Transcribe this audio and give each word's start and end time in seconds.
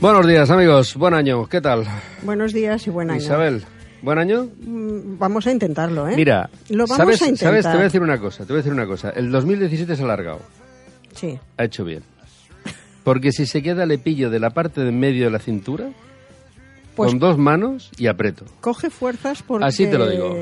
Buenos 0.00 0.26
días, 0.26 0.50
amigos. 0.50 0.94
Buen 0.96 1.14
año. 1.14 1.46
¿Qué 1.46 1.60
tal? 1.60 1.84
Buenos 2.22 2.52
días 2.52 2.86
y 2.86 2.90
buen 2.90 3.10
año. 3.10 3.20
Isabel, 3.20 3.62
¿buen 4.02 4.18
año? 4.18 4.48
Mm, 4.62 5.18
Vamos 5.18 5.46
a 5.46 5.52
intentarlo, 5.52 6.08
¿eh? 6.08 6.16
Mira, 6.16 6.48
lo 6.70 6.84
vamos 6.84 6.96
¿sabes, 6.96 7.22
a 7.22 7.26
intentar. 7.26 7.48
¿sabes? 7.48 7.64
Te 7.66 7.70
voy 7.72 7.80
a 7.80 7.84
decir 7.84 8.00
una 8.02 8.18
cosa, 8.18 8.38
te 8.46 8.52
voy 8.52 8.60
a 8.60 8.62
decir 8.62 8.72
una 8.72 8.86
cosa. 8.86 9.10
El 9.10 9.30
2017 9.30 9.96
se 9.96 10.02
ha 10.02 10.04
alargado. 10.06 10.40
Sí. 11.14 11.38
Ha 11.58 11.64
hecho 11.64 11.84
bien. 11.84 12.02
Porque 13.04 13.32
si 13.32 13.46
se 13.46 13.62
queda 13.62 13.84
le 13.86 13.98
pillo 13.98 14.30
de 14.30 14.40
la 14.40 14.50
parte 14.50 14.80
de 14.82 14.88
en 14.88 14.98
medio 15.00 15.24
de 15.26 15.30
la 15.30 15.38
cintura, 15.38 15.90
Pues 16.96 17.10
con 17.10 17.18
dos 17.18 17.36
manos 17.38 17.90
y 17.98 18.06
aprieto. 18.06 18.44
coge 18.60 18.88
fuerzas 18.90 19.42
porque... 19.42 19.66
Así 19.66 19.86
te 19.86 19.98
lo 19.98 20.08
digo. 20.08 20.34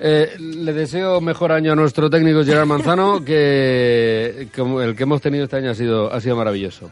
Eh, 0.00 0.34
le 0.38 0.72
deseo 0.72 1.20
mejor 1.20 1.52
año 1.52 1.72
a 1.72 1.76
nuestro 1.76 2.08
técnico 2.10 2.42
Gerard 2.44 2.66
Manzano, 2.66 3.24
que 3.24 4.48
como 4.56 4.80
el 4.80 4.96
que 4.96 5.02
hemos 5.04 5.20
tenido 5.20 5.44
este 5.44 5.56
año 5.56 5.70
ha 5.70 5.74
sido, 5.74 6.12
ha 6.12 6.20
sido 6.20 6.34
maravilloso. 6.36 6.90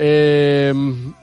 Eh, 0.00 0.72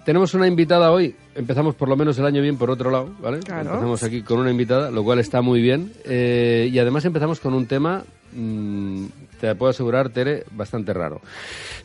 tenemos 0.03 0.33
una 0.33 0.47
invitada 0.47 0.91
hoy. 0.91 1.15
Empezamos 1.33 1.75
por 1.75 1.87
lo 1.87 1.95
menos 1.95 2.17
el 2.19 2.25
año 2.25 2.41
bien 2.41 2.57
por 2.57 2.69
otro 2.69 2.91
lado, 2.91 3.09
¿vale? 3.21 3.39
Claro. 3.39 3.69
Empezamos 3.69 4.03
aquí 4.03 4.21
con 4.21 4.39
una 4.39 4.51
invitada, 4.51 4.91
lo 4.91 5.03
cual 5.03 5.19
está 5.19 5.41
muy 5.41 5.61
bien. 5.61 5.93
Eh, 6.03 6.69
y 6.71 6.77
además 6.77 7.05
empezamos 7.05 7.39
con 7.39 7.53
un 7.53 7.65
tema, 7.65 8.03
mm, 8.33 9.05
te 9.39 9.55
puedo 9.55 9.69
asegurar, 9.69 10.09
Tere, 10.09 10.43
bastante 10.51 10.93
raro. 10.93 11.21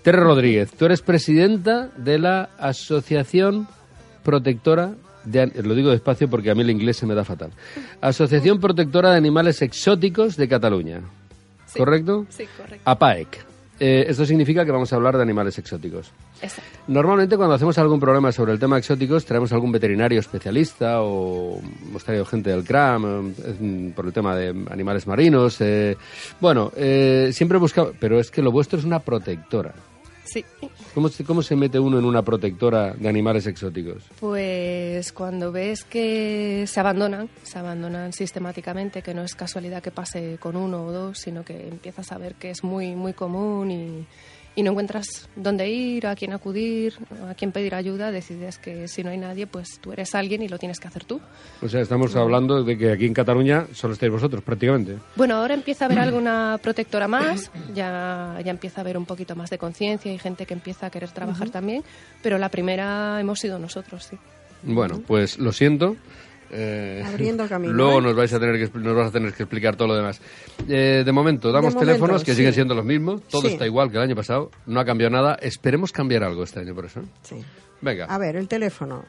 Tere 0.02 0.18
Rodríguez, 0.18 0.72
tú 0.72 0.86
eres 0.86 1.00
presidenta 1.00 1.90
de 1.96 2.18
la 2.18 2.50
Asociación 2.58 3.68
Protectora 4.24 4.94
de, 5.24 5.46
lo 5.62 5.74
digo 5.74 5.90
despacio 5.90 6.28
porque 6.28 6.50
a 6.50 6.54
mí 6.54 6.62
el 6.62 6.70
inglés 6.70 6.96
se 6.96 7.06
me 7.06 7.14
da 7.14 7.24
fatal. 7.24 7.50
Asociación 8.00 8.58
Protectora 8.58 9.10
de 9.12 9.18
Animales 9.18 9.62
Exóticos 9.62 10.36
de 10.36 10.48
Cataluña. 10.48 11.02
¿Correcto? 11.76 12.26
Sí, 12.30 12.44
correcto. 12.56 12.82
APAEC. 12.84 13.49
Eh, 13.82 14.04
esto 14.08 14.26
significa 14.26 14.64
que 14.64 14.70
vamos 14.70 14.92
a 14.92 14.96
hablar 14.96 15.16
de 15.16 15.22
animales 15.22 15.58
exóticos. 15.58 16.12
Exacto. 16.42 16.70
Normalmente 16.86 17.36
cuando 17.38 17.54
hacemos 17.54 17.78
algún 17.78 17.98
programa 17.98 18.30
sobre 18.30 18.52
el 18.52 18.58
tema 18.58 18.76
exóticos 18.76 19.24
traemos 19.24 19.52
algún 19.52 19.72
veterinario 19.72 20.20
especialista 20.20 21.00
o 21.00 21.60
hemos 21.88 22.04
traído 22.04 22.26
gente 22.26 22.50
del 22.50 22.62
CRAM 22.62 23.32
eh, 23.38 23.92
por 23.96 24.04
el 24.04 24.12
tema 24.12 24.36
de 24.36 24.48
animales 24.70 25.06
marinos. 25.06 25.56
eh, 25.60 25.96
bueno, 26.40 26.70
eh, 26.76 27.30
siempre 27.32 27.58
buscamos... 27.58 27.94
Pero 27.98 28.20
es 28.20 28.30
que 28.30 28.42
lo 28.42 28.52
vuestro 28.52 28.78
es 28.78 28.84
una 28.84 28.98
protectora. 28.98 29.72
Sí. 30.32 30.44
¿Cómo 30.94 31.08
se, 31.08 31.24
¿Cómo 31.24 31.42
se 31.42 31.56
mete 31.56 31.78
uno 31.80 31.98
en 31.98 32.04
una 32.04 32.22
protectora 32.22 32.92
de 32.92 33.08
animales 33.08 33.46
exóticos? 33.46 34.04
Pues 34.20 35.12
cuando 35.12 35.50
ves 35.50 35.82
que 35.82 36.64
se 36.68 36.78
abandonan, 36.78 37.28
se 37.42 37.58
abandonan 37.58 38.12
sistemáticamente, 38.12 39.02
que 39.02 39.12
no 39.12 39.22
es 39.24 39.34
casualidad 39.34 39.82
que 39.82 39.90
pase 39.90 40.38
con 40.38 40.54
uno 40.54 40.84
o 40.86 40.92
dos, 40.92 41.18
sino 41.18 41.44
que 41.44 41.66
empiezas 41.66 42.12
a 42.12 42.18
ver 42.18 42.36
que 42.36 42.50
es 42.50 42.62
muy, 42.62 42.94
muy 42.94 43.12
común 43.12 43.70
y, 43.72 44.06
y 44.60 44.62
no 44.62 44.72
encuentras 44.72 45.26
dónde 45.36 45.70
ir, 45.70 46.06
a 46.06 46.14
quién 46.14 46.34
acudir, 46.34 46.92
a 47.26 47.34
quién 47.34 47.50
pedir 47.50 47.74
ayuda, 47.74 48.10
decides 48.10 48.58
que 48.58 48.88
si 48.88 49.02
no 49.02 49.08
hay 49.08 49.16
nadie, 49.16 49.46
pues 49.46 49.80
tú 49.80 49.90
eres 49.90 50.14
alguien 50.14 50.42
y 50.42 50.48
lo 50.48 50.58
tienes 50.58 50.78
que 50.78 50.86
hacer 50.86 51.04
tú. 51.04 51.18
O 51.62 51.68
sea, 51.68 51.80
estamos 51.80 52.14
hablando 52.14 52.62
de 52.62 52.76
que 52.76 52.92
aquí 52.92 53.06
en 53.06 53.14
Cataluña 53.14 53.68
solo 53.72 53.94
estáis 53.94 54.12
vosotros 54.12 54.42
prácticamente. 54.42 54.98
Bueno, 55.16 55.36
ahora 55.36 55.54
empieza 55.54 55.86
a 55.86 55.86
haber 55.86 55.98
alguna 56.00 56.60
protectora 56.62 57.08
más, 57.08 57.50
ya, 57.74 58.38
ya 58.44 58.50
empieza 58.50 58.80
a 58.80 58.82
haber 58.82 58.98
un 58.98 59.06
poquito 59.06 59.34
más 59.34 59.48
de 59.48 59.56
conciencia 59.56 60.12
y 60.12 60.18
gente 60.18 60.44
que 60.44 60.52
empieza 60.52 60.86
a 60.86 60.90
querer 60.90 61.10
trabajar 61.10 61.48
también, 61.48 61.82
pero 62.22 62.36
la 62.36 62.50
primera 62.50 63.18
hemos 63.18 63.40
sido 63.40 63.58
nosotros, 63.58 64.04
sí. 64.10 64.18
Bueno, 64.62 65.00
pues 65.06 65.38
lo 65.38 65.52
siento. 65.52 65.96
Eh, 66.52 67.02
Abriendo 67.06 67.46
camino, 67.48 67.72
Luego 67.72 67.98
¿eh? 67.98 68.02
nos 68.02 68.14
vais 68.16 68.32
a 68.32 68.40
tener 68.40 68.56
que 68.58 68.72
expl- 68.72 68.82
nos 68.82 68.96
vas 68.96 69.08
a 69.08 69.12
tener 69.12 69.32
que 69.32 69.42
explicar 69.44 69.76
todo 69.76 69.86
lo 69.88 69.94
demás. 69.94 70.20
Eh, 70.68 71.02
de 71.04 71.12
momento 71.12 71.52
damos 71.52 71.76
teléfonos 71.76 72.24
que 72.24 72.32
sí. 72.32 72.38
siguen 72.38 72.52
siendo 72.54 72.74
los 72.74 72.84
mismos. 72.84 73.22
Todo 73.28 73.42
Sí. 73.42 73.48
está 73.54 73.66
igual 73.66 73.90
que 73.90 73.96
el 73.98 74.02
año 74.02 74.16
pasado. 74.16 74.50
No 74.66 74.80
ha 74.80 74.84
cambiado 74.84 75.12
nada. 75.12 75.36
Esperemos 75.40 75.92
cambiar 75.92 76.24
algo 76.24 76.42
este 76.42 76.58
año 76.60 76.74
por 76.74 76.86
eso. 76.86 77.02
Sí. 77.22 77.36
Venga. 77.80 78.06
A 78.06 78.18
ver, 78.18 78.34
el 78.36 78.48
teléfono. 78.48 79.04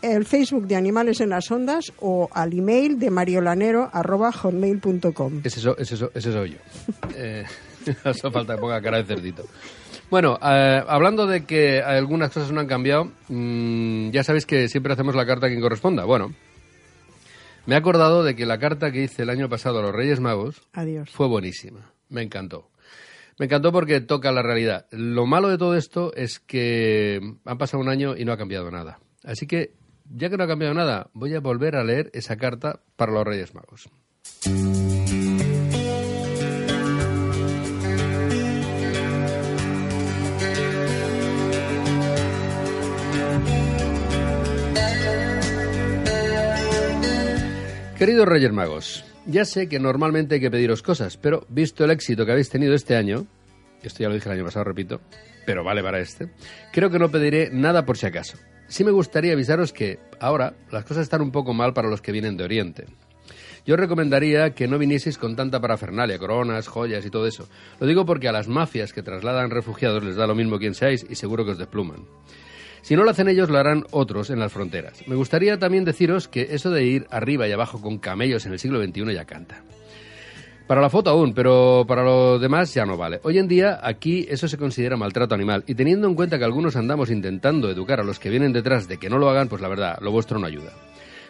El 0.00 0.24
Facebook 0.24 0.66
de 0.66 0.76
Animales 0.76 1.20
en 1.20 1.30
las 1.30 1.50
Ondas 1.50 1.92
o 1.98 2.28
al 2.32 2.52
email 2.56 2.98
de 2.98 3.10
mariolanero 3.10 3.90
arroba 3.92 4.30
hotmail.com. 4.32 5.40
Ese, 5.44 5.60
so- 5.60 5.76
ese, 5.76 5.96
so- 5.96 6.10
ese 6.14 6.32
soy 6.32 6.52
yo. 6.52 6.58
Eh, 7.16 7.44
eso 8.04 8.30
falta 8.30 8.54
que 8.54 8.60
ponga 8.60 8.80
cara 8.80 8.98
de 8.98 9.04
cerdito. 9.04 9.44
Bueno, 10.10 10.38
eh, 10.42 10.82
hablando 10.88 11.26
de 11.26 11.44
que 11.44 11.82
algunas 11.82 12.30
cosas 12.32 12.50
no 12.50 12.60
han 12.60 12.66
cambiado, 12.66 13.12
mm, 13.28 14.10
ya 14.10 14.24
sabéis 14.24 14.46
que 14.46 14.68
siempre 14.68 14.94
hacemos 14.94 15.14
la 15.14 15.26
carta 15.26 15.46
a 15.46 15.48
quien 15.50 15.60
corresponda. 15.60 16.04
Bueno, 16.04 16.32
me 17.66 17.74
he 17.74 17.78
acordado 17.78 18.24
de 18.24 18.34
que 18.34 18.46
la 18.46 18.58
carta 18.58 18.90
que 18.90 19.02
hice 19.02 19.22
el 19.22 19.30
año 19.30 19.50
pasado 19.50 19.80
a 19.80 19.82
los 19.82 19.94
Reyes 19.94 20.20
Magos 20.20 20.62
Adiós. 20.72 21.10
fue 21.10 21.28
buenísima. 21.28 21.92
Me 22.08 22.22
encantó. 22.22 22.70
Me 23.38 23.44
encantó 23.44 23.70
porque 23.70 24.00
toca 24.00 24.32
la 24.32 24.42
realidad. 24.42 24.86
Lo 24.90 25.26
malo 25.26 25.48
de 25.50 25.58
todo 25.58 25.76
esto 25.76 26.14
es 26.14 26.40
que 26.40 27.20
han 27.44 27.58
pasado 27.58 27.82
un 27.82 27.90
año 27.90 28.16
y 28.16 28.24
no 28.24 28.32
ha 28.32 28.38
cambiado 28.38 28.70
nada. 28.70 29.00
Así 29.24 29.46
que, 29.46 29.74
ya 30.10 30.30
que 30.30 30.38
no 30.38 30.44
ha 30.44 30.48
cambiado 30.48 30.72
nada, 30.72 31.10
voy 31.12 31.34
a 31.34 31.40
volver 31.40 31.76
a 31.76 31.84
leer 31.84 32.10
esa 32.14 32.36
carta 32.36 32.80
para 32.96 33.12
los 33.12 33.24
Reyes 33.24 33.54
Magos. 33.54 33.90
Queridos 48.08 48.26
Reyes 48.26 48.52
Magos, 48.52 49.04
ya 49.26 49.44
sé 49.44 49.68
que 49.68 49.78
normalmente 49.78 50.36
hay 50.36 50.40
que 50.40 50.50
pediros 50.50 50.80
cosas, 50.80 51.18
pero 51.18 51.44
visto 51.50 51.84
el 51.84 51.90
éxito 51.90 52.24
que 52.24 52.32
habéis 52.32 52.48
tenido 52.48 52.72
este 52.72 52.96
año, 52.96 53.26
esto 53.82 54.02
ya 54.02 54.08
lo 54.08 54.14
dije 54.14 54.30
el 54.30 54.36
año 54.36 54.46
pasado, 54.46 54.64
repito, 54.64 55.02
pero 55.44 55.62
vale 55.62 55.82
para 55.82 56.00
este, 56.00 56.30
creo 56.72 56.88
que 56.88 56.98
no 56.98 57.10
pediré 57.10 57.50
nada 57.52 57.84
por 57.84 57.98
si 57.98 58.06
acaso. 58.06 58.38
Sí 58.66 58.82
me 58.82 58.92
gustaría 58.92 59.34
avisaros 59.34 59.74
que 59.74 59.98
ahora 60.20 60.54
las 60.72 60.86
cosas 60.86 61.02
están 61.02 61.20
un 61.20 61.32
poco 61.32 61.52
mal 61.52 61.74
para 61.74 61.90
los 61.90 62.00
que 62.00 62.12
vienen 62.12 62.38
de 62.38 62.44
Oriente. 62.44 62.86
Yo 63.66 63.76
recomendaría 63.76 64.54
que 64.54 64.68
no 64.68 64.78
vinieseis 64.78 65.18
con 65.18 65.36
tanta 65.36 65.60
parafernalia, 65.60 66.18
coronas, 66.18 66.66
joyas 66.66 67.04
y 67.04 67.10
todo 67.10 67.26
eso. 67.26 67.46
Lo 67.78 67.86
digo 67.86 68.06
porque 68.06 68.28
a 68.28 68.32
las 68.32 68.48
mafias 68.48 68.94
que 68.94 69.02
trasladan 69.02 69.50
refugiados 69.50 70.02
les 70.02 70.16
da 70.16 70.26
lo 70.26 70.34
mismo 70.34 70.58
quien 70.58 70.72
seáis 70.72 71.04
y 71.10 71.14
seguro 71.14 71.44
que 71.44 71.50
os 71.50 71.58
despluman. 71.58 72.06
Si 72.82 72.96
no 72.96 73.04
lo 73.04 73.10
hacen 73.10 73.28
ellos, 73.28 73.50
lo 73.50 73.58
harán 73.58 73.84
otros 73.90 74.30
en 74.30 74.38
las 74.38 74.52
fronteras. 74.52 75.06
Me 75.06 75.14
gustaría 75.14 75.58
también 75.58 75.84
deciros 75.84 76.28
que 76.28 76.48
eso 76.50 76.70
de 76.70 76.84
ir 76.84 77.06
arriba 77.10 77.48
y 77.48 77.52
abajo 77.52 77.80
con 77.80 77.98
camellos 77.98 78.46
en 78.46 78.52
el 78.52 78.58
siglo 78.58 78.82
XXI 78.82 79.14
ya 79.14 79.24
canta. 79.24 79.62
Para 80.68 80.82
la 80.82 80.90
foto 80.90 81.08
aún, 81.08 81.32
pero 81.32 81.86
para 81.88 82.04
lo 82.04 82.38
demás 82.38 82.74
ya 82.74 82.84
no 82.84 82.98
vale. 82.98 83.20
Hoy 83.22 83.38
en 83.38 83.48
día 83.48 83.80
aquí 83.82 84.26
eso 84.28 84.48
se 84.48 84.58
considera 84.58 84.98
maltrato 84.98 85.34
animal 85.34 85.64
y 85.66 85.74
teniendo 85.74 86.06
en 86.06 86.14
cuenta 86.14 86.38
que 86.38 86.44
algunos 86.44 86.76
andamos 86.76 87.10
intentando 87.10 87.70
educar 87.70 88.00
a 88.00 88.04
los 88.04 88.18
que 88.18 88.28
vienen 88.28 88.52
detrás 88.52 88.86
de 88.86 88.98
que 88.98 89.08
no 89.08 89.16
lo 89.16 89.30
hagan, 89.30 89.48
pues 89.48 89.62
la 89.62 89.68
verdad, 89.68 89.96
lo 90.02 90.10
vuestro 90.10 90.38
no 90.38 90.46
ayuda. 90.46 90.72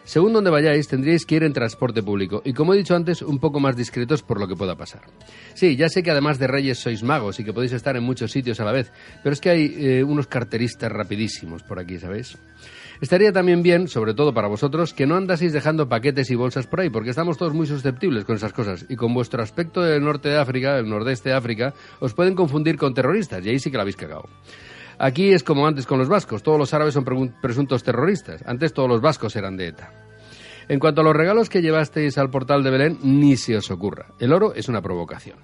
Según 0.09 0.33
donde 0.33 0.49
vayáis, 0.49 0.89
tendríais 0.89 1.27
que 1.27 1.35
ir 1.35 1.43
en 1.43 1.53
transporte 1.53 2.03
público 2.03 2.41
y, 2.43 2.55
como 2.55 2.73
he 2.73 2.79
dicho 2.79 2.97
antes, 2.97 3.21
un 3.21 3.39
poco 3.39 3.61
más 3.61 3.77
discretos 3.77 4.23
por 4.23 4.41
lo 4.41 4.49
que 4.49 4.57
pueda 4.57 4.75
pasar. 4.75 5.03
Sí, 5.53 5.77
ya 5.77 5.91
sé 5.91 6.03
que 6.03 6.11
además 6.11 6.39
de 6.39 6.47
reyes 6.47 6.79
sois 6.79 7.03
magos 7.03 7.39
y 7.41 7.45
que 7.45 7.53
podéis 7.53 7.75
estar 7.75 7.95
en 7.95 8.05
muchos 8.05 8.33
sitios 8.33 8.59
a 8.59 8.65
la 8.65 8.73
vez, 8.73 8.91
pero 9.23 9.35
es 9.35 9.41
que 9.43 9.51
hay 9.51 9.75
eh, 9.77 10.03
unos 10.03 10.27
carteristas 10.27 10.91
rapidísimos 10.91 11.63
por 11.63 11.79
aquí, 11.79 11.99
¿sabéis? 11.99 12.39
Estaría 13.03 13.33
también 13.33 13.63
bien, 13.63 13.87
sobre 13.87 14.15
todo 14.15 14.33
para 14.33 14.49
vosotros, 14.49 14.95
que 14.95 15.07
no 15.07 15.15
andaseis 15.15 15.53
dejando 15.53 15.91
paquetes 15.91 16.31
y 16.31 16.37
bolsas 16.37 16.67
por 16.67 16.81
ahí, 16.81 16.89
porque 16.89 17.11
estamos 17.11 17.37
todos 17.37 17.53
muy 17.53 17.67
susceptibles 17.67 18.25
con 18.25 18.37
esas 18.37 18.55
cosas. 18.55 18.87
Y 18.89 18.97
con 18.97 19.13
vuestro 19.13 19.43
aspecto 19.43 19.83
del 19.83 20.03
norte 20.03 20.31
de 20.31 20.39
África, 20.39 20.79
el 20.79 20.89
nordeste 20.89 21.29
de 21.29 21.35
África, 21.35 21.75
os 22.01 22.15
pueden 22.15 22.35
confundir 22.35 22.79
con 22.79 22.95
terroristas, 22.95 23.45
y 23.45 23.51
ahí 23.51 23.59
sí 23.59 23.71
que 23.71 23.77
la 23.77 23.83
habéis 23.83 23.97
cagado. 23.97 24.25
Aquí 24.99 25.33
es 25.33 25.45
como 25.45 25.67
antes 25.67 25.87
con 25.87 25.99
los 25.99 26.09
vascos, 26.09 26.43
todos 26.43 26.59
los 26.59 26.75
árabes 26.75 26.95
son 26.95 27.05
presuntos 27.41 27.85
terroristas. 27.85 28.43
Antes 28.47 28.73
todos 28.73 28.89
los 28.89 29.01
vascos 29.01 29.37
eran 29.37 29.57
de 29.57 29.69
ETA. 29.69 29.93
En 30.69 30.81
cuanto 30.81 31.01
a 31.01 31.05
los 31.05 31.17
regalos 31.17 31.49
que 31.49 31.63
llevasteis 31.63 32.19
al 32.19 32.31
portal 32.31 32.63
de 32.63 32.71
Belén, 32.71 32.99
ni 33.03 33.37
se 33.37 33.57
os 33.57 33.71
ocurra. 33.71 34.09
El 34.19 34.33
oro 34.33 34.55
es 34.55 34.69
una 34.69 34.83
provocación. 34.83 35.39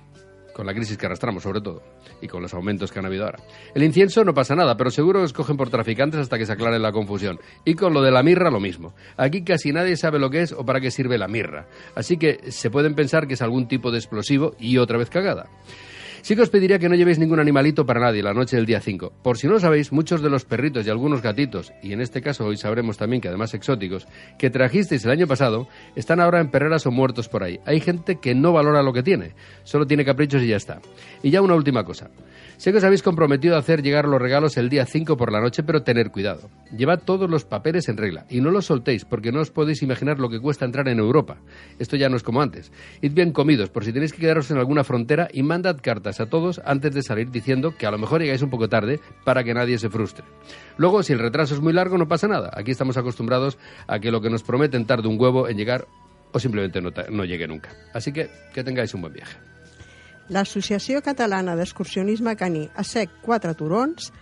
Con 0.53 0.67
la 0.67 0.75
crisis 0.75 0.97
que 0.97 1.07
arrastramos, 1.07 1.43
sobre 1.43 1.61
todo. 1.61 1.83
Y 2.21 2.29
con 2.29 2.43
los 2.43 2.53
aumentos 2.53 2.93
que 2.93 2.99
han 2.99 3.07
habido 3.07 3.25
ahora. 3.25 3.39
El 3.75 3.83
incienso 3.83 4.23
no 4.23 4.35
pasa 4.35 4.55
nada, 4.55 4.77
pero 4.77 4.91
seguro 4.91 5.23
os 5.23 5.33
cogen 5.33 5.57
por 5.57 5.71
traficantes 5.71 6.21
hasta 6.21 6.37
que 6.37 6.47
se 6.47 6.53
aclare 6.53 6.79
la 6.79 6.93
confusión. 6.93 7.41
Y 7.65 7.75
con 7.75 7.95
lo 7.95 8.03
de 8.03 8.11
la 8.11 8.23
mirra, 8.23 8.51
lo 8.51 8.61
mismo. 8.61 8.95
Aquí 9.17 9.43
casi 9.43 9.73
nadie 9.73 9.97
sabe 9.97 10.19
lo 10.19 10.31
que 10.31 10.43
es 10.43 10.53
o 10.53 10.65
para 10.65 10.81
qué 10.81 10.91
sirve 10.91 11.17
la 11.17 11.27
mirra. 11.27 11.67
Así 11.95 12.19
que 12.19 12.53
se 12.53 12.71
pueden 12.71 12.95
pensar 12.95 13.27
que 13.27 13.35
es 13.35 13.43
algún 13.43 13.67
tipo 13.67 13.91
de 13.91 13.99
explosivo 13.99 14.55
y 14.59 14.79
otra 14.79 14.99
vez 14.99 15.11
cagada. 15.11 15.47
Sí 16.25 16.37
que 16.37 16.41
os 16.41 16.49
pediría 16.49 16.79
que 16.79 16.89
no 16.89 16.95
llevéis 16.95 17.19
ningún 17.19 17.39
animalito 17.39 17.85
para 17.85 18.01
nadie 18.01 18.23
la 18.23 18.33
noche 18.33 18.57
del 18.57 18.65
día 18.65 18.81
5. 18.81 19.13
Por 19.23 19.37
si 19.37 19.47
no 19.47 19.53
lo 19.53 19.61
sabéis, 19.61 19.93
muchos 19.93 20.23
de 20.23 20.31
los 20.31 20.47
perritos 20.47 20.87
y 20.87 20.89
algunos 20.89 21.21
gatitos, 21.21 21.75
y 21.83 21.93
en 21.93 22.01
este 22.01 22.23
caso 22.23 22.47
hoy 22.47 22.57
sabremos 22.57 22.97
también 22.97 23.21
que 23.21 23.29
además 23.29 23.53
exóticos, 23.53 24.09
que 24.39 24.49
trajisteis 24.49 25.05
el 25.05 25.11
año 25.11 25.27
pasado, 25.27 25.69
están 25.97 26.21
ahora 26.21 26.41
en 26.41 26.51
perreras 26.51 26.87
o 26.87 26.91
muertos 26.91 27.29
por 27.29 27.43
ahí. 27.43 27.61
Hay 27.67 27.79
gente 27.79 28.21
que 28.21 28.35
no 28.35 28.55
valora 28.55 28.83
lo 28.83 28.95
que 28.95 29.03
tiene, 29.03 29.35
solo 29.65 29.87
tiene 29.87 30.03
caprichos 30.03 30.43
y 30.43 30.47
ya 30.47 30.57
está. 30.57 30.81
Y 31.23 31.29
ya 31.29 31.43
una 31.43 31.57
última 31.57 31.85
cosa. 31.85 32.09
Sé 32.57 32.71
que 32.71 32.79
os 32.79 32.85
habéis 32.85 33.03
comprometido 33.03 33.57
a 33.57 33.59
hacer 33.59 33.83
llegar 33.83 34.07
los 34.07 34.23
regalos 34.23 34.57
el 34.57 34.69
día 34.69 34.87
5 34.87 35.17
por 35.17 35.33
la 35.33 35.41
noche, 35.41 35.63
pero 35.63 35.83
tener 35.83 36.11
cuidado. 36.11 36.51
Llevad 36.77 37.01
todos 37.05 37.29
los 37.29 37.45
papeles 37.45 37.89
en 37.89 37.97
regla 37.97 38.27
y 38.31 38.41
no 38.41 38.51
los 38.51 38.67
soltéis 38.67 39.05
porque 39.05 39.33
no 39.33 39.41
os 39.41 39.51
podéis 39.51 39.83
imaginar 39.83 40.21
lo 40.21 40.29
que 40.29 40.41
cuesta 40.41 40.65
entrar 40.65 40.89
en 40.89 40.99
Europa. 40.99 41.39
Esto 41.79 41.97
ya 41.97 42.09
no 42.09 42.17
es 42.17 42.23
como 42.23 42.41
antes. 42.41 42.71
Id 43.03 43.13
bien 43.13 43.33
comidos 43.33 43.71
por 43.71 43.85
si 43.85 43.93
tenéis 43.93 44.13
que 44.13 44.21
quedaros 44.21 44.51
en 44.51 44.59
alguna 44.59 44.85
frontera 44.85 45.29
y 45.33 45.43
mandad 45.43 45.79
cartas 45.83 46.21
a 46.21 46.27
todos 46.27 46.61
antes 46.65 46.95
de 46.95 47.03
salir 47.03 47.31
diciendo 47.31 47.75
que 47.77 47.87
a 47.87 47.91
lo 47.91 47.99
mejor 47.99 48.21
llegáis 48.21 48.43
un 48.43 48.51
poco 48.51 48.69
tarde 48.69 49.01
para 49.25 49.43
que 49.43 49.53
nadie 49.53 49.79
se 49.79 49.91
frustre. 49.91 50.25
Luego, 50.77 51.03
si 51.03 51.13
el 51.13 51.19
retraso 51.19 51.55
es 51.55 51.61
muy 51.61 51.73
largo, 51.73 51.99
no 51.99 52.09
pasa 52.09 52.29
nada. 52.29 52.51
Aquí 52.55 52.71
estamos 52.71 52.97
acostumbrados 52.97 53.59
a 53.87 53.99
que 53.99 54.11
lo 54.11 54.21
que 54.21 54.31
nos 54.31 54.43
prometen 54.43 54.87
tarde 54.87 55.09
un 55.09 55.21
huevo 55.21 55.49
en 55.49 55.57
llegar 55.57 55.87
o 56.33 56.39
simplemente 56.39 56.81
no, 56.81 56.91
no 57.11 57.25
llegue 57.25 57.47
nunca. 57.47 57.71
Así 57.93 58.13
que 58.13 58.29
que 58.53 58.65
tengáis 58.65 58.95
un 58.95 59.03
buen 59.03 59.13
viaje. 59.13 59.54
L'Associació 60.33 61.03
Catalana 61.05 61.57
d'Excursionisme 61.57 62.37
Caní 62.37 62.69
a 62.75 62.85
Sec 62.85 63.11
4 63.27 63.55
Turons 63.59 64.13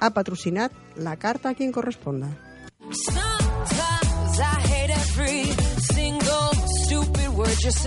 ha 0.00 0.10
patrocinat 0.10 0.72
la 0.96 1.16
carta 1.16 1.50
a 1.50 1.54
quien 1.54 1.72
corresponda. 1.72 2.30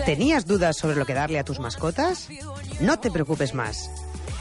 ¿Tenías 0.06 0.46
dudas 0.46 0.78
sobre 0.78 0.96
lo 0.96 1.06
que 1.06 1.14
darle 1.14 1.40
a 1.40 1.44
tus 1.44 1.60
mascotas? 1.60 2.30
No 2.80 3.00
te 3.00 3.12
preocupes 3.12 3.54
más. 3.54 3.90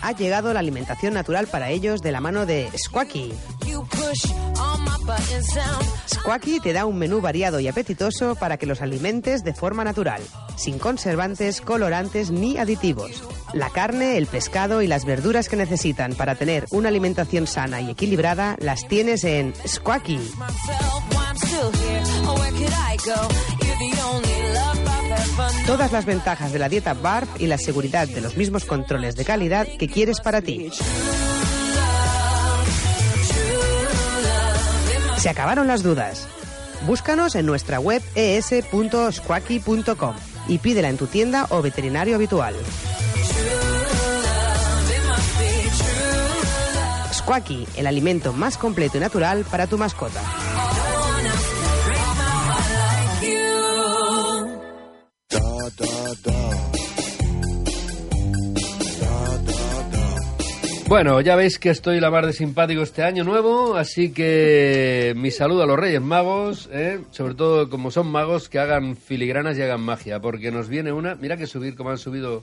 Ha 0.05 0.13
llegado 0.13 0.53
la 0.53 0.61
alimentación 0.61 1.15
natural 1.15 1.47
para 1.47 1.71
ellos 1.71 2.03
de 2.03 2.13
la 2.13 2.21
mano 2.21 2.45
de 2.45 2.69
Squacky. 2.77 3.33
Squacky 6.13 6.61
te 6.61 6.75
da 6.75 6.85
un 6.85 6.99
menú 6.99 7.23
variado 7.23 7.59
y 7.59 7.69
apetitoso 7.69 8.35
para 8.35 8.59
que 8.59 8.67
los 8.67 8.83
alimentes 8.83 9.45
de 9.45 9.55
forma 9.55 9.83
natural, 9.83 10.21
sin 10.57 10.79
conservantes, 10.79 11.63
colorantes 11.63 12.31
ni 12.31 12.59
aditivos. 12.59 13.23
La 13.55 13.71
carne, 13.71 14.19
el 14.19 14.27
pescado 14.27 14.83
y 14.83 14.89
las 14.89 15.07
verduras 15.07 15.49
que 15.49 15.57
necesitan 15.57 16.15
para 16.15 16.35
tener 16.35 16.67
una 16.71 16.91
alimentación 16.91 17.47
sana 17.47 17.81
y 17.81 17.89
equilibrada 17.89 18.57
las 18.61 18.87
tienes 18.87 19.25
en 19.25 19.55
Squacky. 19.67 20.21
Todas 25.67 25.93
las 25.93 26.05
ventajas 26.05 26.53
de 26.53 26.59
la 26.59 26.69
dieta 26.69 26.95
BARF 26.95 27.41
y 27.41 27.47
la 27.47 27.59
seguridad 27.59 28.09
de 28.09 28.21
los 28.21 28.37
mismos 28.37 28.65
controles 28.65 29.15
de 29.17 29.25
calidad 29.25 29.67
que 29.79 29.89
quieres 29.89 30.21
para 30.21 30.43
ti. 30.43 30.71
Se 35.17 35.29
acabaron 35.29 35.67
las 35.67 35.83
dudas. 35.83 36.29
Búscanos 36.87 37.35
en 37.35 37.47
nuestra 37.47 37.81
web 37.81 38.03
es.squacky.com 38.15 40.15
y 40.49 40.59
pídela 40.59 40.91
en 40.91 40.99
tu 40.99 41.07
tienda 41.07 41.47
o 41.49 41.63
veterinario 41.63 42.17
habitual. 42.17 42.55
Squacky, 47.13 47.67
el 47.77 47.87
alimento 47.87 48.35
más 48.35 48.59
completo 48.59 48.99
y 48.99 49.01
natural 49.01 49.47
para 49.51 49.67
tu 49.67 49.79
mascota. 49.79 50.21
Bueno, 60.95 61.21
ya 61.21 61.35
veis 61.35 61.59
que 61.59 61.71
estoy 61.71 61.99
la 61.99 62.09
mar 62.09 62.25
de 62.25 62.33
simpático 62.33 62.81
este 62.81 63.03
año 63.03 63.25
nuevo, 63.25 63.75
así 63.75 64.13
que 64.13 65.13
mi 65.17 65.33
saludo 65.33 65.65
a 65.65 65.67
los 65.67 65.77
Reyes 65.77 66.01
Magos, 66.01 66.71
¿eh? 66.73 67.01
sobre 67.11 67.35
todo 67.35 67.69
como 67.69 67.91
son 67.91 68.07
magos, 68.07 68.49
que 68.49 68.61
hagan 68.61 68.95
filigranas 68.95 69.59
y 69.59 69.63
hagan 69.63 69.81
magia, 69.81 70.21
porque 70.21 70.53
nos 70.53 70.69
viene 70.69 70.93
una, 70.93 71.17
mira 71.17 71.37
que 71.37 71.49
subir 71.49 71.75
como 71.75 71.91
han 71.91 71.99
subido... 71.99 72.41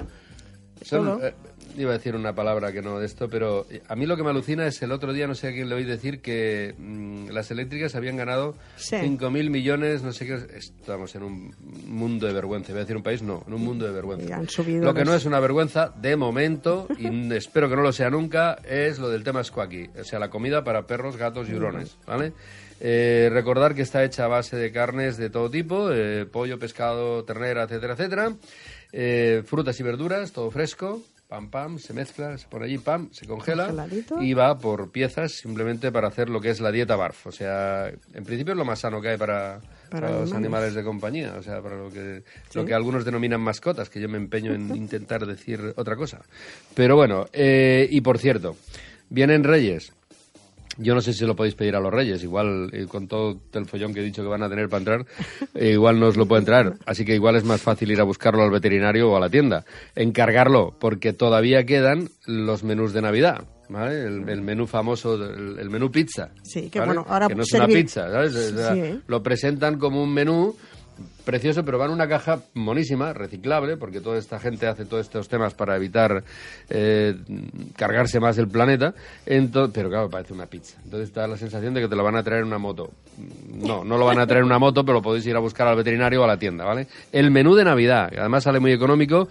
son, 0.81 1.19
eh, 1.23 1.33
iba 1.77 1.91
a 1.91 1.93
decir 1.93 2.15
una 2.15 2.33
palabra 2.33 2.71
que 2.71 2.81
no 2.81 2.99
de 2.99 3.05
esto, 3.05 3.29
pero 3.29 3.65
a 3.87 3.95
mí 3.95 4.05
lo 4.05 4.17
que 4.17 4.23
me 4.23 4.29
alucina 4.29 4.65
es 4.65 4.81
el 4.81 4.91
otro 4.91 5.13
día, 5.13 5.27
no 5.27 5.35
sé 5.35 5.49
a 5.49 5.51
quién 5.51 5.69
le 5.69 5.75
oí 5.75 5.83
decir, 5.83 6.21
que 6.21 6.75
mm, 6.77 7.29
las 7.29 7.51
eléctricas 7.51 7.95
habían 7.95 8.17
ganado 8.17 8.55
Sí. 8.75 8.95
5.000 8.95 9.49
millones, 9.49 10.03
no 10.03 10.11
sé 10.11 10.25
qué, 10.25 10.39
estamos 10.57 11.15
en 11.15 11.23
un 11.23 11.55
mundo 11.87 12.27
de 12.27 12.33
vergüenza, 12.33 12.71
voy 12.71 12.79
a 12.79 12.83
decir 12.83 12.97
un 12.97 13.03
país, 13.03 13.21
no, 13.21 13.43
en 13.47 13.53
un 13.53 13.63
mundo 13.63 13.85
de 13.85 13.91
vergüenza. 13.91 14.27
Y 14.27 14.31
han 14.31 14.49
subido 14.49 14.83
Lo 14.83 14.93
que 14.93 15.05
no 15.05 15.13
es 15.13 15.25
una 15.25 15.39
vergüenza, 15.39 15.93
de 15.95 16.15
momento, 16.15 16.87
y 16.97 17.07
espero 17.33 17.69
que 17.69 17.75
no 17.75 17.81
lo 17.81 17.93
sea 17.93 18.09
nunca, 18.09 18.57
es 18.67 18.99
lo 18.99 19.09
del 19.09 19.23
tema 19.23 19.43
squacky, 19.43 19.89
o 19.99 20.03
sea, 20.03 20.19
la 20.19 20.29
comida 20.29 20.63
para 20.63 20.85
perros, 20.87 21.17
gatos 21.17 21.49
y 21.49 21.53
hurones, 21.53 21.97
¿vale? 22.05 22.33
Eh, 22.83 23.29
recordar 23.31 23.75
que 23.75 23.83
está 23.83 24.03
hecha 24.03 24.25
a 24.25 24.27
base 24.27 24.55
de 24.57 24.71
carnes 24.71 25.15
de 25.15 25.29
todo 25.29 25.51
tipo, 25.51 25.91
eh, 25.91 26.25
pollo, 26.25 26.57
pescado, 26.57 27.23
ternera, 27.23 27.63
etcétera, 27.63 27.93
etcétera, 27.93 28.33
eh, 28.91 29.43
frutas 29.45 29.79
y 29.79 29.83
verduras, 29.83 30.31
todo 30.31 30.51
fresco, 30.51 31.01
pam, 31.27 31.49
pam, 31.49 31.79
se 31.79 31.93
mezcla, 31.93 32.37
se 32.37 32.47
pone 32.47 32.65
allí, 32.65 32.77
pam, 32.77 33.09
se 33.11 33.25
congela 33.25 33.87
y 34.19 34.33
va 34.33 34.57
por 34.57 34.91
piezas 34.91 35.31
simplemente 35.31 35.91
para 35.91 36.09
hacer 36.09 36.29
lo 36.29 36.41
que 36.41 36.49
es 36.49 36.59
la 36.59 36.71
dieta 36.71 36.95
BARF, 36.97 37.27
o 37.27 37.31
sea, 37.31 37.87
en 37.87 38.23
principio 38.25 38.51
es 38.53 38.57
lo 38.57 38.65
más 38.65 38.79
sano 38.79 38.99
que 38.99 39.09
hay 39.09 39.17
para, 39.17 39.59
Para 39.89 40.07
para 40.07 40.09
los 40.11 40.31
animales. 40.31 40.35
animales 40.35 40.73
de 40.75 40.83
compañía, 40.83 41.35
o 41.39 41.41
sea, 41.41 41.61
para 41.61 41.77
lo 41.77 41.89
que, 41.89 42.23
lo 42.53 42.65
que 42.65 42.73
algunos 42.73 43.05
denominan 43.05 43.39
mascotas, 43.39 43.89
que 43.89 44.01
yo 44.01 44.09
me 44.09 44.17
empeño 44.17 44.53
en 44.53 44.75
intentar 44.75 45.25
decir 45.25 45.73
otra 45.77 45.95
cosa. 45.95 46.19
Pero 46.75 46.97
bueno, 46.97 47.27
eh, 47.31 47.87
y 47.89 48.01
por 48.01 48.17
cierto, 48.17 48.57
vienen 49.09 49.45
Reyes. 49.45 49.93
Yo 50.77 50.95
no 50.95 51.01
sé 51.01 51.13
si 51.13 51.25
lo 51.25 51.35
podéis 51.35 51.55
pedir 51.55 51.75
a 51.75 51.79
los 51.79 51.91
Reyes, 51.93 52.23
igual 52.23 52.69
eh, 52.73 52.85
con 52.87 53.07
todo 53.07 53.39
el 53.53 53.65
follón 53.65 53.93
que 53.93 53.99
he 53.99 54.03
dicho 54.03 54.21
que 54.23 54.29
van 54.29 54.43
a 54.43 54.49
tener 54.49 54.69
para 54.69 54.79
entrar, 54.79 55.05
eh, 55.53 55.71
igual 55.71 55.99
no 55.99 56.07
os 56.07 56.17
lo 56.17 56.25
puede 56.25 56.39
entrar. 56.41 56.75
Así 56.85 57.03
que 57.05 57.13
igual 57.15 57.35
es 57.35 57.43
más 57.43 57.61
fácil 57.61 57.91
ir 57.91 57.99
a 57.99 58.03
buscarlo 58.03 58.41
al 58.43 58.51
veterinario 58.51 59.11
o 59.11 59.17
a 59.17 59.19
la 59.19 59.29
tienda. 59.29 59.65
Encargarlo, 59.95 60.75
porque 60.79 61.13
todavía 61.13 61.65
quedan 61.65 62.09
los 62.25 62.63
menús 62.63 62.93
de 62.93 63.01
Navidad. 63.01 63.43
¿Vale? 63.69 64.01
El, 64.03 64.27
el 64.27 64.41
menú 64.41 64.67
famoso, 64.67 65.15
el, 65.15 65.57
el 65.57 65.69
menú 65.69 65.89
pizza. 65.89 66.31
Sí, 66.43 66.69
que 66.69 66.79
¿vale? 66.79 66.89
bueno, 66.93 67.05
ahora 67.07 67.27
que 67.29 67.35
no 67.35 67.43
es 67.43 67.53
una 67.53 67.67
pizza, 67.67 68.11
¿sabes? 68.11 68.35
O 68.35 68.57
sea, 68.57 68.73
Sí, 68.73 68.79
¿eh? 68.81 68.99
Lo 69.07 69.23
presentan 69.23 69.79
como 69.79 70.03
un 70.03 70.13
menú 70.13 70.57
precioso, 71.25 71.63
pero 71.63 71.77
va 71.77 71.85
en 71.85 71.91
una 71.91 72.07
caja 72.07 72.39
monísima, 72.53 73.13
reciclable, 73.13 73.77
porque 73.77 74.01
toda 74.01 74.17
esta 74.17 74.39
gente 74.39 74.67
hace 74.67 74.85
todos 74.85 75.05
estos 75.05 75.27
temas 75.29 75.53
para 75.53 75.75
evitar 75.75 76.23
eh, 76.69 77.15
cargarse 77.75 78.19
más 78.19 78.37
el 78.37 78.47
planeta. 78.47 78.93
Ento- 79.25 79.71
pero 79.73 79.89
claro, 79.89 80.09
parece 80.09 80.33
una 80.33 80.45
pizza. 80.47 80.77
Entonces 80.83 81.13
da 81.13 81.27
la 81.27 81.37
sensación 81.37 81.73
de 81.73 81.81
que 81.81 81.87
te 81.87 81.95
lo 81.95 82.03
van 82.03 82.15
a 82.15 82.23
traer 82.23 82.41
en 82.41 82.47
una 82.47 82.57
moto. 82.57 82.91
No, 83.53 83.83
no 83.83 83.97
lo 83.97 84.05
van 84.05 84.19
a 84.19 84.25
traer 84.27 84.41
en 84.41 84.47
una 84.47 84.59
moto, 84.59 84.83
pero 84.83 84.95
lo 84.97 85.01
podéis 85.01 85.25
ir 85.27 85.35
a 85.35 85.39
buscar 85.39 85.67
al 85.67 85.75
veterinario 85.75 86.21
o 86.21 86.23
a 86.23 86.27
la 86.27 86.37
tienda, 86.37 86.65
¿vale? 86.65 86.87
El 87.11 87.31
menú 87.31 87.55
de 87.55 87.63
Navidad, 87.65 88.09
que 88.09 88.19
además 88.19 88.43
sale 88.43 88.59
muy 88.59 88.71
económico. 88.71 89.27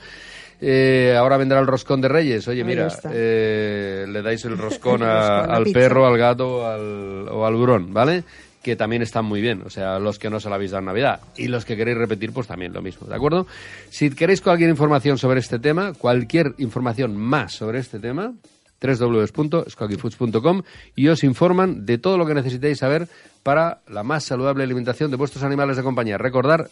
Eh, 0.62 1.14
ahora 1.18 1.38
vendrá 1.38 1.58
el 1.58 1.66
roscón 1.66 2.02
de 2.02 2.08
Reyes. 2.08 2.46
Oye, 2.46 2.62
mira, 2.64 2.88
eh, 3.12 4.04
le 4.06 4.20
dais 4.22 4.44
el 4.44 4.58
roscón, 4.58 5.02
a- 5.04 5.40
al 5.44 5.64
pizza. 5.64 5.78
perro, 5.80 6.06
al 6.06 6.18
gato 6.18 6.58
o 6.58 6.66
al, 6.66 7.28
o 7.30 7.46
al 7.46 7.54
hurón, 7.54 7.92
¿vale? 7.94 8.24
Que 8.62 8.76
también 8.76 9.02
están 9.02 9.24
muy 9.24 9.40
bien, 9.40 9.62
o 9.64 9.70
sea, 9.70 9.98
los 9.98 10.18
que 10.18 10.28
no 10.28 10.38
se 10.38 10.48
lo 10.48 10.54
habéis 10.54 10.70
dado 10.70 10.80
en 10.80 10.86
Navidad. 10.86 11.20
Y 11.36 11.48
los 11.48 11.64
que 11.64 11.76
queréis 11.76 11.96
repetir, 11.96 12.32
pues 12.32 12.46
también 12.46 12.72
lo 12.72 12.82
mismo, 12.82 13.06
¿de 13.06 13.14
acuerdo? 13.14 13.46
Si 13.88 14.10
queréis 14.10 14.40
cualquier 14.40 14.70
información 14.70 15.16
sobre 15.18 15.40
este 15.40 15.58
tema, 15.58 15.92
cualquier 15.94 16.54
información 16.58 17.16
más 17.16 17.52
sobre 17.54 17.78
este 17.78 17.98
tema, 17.98 18.34
www.squawkyfoods.com 18.80 20.62
y 20.96 21.08
os 21.08 21.24
informan 21.24 21.84
de 21.84 21.98
todo 21.98 22.18
lo 22.18 22.26
que 22.26 22.34
necesitéis 22.34 22.78
saber 22.78 23.08
para 23.42 23.80
la 23.88 24.02
más 24.02 24.24
saludable 24.24 24.64
alimentación 24.64 25.10
de 25.10 25.16
vuestros 25.16 25.44
animales 25.44 25.76
de 25.76 25.82
compañía. 25.82 26.18
Recordar 26.18 26.68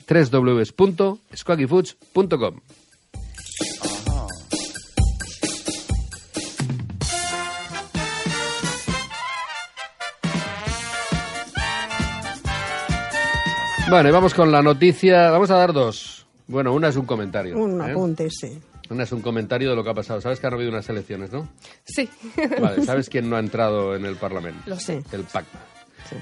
Vale, 13.90 14.10
vamos 14.10 14.34
con 14.34 14.52
la 14.52 14.60
noticia. 14.60 15.30
Vamos 15.30 15.50
a 15.50 15.56
dar 15.56 15.72
dos. 15.72 16.26
Bueno, 16.46 16.74
una 16.74 16.88
es 16.88 16.96
un 16.96 17.06
comentario. 17.06 17.56
Un 17.56 17.80
¿eh? 17.80 17.90
apunte, 17.90 18.28
sí. 18.30 18.58
Una 18.90 19.04
es 19.04 19.12
un 19.12 19.22
comentario 19.22 19.70
de 19.70 19.76
lo 19.76 19.82
que 19.82 19.90
ha 19.90 19.94
pasado. 19.94 20.20
Sabes 20.20 20.40
que 20.40 20.46
han 20.46 20.52
habido 20.52 20.70
unas 20.70 20.88
elecciones, 20.90 21.32
¿no? 21.32 21.48
Sí. 21.84 22.08
Vale, 22.60 22.84
¿sabes 22.84 23.08
quién 23.08 23.30
no 23.30 23.36
ha 23.36 23.40
entrado 23.40 23.96
en 23.96 24.04
el 24.04 24.16
Parlamento? 24.16 24.60
Lo 24.66 24.78
sé. 24.78 25.02
El 25.10 25.22
PACMA. 25.24 25.60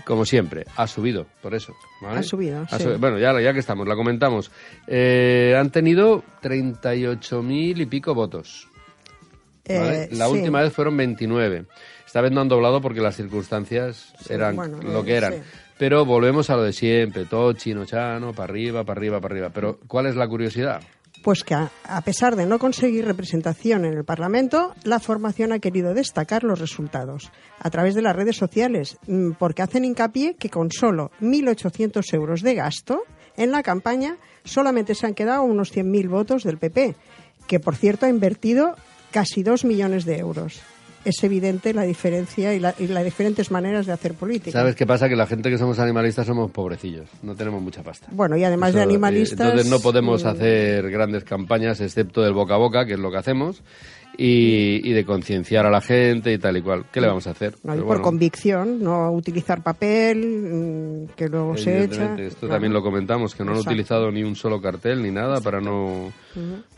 Como 0.05 0.25
siempre, 0.25 0.65
ha 0.77 0.87
subido, 0.89 1.27
por 1.41 1.55
eso. 1.55 1.73
¿vale? 2.03 2.19
Ha 2.19 2.23
subido, 2.25 2.67
sí. 2.67 2.85
Bueno, 2.99 3.19
ya, 3.19 3.41
ya 3.41 3.53
que 3.53 3.61
estamos, 3.61 3.87
la 3.87 3.95
comentamos. 3.95 4.51
Eh, 4.89 5.55
han 5.57 5.71
tenido 5.71 6.25
38.000 6.43 7.83
y 7.83 7.87
pico 7.87 8.13
votos. 8.13 8.69
¿vale? 9.69 10.05
Eh, 10.05 10.09
la 10.13 10.27
sí. 10.27 10.33
última 10.33 10.61
vez 10.61 10.73
fueron 10.73 10.97
29. 10.97 11.67
Esta 12.05 12.21
vez 12.21 12.33
no 12.33 12.41
han 12.41 12.49
doblado 12.49 12.81
porque 12.81 13.01
las 13.01 13.15
circunstancias 13.15 14.13
eran 14.29 14.57
bueno, 14.57 14.81
lo 14.83 15.03
eh, 15.03 15.05
que 15.05 15.15
eran. 15.15 15.35
Pero 15.79 16.05
volvemos 16.05 16.49
a 16.49 16.57
lo 16.57 16.63
de 16.63 16.73
siempre, 16.73 17.27
todo 17.27 17.53
chino 17.53 17.85
chano, 17.85 18.33
para 18.33 18.51
arriba, 18.51 18.85
para 18.85 18.99
arriba, 18.99 19.21
para 19.21 19.35
arriba. 19.35 19.51
Pero, 19.51 19.79
¿cuál 19.87 20.07
es 20.07 20.17
la 20.17 20.27
curiosidad? 20.27 20.81
Pues 21.23 21.45
que 21.45 21.55
a, 21.55 21.71
a 21.85 22.01
pesar 22.03 22.37
de 22.37 22.47
no 22.47 22.59
conseguir 22.59 23.05
representación 23.05 23.85
en 23.85 23.95
el 23.95 24.05
Parlamento, 24.05 24.75
la 24.85 25.01
formación 25.01 25.53
ha 25.53 25.59
querido 25.59 25.93
destacar 25.93 26.45
los 26.45 26.61
resultados 26.61 27.31
a 27.59 27.69
través 27.71 27.95
de 27.95 28.03
las 28.03 28.17
redes 28.17 28.37
sociales, 28.37 28.97
mm, 29.07 29.33
porque 29.33 29.63
hacen 29.63 29.85
hincapié 29.85 30.35
que 30.35 30.51
con 30.51 30.71
solo 30.71 31.11
1.800 31.21 32.15
euros 32.15 32.43
de 32.43 32.55
gasto 32.55 33.03
en 33.37 33.51
la 33.51 33.63
campaña 33.63 34.17
solamente 34.45 34.95
se 34.95 35.07
han 35.07 35.15
quedado 35.15 35.43
unos 35.43 35.75
100.000 35.75 36.09
votos 36.09 36.43
del 36.43 36.59
PP, 36.59 36.95
que 37.47 37.61
por 37.61 37.77
cierto 37.77 38.07
ha 38.07 38.11
invertido 38.11 38.77
casi 39.11 39.43
2 39.43 39.65
millones 39.65 40.05
de 40.05 40.19
euros. 40.19 40.61
Es 41.07 41.23
evidente 41.23 41.73
la 41.73 41.83
diferencia 41.83 42.53
y, 42.53 42.59
la- 42.59 42.75
y 42.79 42.89
las 42.89 43.05
diferentes 43.05 43.51
maneras 43.51 43.87
de 43.87 43.93
hacer 43.93 44.15
política. 44.15 44.51
¿Sabes 44.59 44.75
qué 44.75 44.87
pasa? 44.87 45.09
Que 45.09 45.15
la 45.17 45.27
gente 45.27 45.51
que 45.51 45.57
somos 45.57 45.79
animalistas 45.79 46.27
somos 46.27 46.51
pobrecillos, 46.51 47.09
no 47.23 47.35
tenemos 47.37 47.63
mucha 47.63 47.83
pasta. 47.83 48.09
Bueno, 48.11 48.37
y 48.37 48.43
además 48.45 48.75
de 48.75 48.81
Eso, 48.81 48.89
eh, 48.91 48.93
animalistas... 48.93 49.41
entonces 49.41 49.71
no 49.71 49.79
podemos 49.81 50.25
mm, 50.25 50.27
hacer 50.27 50.91
grandes 50.91 51.23
campañas 51.25 51.81
excepto 51.81 52.23
del 52.23 52.33
boca 52.35 52.55
a 52.55 52.59
boca, 52.59 52.85
que 52.87 52.95
es 52.95 52.99
lo 52.99 53.11
que 53.11 53.19
hacemos, 53.19 53.63
y, 54.19 54.81
y 54.89 54.93
de 54.93 55.05
concienciar 55.05 55.67
a 55.67 55.71
la 55.71 55.81
gente 55.81 56.33
y 56.33 56.39
tal 56.39 56.57
y 56.57 56.63
cual. 56.63 56.87
¿Qué 56.93 57.01
le 57.01 57.07
vamos 57.09 57.27
a 57.27 57.31
hacer? 57.31 57.55
No, 57.65 57.75
por 57.75 57.85
bueno, 57.85 58.03
convicción, 58.03 58.83
no 58.83 59.11
utilizar 59.13 59.63
papel, 59.63 61.07
mm, 61.11 61.15
que 61.17 61.29
luego 61.29 61.57
se 61.57 61.85
echa. 61.85 62.15
Esto 62.19 62.41
Claro. 62.41 62.55
también 62.55 62.73
lo 62.73 62.83
comentamos, 62.83 63.35
que 63.35 63.45
no 63.45 63.51
han 63.53 63.57
Exacto. 63.59 63.71
utilizado 63.73 64.11
ni 64.11 64.23
un 64.23 64.35
solo 64.37 64.61
cartel 64.61 65.03
ni 65.03 65.11
nada 65.11 65.41
para 65.41 65.61
no 65.61 66.13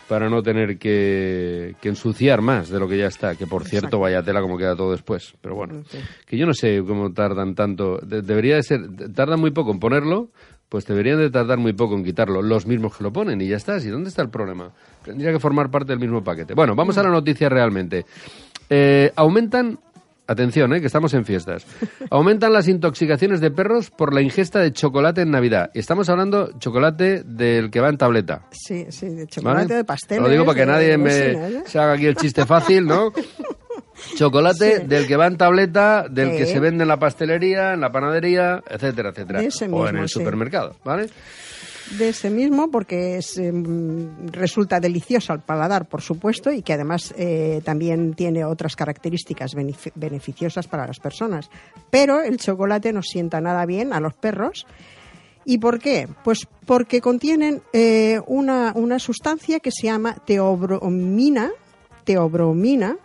para 0.08 0.30
no 0.30 0.42
tener 0.42 0.78
que, 0.78 1.74
que 1.82 1.90
ensuciar 1.90 2.40
más 2.40 2.70
de 2.70 2.78
lo 2.80 2.88
que 2.88 2.96
ya 2.96 3.08
está. 3.08 3.34
Que 3.36 3.46
por 3.46 3.64
cierto, 3.64 3.98
vaya 3.98 4.22
tela 4.22 4.40
como 4.40 4.56
queda 4.56 4.74
todo 4.74 4.92
después. 4.92 5.34
Pero 5.42 5.54
bueno, 5.54 5.82
que 6.26 6.38
yo 6.38 6.46
no 6.46 6.54
sé 6.54 6.82
cómo 6.86 7.12
tardan 7.12 7.54
tanto. 7.54 7.98
De- 7.98 8.22
debería 8.22 8.56
de 8.56 8.62
ser, 8.62 8.80
tardan 9.14 9.38
muy 9.38 9.50
poco 9.50 9.70
en 9.70 9.78
ponerlo, 9.78 10.30
pues 10.68 10.86
deberían 10.86 11.18
de 11.18 11.30
tardar 11.30 11.58
muy 11.58 11.72
poco 11.72 11.94
en 11.94 12.04
quitarlo. 12.04 12.42
Los 12.42 12.66
mismos 12.66 12.96
que 12.96 13.02
lo 13.02 13.12
ponen 13.12 13.40
y 13.40 13.48
ya 13.48 13.56
está. 13.56 13.78
¿Y 13.78 13.88
dónde 13.88 14.10
está 14.10 14.22
el 14.22 14.28
problema? 14.28 14.70
Tendría 15.04 15.32
que 15.32 15.38
formar 15.38 15.70
parte 15.70 15.92
del 15.92 15.98
mismo 15.98 16.22
paquete. 16.22 16.54
Bueno, 16.54 16.74
vamos 16.74 16.98
a 16.98 17.02
la 17.02 17.10
noticia 17.10 17.48
realmente. 17.48 18.04
Eh, 18.68 19.10
aumentan, 19.16 19.78
atención, 20.26 20.74
eh, 20.74 20.80
que 20.80 20.86
estamos 20.86 21.14
en 21.14 21.24
fiestas, 21.24 21.66
aumentan 22.10 22.52
las 22.52 22.68
intoxicaciones 22.68 23.40
de 23.40 23.50
perros 23.50 23.90
por 23.90 24.12
la 24.12 24.20
ingesta 24.20 24.60
de 24.60 24.72
chocolate 24.72 25.22
en 25.22 25.30
Navidad. 25.30 25.70
Y 25.72 25.78
estamos 25.78 26.08
hablando 26.10 26.50
chocolate 26.58 27.22
del 27.24 27.70
que 27.70 27.80
va 27.80 27.88
en 27.88 27.96
tableta. 27.96 28.42
Sí, 28.50 28.86
sí, 28.90 29.06
de 29.06 29.14
¿vale? 29.14 29.26
chocolate, 29.28 29.74
de 29.74 29.84
pastel. 29.84 30.22
Lo 30.22 30.28
digo 30.28 30.44
para 30.44 30.58
que 30.58 30.66
nadie 30.66 30.98
me 30.98 31.64
se 31.64 31.78
haga 31.78 31.94
aquí 31.94 32.06
el 32.06 32.16
chiste 32.16 32.44
fácil, 32.44 32.86
¿no? 32.86 33.12
Chocolate 34.16 34.80
Sí. 34.80 34.86
del 34.86 35.06
que 35.06 35.16
va 35.16 35.26
en 35.26 35.36
tableta, 35.36 36.06
del 36.08 36.30
que 36.36 36.46
se 36.46 36.60
vende 36.60 36.82
en 36.82 36.88
la 36.88 36.98
pastelería, 36.98 37.72
en 37.74 37.80
la 37.80 37.90
panadería, 37.92 38.62
etcétera, 38.68 39.10
etcétera. 39.10 39.40
O 39.72 39.88
en 39.88 39.96
el 39.96 40.08
sí. 40.08 40.14
supermercado, 40.18 40.76
¿vale? 40.84 41.08
De 41.98 42.10
ese 42.10 42.28
mismo, 42.28 42.70
porque 42.70 43.16
es, 43.16 43.38
em, 43.38 44.26
resulta 44.30 44.78
delicioso 44.78 45.32
al 45.32 45.40
paladar, 45.40 45.88
por 45.88 46.02
supuesto, 46.02 46.52
y 46.52 46.60
que 46.60 46.74
además 46.74 47.14
eh, 47.16 47.62
también 47.64 48.12
tiene 48.12 48.44
otras 48.44 48.76
características 48.76 49.54
benef- 49.56 49.92
beneficiosas 49.94 50.68
para 50.68 50.86
las 50.86 50.98
personas. 50.98 51.48
Pero 51.90 52.20
el 52.20 52.36
chocolate 52.36 52.92
no 52.92 53.02
sienta 53.02 53.40
nada 53.40 53.64
bien 53.64 53.94
a 53.94 54.00
los 54.00 54.12
perros. 54.12 54.66
¿Y 55.46 55.56
por 55.56 55.78
qué? 55.78 56.08
Pues 56.24 56.46
porque 56.66 57.00
contienen 57.00 57.62
eh, 57.72 58.20
una, 58.26 58.72
una 58.74 58.98
sustancia 58.98 59.58
que 59.60 59.70
se 59.70 59.86
llama 59.86 60.14
teobromina, 60.26 61.50
teobromina, 62.04 62.96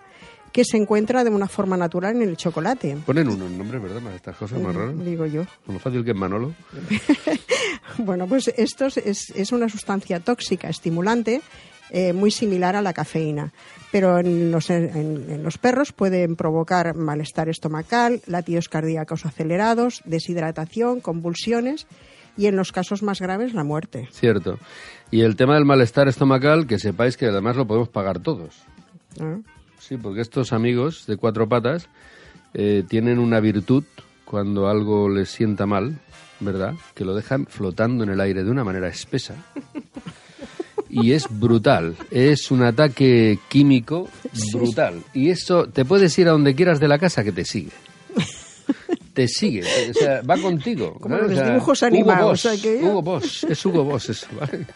que 0.53 0.63
se 0.63 0.77
encuentra 0.77 1.23
de 1.25 1.31
una 1.31 1.47
forma 1.47 1.75
natural 1.75 2.15
en 2.15 2.21
el 2.29 2.37
chocolate. 2.37 2.95
Ponen 3.05 3.27
uno 3.27 3.47
el 3.47 3.57
nombre, 3.57 3.79
¿verdad? 3.79 3.99
Más 4.01 4.13
Estas 4.15 4.37
cosas 4.37 4.61
más 4.61 4.73
raras. 4.73 4.97
Digo 5.03 5.25
yo. 5.25 5.45
Como 5.65 5.79
fácil 5.79 6.05
que 6.05 6.11
es 6.11 6.15
Manolo. 6.17 6.53
Bueno, 7.97 8.27
pues 8.27 8.47
esto 8.57 8.85
es- 8.87 9.29
es, 9.29 9.51
una 9.51 9.69
sustancia 9.69 10.19
tóxica, 10.19 10.67
estimulante, 10.69 11.41
eh, 11.91 12.11
muy 12.13 12.31
similar 12.31 12.75
a 12.75 12.81
la 12.81 12.93
cafeína. 12.93 13.51
Pero 13.91 14.17
en 14.19 14.51
los, 14.51 14.69
en- 14.69 15.25
en 15.29 15.43
los 15.43 15.57
perros 15.59 15.91
pueden 15.91 16.35
provocar 16.35 16.95
malestar 16.95 17.49
estomacal, 17.49 18.21
latidos 18.25 18.67
cardíacos 18.69 19.25
acelerados, 19.25 20.01
deshidratación, 20.05 21.01
convulsiones 21.01 21.85
y 22.35 22.47
en 22.47 22.55
los 22.55 22.71
casos 22.71 23.03
más 23.03 23.21
graves 23.21 23.53
la 23.53 23.63
muerte. 23.63 24.07
Cierto. 24.11 24.57
Y 25.11 25.21
el 25.21 25.35
tema 25.35 25.53
del 25.53 25.65
malestar 25.65 26.07
estomacal, 26.07 26.65
que 26.65 26.79
sepáis 26.79 27.15
que 27.15 27.27
además 27.27 27.55
lo 27.55 27.67
podemos 27.67 27.89
pagar 27.89 28.19
todos. 28.19 28.55
¿no? 29.19 29.43
Sí, 29.85 29.97
porque 29.97 30.21
estos 30.21 30.53
amigos 30.53 31.05
de 31.07 31.17
cuatro 31.17 31.49
patas 31.49 31.89
eh, 32.53 32.85
tienen 32.87 33.19
una 33.19 33.41
virtud 33.41 33.83
cuando 34.23 34.69
algo 34.69 35.09
les 35.09 35.29
sienta 35.29 35.65
mal, 35.65 35.99
¿verdad? 36.39 36.73
Que 36.95 37.03
lo 37.03 37.13
dejan 37.13 37.47
flotando 37.47 38.05
en 38.05 38.09
el 38.09 38.21
aire 38.21 38.45
de 38.45 38.51
una 38.51 38.63
manera 38.63 38.87
espesa. 38.87 39.35
Y 40.89 41.11
es 41.11 41.27
brutal. 41.29 41.97
Es 42.11 42.49
un 42.49 42.63
ataque 42.63 43.39
químico 43.49 44.07
brutal. 44.53 45.03
Y 45.13 45.31
eso, 45.31 45.67
te 45.67 45.83
puedes 45.83 46.17
ir 46.17 46.29
a 46.29 46.31
donde 46.31 46.55
quieras 46.55 46.79
de 46.79 46.87
la 46.87 46.97
casa 46.97 47.23
que 47.25 47.33
te 47.33 47.43
sigue. 47.43 47.71
Te 49.13 49.27
sigue, 49.27 49.61
o 49.91 49.93
sea, 49.93 50.21
va 50.23 50.37
contigo. 50.37 50.93
Como 50.99 51.15
¿vale? 51.15 51.27
los 51.27 51.33
O 51.33 51.35
sea, 51.41 51.49
dibujos 51.51 51.81
Hugo 51.81 51.87
animados, 51.87 52.29
Boss, 52.31 52.45
o 52.45 52.49
sea 52.49 52.61
que 52.61 52.81
ya- 52.81 52.87
Hugo 52.89 53.01
Boss, 53.03 53.43
es 53.43 53.65
Hugo 53.65 53.83
Boss 53.83 54.09
eso, 54.09 54.27
¿vale? 54.39 54.65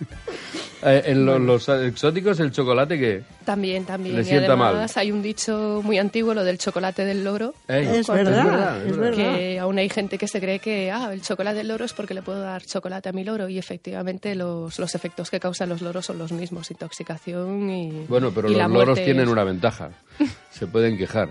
Eh, 0.84 1.02
en 1.08 1.26
lo- 1.26 1.40
los 1.40 1.68
exóticos, 1.70 2.40
el 2.40 2.52
chocolate 2.52 3.00
que... 3.00 3.24
También, 3.44 3.84
también. 3.84 4.16
Le 4.16 4.22
y 4.22 4.26
sienta 4.26 4.50
además 4.50 4.76
mal. 4.76 4.90
hay 5.02 5.12
un 5.12 5.24
dicho 5.24 5.82
muy 5.84 5.98
antiguo, 5.98 6.36
lo 6.36 6.44
del 6.44 6.60
chocolate 6.60 7.04
del 7.04 7.24
loro. 7.24 7.56
Ey, 7.68 7.84
Es 7.88 8.08
verdad, 8.08 8.86
es 8.86 8.96
verdad. 8.96 9.36
Que 9.38 9.58
aún 9.60 9.80
hay 9.80 9.90
gente 9.90 10.20
que 10.20 10.28
se 10.28 10.40
cree 10.40 10.60
que 10.60 10.92
ah, 10.92 11.10
el 11.12 11.24
chocolate 11.24 11.58
del 11.58 11.70
loro 11.70 11.84
es 11.84 11.94
porque 11.94 12.14
le 12.14 12.22
puedo 12.22 12.42
dar 12.42 12.62
chocolate 12.64 13.10
a 13.10 13.12
mi 13.12 13.24
loro 13.24 13.50
y 13.50 13.58
efectivamente 13.58 14.36
los, 14.36 14.78
los 14.78 14.94
efectos 14.94 15.32
que 15.32 15.40
causan 15.40 15.68
los 15.70 15.82
loros 15.82 16.06
son 16.06 16.20
los 16.20 16.32
mismos, 16.32 16.70
intoxicación 16.70 17.72
y 17.72 18.06
Bueno, 18.08 18.32
pero 18.34 18.48
y 18.48 18.52
los 18.52 18.60
la 18.60 18.68
loros 18.68 19.00
tienen 19.04 19.24
es- 19.26 19.30
una 19.32 19.44
ventaja. 19.44 19.90
Se 20.52 20.68
pueden 20.68 20.96
quejar. 20.96 21.30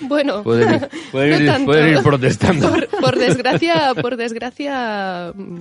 Bueno, 0.00 0.42
Pueden 0.42 0.74
ir, 0.74 0.88
pueden 1.10 1.30
no 1.30 1.38
ir- 1.38 1.46
tanto. 1.46 1.66
pueden 1.66 1.88
ir 1.96 2.02
protestando. 2.02 2.68
Por, 2.70 2.88
por 2.88 3.18
desgracia, 3.18 3.94
por 4.00 4.16
desgracia, 4.16 5.32
mm, 5.34 5.56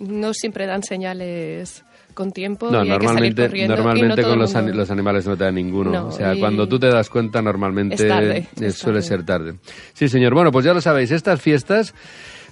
no 0.00 0.34
siempre 0.34 0.66
dan 0.66 0.82
señales 0.82 1.84
con 2.14 2.32
tiempo 2.32 2.70
No, 2.70 2.84
y 2.84 2.90
hay 2.90 2.98
que 2.98 3.06
salir 3.06 3.32
normalmente, 3.34 3.42
corriendo. 3.46 3.74
y 3.74 3.76
no 3.76 3.82
normalmente 3.84 4.22
con 4.24 4.38
los, 4.38 4.54
ani- 4.56 4.66
mundo- 4.66 4.78
los 4.80 4.90
animales 4.90 5.26
no 5.26 5.36
te 5.36 5.44
dan 5.44 5.54
ninguno. 5.54 5.90
No, 5.92 6.06
o 6.08 6.12
sea, 6.12 6.34
y- 6.34 6.40
cuando 6.40 6.66
tú 6.68 6.78
te 6.78 6.88
das 6.88 7.08
cuenta, 7.08 7.40
normalmente 7.40 7.94
Es 7.94 8.08
tarde, 8.08 8.38
eh, 8.38 8.48
es 8.66 8.76
suele 8.76 8.98
tarde. 9.00 9.08
ser 9.08 9.24
tarde. 9.24 9.54
Sí, 9.94 10.08
señor. 10.08 10.34
Bueno, 10.34 10.50
pues 10.50 10.64
ya 10.64 10.74
lo 10.74 10.80
sabéis, 10.80 11.10
estas 11.12 11.40
fiestas 11.40 11.94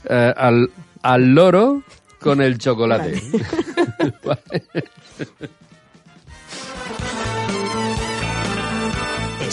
eh, 0.09 0.33
al, 0.37 0.71
al 1.03 1.35
loro 1.35 1.83
con 2.21 2.41
el 2.41 2.59
chocolate. 2.59 3.21
Vale. 4.25 4.65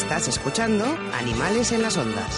Estás 0.06 0.28
escuchando 0.28 0.86
Animales 1.20 1.72
en 1.72 1.82
las 1.82 1.98
Ondas. 1.98 2.30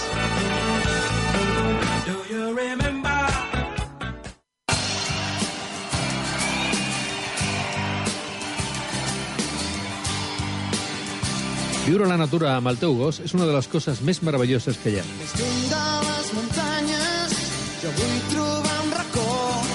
Viure 11.85 12.07
la 12.07 12.15
natura 12.15 12.55
amb 12.55 12.71
el 12.71 12.79
teu 12.79 12.95
gos 12.95 13.19
és 13.19 13.35
una 13.35 13.43
de 13.43 13.51
les 13.51 13.67
coses 13.67 13.99
més 13.99 14.23
meravelloses 14.23 14.79
que 14.79 14.95
hi 14.95 15.01
ha. 15.01 15.05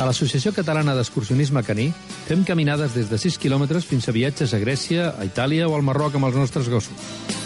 A 0.01 0.09
l'Associació 0.09 0.55
Catalana 0.57 0.97
d'Excursionisme 0.97 1.61
Caní 1.69 1.91
fem 2.25 2.49
caminades 2.49 2.97
des 2.97 3.13
de 3.13 3.21
6 3.21 3.37
quilòmetres 3.37 3.85
fins 3.85 4.09
a 4.09 4.17
viatges 4.17 4.57
a 4.57 4.65
Grècia, 4.65 5.13
a 5.13 5.29
Itàlia 5.29 5.69
o 5.69 5.77
al 5.77 5.85
Marroc 5.85 6.17
amb 6.17 6.33
els 6.33 6.41
nostres 6.41 6.73
gossos. 6.73 7.42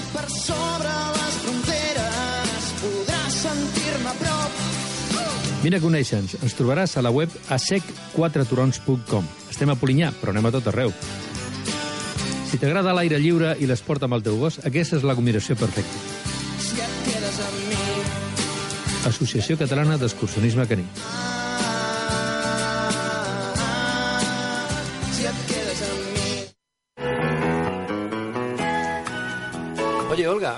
Vine 5.66 5.80
a 5.80 5.82
conèixer-nos. 5.82 6.36
Ens 6.46 6.54
trobaràs 6.54 6.92
a 6.94 7.02
la 7.02 7.10
web 7.10 7.32
asec4turons.com. 7.50 9.24
Estem 9.50 9.72
a 9.72 9.74
Polinyà, 9.74 10.12
però 10.20 10.30
anem 10.30 10.46
a 10.46 10.52
tot 10.54 10.68
arreu. 10.70 10.92
Si 12.46 12.60
t'agrada 12.62 12.94
l'aire 12.94 13.18
lliure 13.18 13.56
i 13.58 13.66
l'esport 13.66 14.06
amb 14.06 14.14
el 14.14 14.22
teu 14.22 14.38
gos, 14.38 14.60
aquesta 14.70 15.00
és 15.00 15.06
la 15.08 15.16
combinació 15.18 15.58
perfecta. 15.58 16.04
Si 16.62 16.78
et 16.78 17.00
quedes 17.08 17.40
amb 17.48 17.58
mi, 17.72 17.82
Associació 19.10 19.58
Catalana 19.58 19.98
d'Excursionisme 19.98 20.68
Caní. 20.70 20.86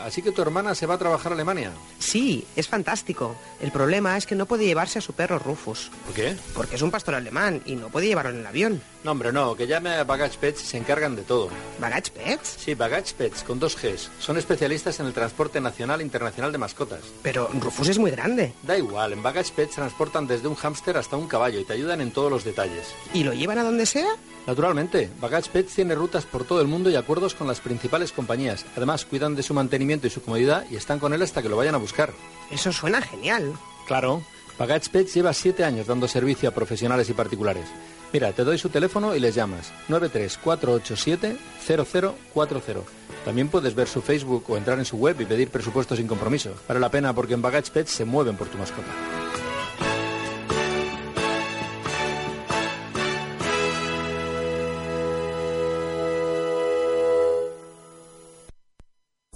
Así 0.08 0.22
que 0.22 0.32
tu 0.32 0.42
hermana 0.42 0.74
se 0.74 0.86
va 0.86 0.94
a 0.94 0.98
trabajar 0.98 1.32
a 1.32 1.34
Alemania. 1.34 1.72
Sí, 1.98 2.44
es 2.56 2.66
fantástico. 2.68 3.36
El 3.60 3.70
problema 3.70 4.16
es 4.16 4.26
que 4.26 4.34
no 4.34 4.46
puede 4.46 4.64
llevarse 4.66 4.98
a 4.98 5.02
su 5.02 5.12
perro 5.12 5.38
Rufus, 5.38 5.90
¿Por 6.06 6.14
qué? 6.14 6.36
porque 6.54 6.76
es 6.76 6.82
un 6.82 6.90
pastor 6.90 7.14
alemán 7.14 7.62
y 7.64 7.76
no 7.76 7.88
puede 7.88 8.06
llevarlo 8.08 8.30
en 8.32 8.38
el 8.40 8.46
avión. 8.46 8.82
No, 9.04 9.12
hombre, 9.12 9.32
no, 9.32 9.54
que 9.54 9.66
llame 9.66 9.90
a 9.90 10.04
Baggage 10.04 10.38
Pets 10.38 10.64
y 10.64 10.66
se 10.66 10.76
encargan 10.76 11.14
de 11.14 11.22
todo. 11.22 11.48
¿Baggage 11.80 12.10
Pets? 12.10 12.56
Sí, 12.58 12.74
Baggage 12.74 13.14
Pets, 13.16 13.44
con 13.44 13.58
dos 13.60 13.76
Gs. 13.80 14.10
Son 14.18 14.36
especialistas 14.36 14.98
en 15.00 15.06
el 15.06 15.12
transporte 15.12 15.60
nacional 15.60 16.00
e 16.00 16.04
internacional 16.04 16.50
de 16.50 16.58
mascotas. 16.58 17.00
Pero 17.22 17.48
Rufus 17.60 17.88
es 17.88 17.98
muy 17.98 18.10
grande. 18.10 18.52
Da 18.64 18.76
igual, 18.76 19.12
en 19.12 19.22
Baggage 19.22 19.52
Pets 19.54 19.76
transportan 19.76 20.26
desde 20.26 20.48
un 20.48 20.56
hámster 20.56 20.96
hasta 20.96 21.16
un 21.16 21.28
caballo 21.28 21.60
y 21.60 21.64
te 21.64 21.74
ayudan 21.74 22.00
en 22.00 22.10
todos 22.10 22.30
los 22.30 22.42
detalles. 22.44 22.86
¿Y 23.14 23.22
lo 23.24 23.32
llevan 23.32 23.58
a 23.58 23.62
donde 23.62 23.86
sea? 23.86 24.08
Naturalmente, 24.49 25.09
Baggage 25.21 25.50
Pets 25.50 25.75
tiene 25.75 25.95
rutas 25.95 26.25
por 26.25 26.43
todo 26.43 26.62
el 26.62 26.69
mundo 26.69 26.88
y 26.88 26.97
acuerdos 26.97 27.35
con 27.35 27.47
las 27.47 27.61
principales 27.61 28.12
compañías. 28.12 28.64
Además, 28.76 29.05
cuidan 29.05 29.37
de 29.37 29.43
su 29.43 29.52
mantenimiento 29.52 30.07
y 30.07 30.11
su 30.11 30.23
comodidad 30.23 30.64
y 30.71 30.76
están 30.76 30.99
con 30.99 31.12
él 31.12 31.21
hasta 31.21 31.43
que 31.43 31.50
lo 31.50 31.59
vayan 31.59 31.75
a 31.75 31.78
buscar. 31.78 32.14
Eso 32.50 32.73
suena 32.73 33.02
genial. 33.02 33.52
Claro, 33.87 34.23
Baggage 34.59 34.88
Pets 34.90 35.12
lleva 35.12 35.35
siete 35.35 35.64
años 35.64 35.87
dando 35.87 36.09
servicio 36.09 36.49
a 36.49 36.52
profesionales 36.52 37.11
y 37.11 37.12
particulares. 37.12 37.67
Mira, 38.11 38.33
te 38.33 38.43
doy 38.43 38.57
su 38.57 38.71
teléfono 38.71 39.14
y 39.14 39.21
les 39.21 39.35
llamas. 39.35 39.71
93487-0040. 39.90 42.85
También 43.26 43.49
puedes 43.49 43.75
ver 43.75 43.87
su 43.87 44.00
Facebook 44.00 44.45
o 44.49 44.57
entrar 44.57 44.78
en 44.78 44.87
su 44.87 44.97
web 44.97 45.21
y 45.21 45.26
pedir 45.26 45.50
presupuesto 45.50 45.95
sin 45.95 46.07
compromiso. 46.07 46.55
Vale 46.67 46.81
la 46.81 46.90
pena 46.90 47.14
porque 47.14 47.35
en 47.35 47.43
Baggage 47.43 47.71
Pets 47.71 47.90
se 47.90 48.07
mueven 48.07 48.38
por 48.38 48.49
tu 48.49 48.57
mascota. 48.57 48.88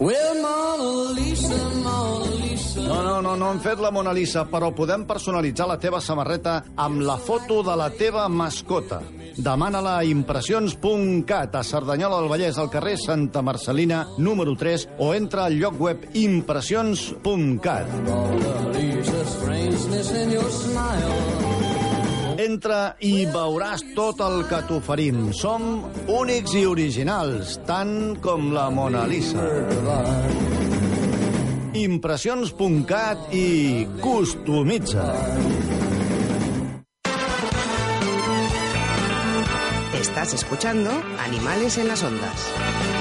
Well, 0.01 0.41
Mona 0.41 1.13
Lisa, 1.13 1.55
Mona 1.85 2.31
Lisa. 2.41 2.81
No, 2.81 3.03
no, 3.03 3.21
no, 3.21 3.37
no 3.37 3.51
hem 3.53 3.59
fet 3.61 3.79
la 3.79 3.91
Mona 3.93 4.15
Lisa, 4.17 4.47
però 4.49 4.71
podem 4.73 5.05
personalitzar 5.05 5.67
la 5.69 5.77
teva 5.77 6.01
samarreta 6.01 6.55
amb 6.81 7.03
la 7.05 7.19
foto 7.21 7.61
de 7.63 7.75
la 7.77 7.91
teva 7.93 8.25
mascota. 8.33 9.03
Demana-la 9.37 9.99
a 9.99 10.07
impressions.cat 10.09 11.59
a 11.61 11.63
Cerdanyola 11.63 12.23
del 12.23 12.33
Vallès, 12.33 12.57
al 12.59 12.73
carrer 12.73 12.97
Santa 12.97 13.43
Marcelina, 13.45 14.07
número 14.17 14.57
3, 14.57 14.89
o 14.99 15.13
entra 15.13 15.45
al 15.45 15.61
lloc 15.61 15.77
web 15.79 16.09
impressions.cat. 16.15 17.93
Mona 18.09 18.57
Lisa, 18.73 19.25
strangeness 19.37 20.11
in 20.17 20.33
your 20.33 20.51
smile. 20.51 21.22
Entra 22.53 22.97
i 23.01 23.25
veuràs 23.33 23.81
tot 23.97 24.19
el 24.21 24.43
que 24.51 24.59
t'oferim. 24.69 25.31
Som 25.37 25.87
únics 26.11 26.53
i 26.59 26.65
originals, 26.69 27.55
tant 27.69 28.19
com 28.25 28.51
la 28.53 28.67
Mona 28.75 29.07
Lisa. 29.09 29.47
Impressions.cat 31.83 33.33
i 33.33 33.47
customitza. 34.05 35.07
Estás 40.03 40.35
escuchando 40.35 40.91
Animales 41.25 41.79
en 41.79 41.89
las 41.89 42.03
Ondas. 42.03 42.92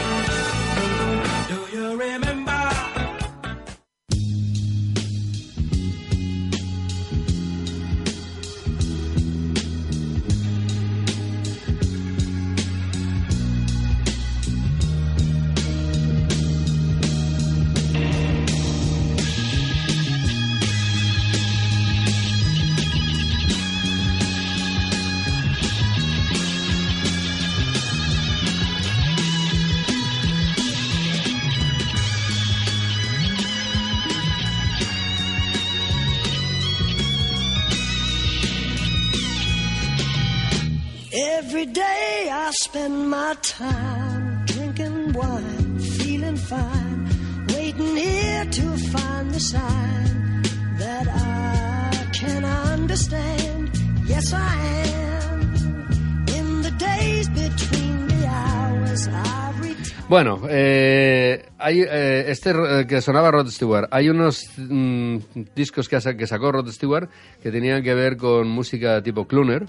Spend 42.72 43.10
my 43.10 43.36
time 43.42 44.46
drinking 44.46 45.12
wine, 45.12 45.80
feeling 45.98 46.38
fine, 46.38 47.00
waiting 47.54 47.98
here 47.98 48.46
to 48.46 48.78
find 48.94 49.32
the 49.32 49.40
sign 49.40 50.42
that 50.78 51.06
I 51.06 51.92
can 52.14 52.46
understand. 52.46 53.70
Yes, 54.08 54.32
I 54.32 54.56
am. 54.66 55.02
Bueno, 60.12 60.42
eh, 60.50 61.46
hay 61.58 61.84
eh, 61.84 62.26
este 62.28 62.50
eh, 62.50 62.86
que 62.86 63.00
sonaba 63.00 63.32
Rod 63.32 63.48
Stewart. 63.48 63.88
Hay 63.92 64.10
unos 64.10 64.46
mm, 64.58 65.18
discos 65.56 65.88
que, 65.88 65.98
que 66.18 66.28
sacó 66.28 66.52
Rod 66.52 66.70
Stewart 66.70 67.08
que 67.42 67.50
tenían 67.50 67.82
que 67.82 67.94
ver 67.94 68.18
con 68.18 68.50
música 68.50 69.02
tipo 69.02 69.26
Cluner. 69.26 69.68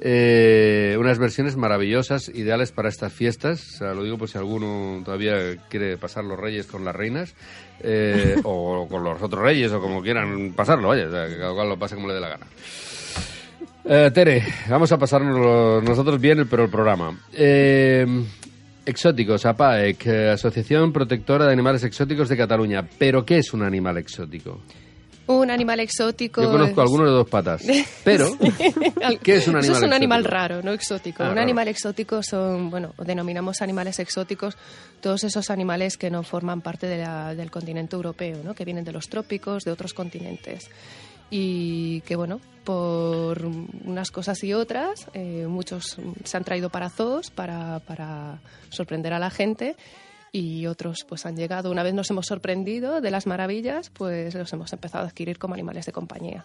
Eh, 0.00 0.96
unas 0.98 1.18
versiones 1.18 1.56
maravillosas, 1.56 2.28
ideales 2.28 2.72
para 2.72 2.88
estas 2.88 3.12
fiestas. 3.12 3.74
O 3.74 3.78
sea, 3.78 3.94
lo 3.94 4.04
digo 4.04 4.16
por 4.18 4.28
si 4.28 4.38
alguno 4.38 5.02
todavía 5.04 5.56
quiere 5.68 5.96
pasar 5.96 6.24
los 6.24 6.38
reyes 6.38 6.66
con 6.66 6.84
las 6.84 6.94
reinas. 6.94 7.34
eh, 7.80 8.36
o 8.44 8.86
con 8.88 9.04
los 9.04 9.20
otros 9.22 9.42
reyes, 9.42 9.72
o 9.72 9.80
como 9.80 10.02
quieran 10.02 10.52
pasarlo, 10.54 10.88
vaya. 10.88 11.08
o 11.08 11.10
sea, 11.10 11.28
que 11.28 11.36
cada 11.36 11.54
cual 11.54 11.68
lo 11.68 11.78
pase 11.78 11.94
como 11.94 12.08
le 12.08 12.14
dé 12.14 12.20
la 12.20 12.28
gana. 12.28 12.46
Eh, 13.84 14.10
Tere, 14.12 14.42
vamos 14.68 14.92
a 14.92 14.98
pasarnos 14.98 15.82
nosotros 15.82 16.20
bien 16.20 16.46
pero 16.48 16.64
el 16.64 16.70
programa. 16.70 17.18
Eh, 17.32 18.06
exóticos, 18.84 19.46
APAEC, 19.46 20.06
eh, 20.06 20.30
Asociación 20.30 20.92
Protectora 20.92 21.46
de 21.46 21.52
Animales 21.52 21.84
Exóticos 21.84 22.28
de 22.28 22.36
Cataluña. 22.36 22.86
¿Pero 22.98 23.24
qué 23.24 23.38
es 23.38 23.52
un 23.54 23.62
animal 23.62 23.96
exótico? 23.96 24.60
Un 25.28 25.50
animal 25.50 25.78
exótico. 25.80 26.42
Yo 26.42 26.50
conozco 26.50 26.72
es- 26.72 26.78
algunos 26.78 27.06
de 27.06 27.12
dos 27.12 27.28
patas, 27.28 27.62
pero 28.04 28.30
¿qué 29.22 29.36
es 29.36 29.46
un 29.48 29.56
Eso 29.58 29.58
animal 29.58 29.76
es 29.76 29.82
un 29.82 29.92
animal 29.92 30.24
raro, 30.24 30.62
no 30.62 30.72
exótico. 30.72 31.22
Ah, 31.22 31.26
un 31.28 31.36
raro. 31.36 31.42
animal 31.42 31.68
exótico 31.68 32.22
son, 32.22 32.70
bueno, 32.70 32.94
denominamos 33.04 33.62
animales 33.62 33.98
exóticos 33.98 34.56
todos 35.00 35.24
esos 35.24 35.50
animales 35.50 35.96
que 35.96 36.10
no 36.10 36.22
forman 36.22 36.60
parte 36.62 36.86
de 36.86 36.98
la- 36.98 37.34
del 37.34 37.50
continente 37.50 37.94
europeo, 37.94 38.38
¿no? 38.42 38.54
que 38.54 38.64
vienen 38.64 38.84
de 38.84 38.92
los 38.92 39.08
trópicos, 39.08 39.64
de 39.64 39.70
otros 39.70 39.94
continentes. 39.94 40.70
Y 41.30 42.00
que, 42.02 42.16
bueno, 42.16 42.40
por 42.64 43.44
unas 43.84 44.10
cosas 44.10 44.42
y 44.44 44.54
otras, 44.54 45.06
eh, 45.12 45.44
muchos 45.46 45.98
se 46.24 46.36
han 46.38 46.42
traído 46.44 46.70
para 46.70 46.88
zoos 46.88 47.30
para, 47.30 47.80
para 47.80 48.38
sorprender 48.70 49.12
a 49.12 49.18
la 49.18 49.28
gente 49.28 49.76
y 50.32 50.66
otros 50.66 51.04
pues 51.08 51.26
han 51.26 51.36
llegado. 51.36 51.70
Una 51.70 51.82
vez 51.82 51.94
nos 51.94 52.10
hemos 52.10 52.26
sorprendido 52.26 53.00
de 53.00 53.10
las 53.10 53.26
maravillas, 53.26 53.90
pues 53.90 54.34
los 54.34 54.52
hemos 54.52 54.72
empezado 54.72 55.04
a 55.04 55.08
adquirir 55.08 55.38
como 55.38 55.54
animales 55.54 55.86
de 55.86 55.92
compañía. 55.92 56.44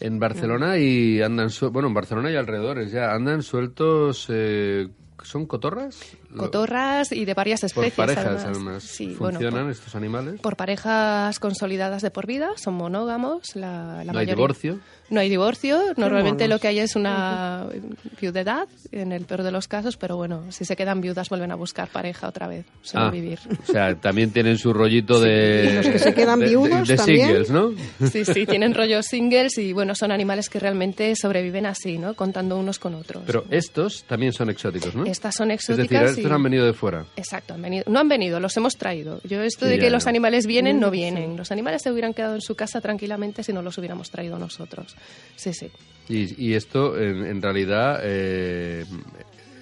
En 0.00 0.18
Barcelona 0.18 0.76
y 0.78 1.22
andan, 1.22 1.48
bueno, 1.70 1.88
en 1.88 1.94
Barcelona 1.94 2.30
y 2.30 2.36
alrededores 2.36 2.90
ya, 2.90 3.12
andan 3.12 3.42
sueltos, 3.42 4.26
eh, 4.28 4.88
¿son 5.22 5.46
cotorras? 5.46 6.00
Cotorras 6.36 7.12
y 7.12 7.24
de 7.24 7.32
varias 7.32 7.60
Por 7.60 7.84
especies. 7.84 7.94
parejas, 7.94 8.26
además. 8.26 8.44
además. 8.46 8.82
Sí, 8.82 9.14
bueno, 9.18 9.38
¿Funcionan 9.38 9.62
por- 9.66 9.70
estos 9.72 9.94
animales? 9.94 10.40
por 10.40 10.56
parejas 10.56 11.38
consolidadas 11.38 12.02
de 12.02 12.10
por 12.10 12.26
vida, 12.26 12.50
son 12.56 12.74
monógamos. 12.74 13.54
La, 13.54 14.02
la 14.04 14.12
¿No 14.12 14.18
hay 14.18 14.26
divorcio? 14.26 14.80
No 15.10 15.20
hay 15.20 15.28
divorcio. 15.28 15.80
Normalmente 15.96 16.48
lo 16.48 16.58
que 16.58 16.68
hay 16.68 16.78
es 16.78 16.96
una 16.96 17.66
viudedad, 18.20 18.66
en 18.92 19.12
el 19.12 19.24
peor 19.26 19.42
de 19.42 19.50
los 19.52 19.68
casos, 19.68 19.96
pero 19.96 20.16
bueno, 20.16 20.44
si 20.50 20.64
se 20.64 20.76
quedan 20.76 21.00
viudas 21.00 21.28
vuelven 21.28 21.50
a 21.52 21.54
buscar 21.56 21.88
pareja 21.88 22.28
otra 22.28 22.46
vez, 22.48 22.64
Ah, 22.68 22.78
sobrevivir. 22.82 23.38
o 23.62 23.66
sea, 23.72 23.94
también 23.96 24.30
tienen 24.30 24.56
su 24.58 24.72
rollito 24.72 25.20
de... 25.20 25.68
Y 25.70 25.74
los 25.74 25.86
que 25.88 25.98
se 25.98 26.14
quedan 26.14 26.38
de- 26.40 26.46
de- 26.46 26.50
viudos 26.50 26.88
de 26.88 26.96
también. 26.96 27.26
singles, 27.28 27.50
¿no? 27.50 27.72
Sí, 28.10 28.24
sí, 28.24 28.46
tienen 28.46 28.74
rollos 28.74 29.06
singles 29.06 29.58
y 29.58 29.72
bueno, 29.72 29.94
son 29.94 30.10
animales 30.12 30.48
que 30.48 30.58
realmente 30.58 31.14
sobreviven 31.16 31.66
así, 31.66 31.98
¿no? 31.98 32.14
Contando 32.14 32.56
unos 32.58 32.78
con 32.78 32.94
otros. 32.94 33.22
Pero 33.26 33.44
estos 33.50 34.04
también 34.04 34.32
son 34.32 34.48
exóticos, 34.50 34.94
¿no? 34.94 35.04
Estas 35.04 35.34
son 35.34 35.50
Es 35.50 35.60
decir, 35.66 35.74
exóticas 35.82 36.10
estos 36.16 36.30
y- 36.30 36.34
han 36.34 36.42
venido 36.42 36.64
de 36.66 36.72
fuera. 36.72 37.04
Exacto, 37.16 37.54
han 37.54 37.62
venido, 37.62 37.84
no 37.88 37.98
han 38.00 38.08
venido, 38.08 38.40
los 38.40 38.56
hemos 38.56 38.76
traído. 38.76 39.20
Yo 39.24 39.42
esto 39.42 39.66
Sí, 39.66 39.72
de 39.72 39.78
que 39.78 39.86
ya. 39.86 39.90
los 39.90 40.06
animales 40.06 40.46
vienen, 40.46 40.76
Mm, 40.78 40.80
no 40.80 40.90
sí. 40.90 40.96
vienen. 40.96 41.36
Los 41.36 41.50
animales 41.52 41.82
se 41.82 41.90
hubieran 41.92 42.14
quedado 42.14 42.34
en 42.36 42.40
su 42.40 42.54
casa 42.54 42.80
tranquilamente 42.80 43.42
si 43.42 43.52
no 43.52 43.60
los 43.62 43.76
hubiéramos 43.78 44.10
traído 44.10 44.38
nosotros. 44.38 44.94
Sí, 45.36 45.52
sí. 45.52 45.70
Y, 46.08 46.50
y 46.50 46.54
esto, 46.54 46.98
en, 47.00 47.24
en 47.24 47.40
realidad, 47.42 48.00
eh, 48.02 48.84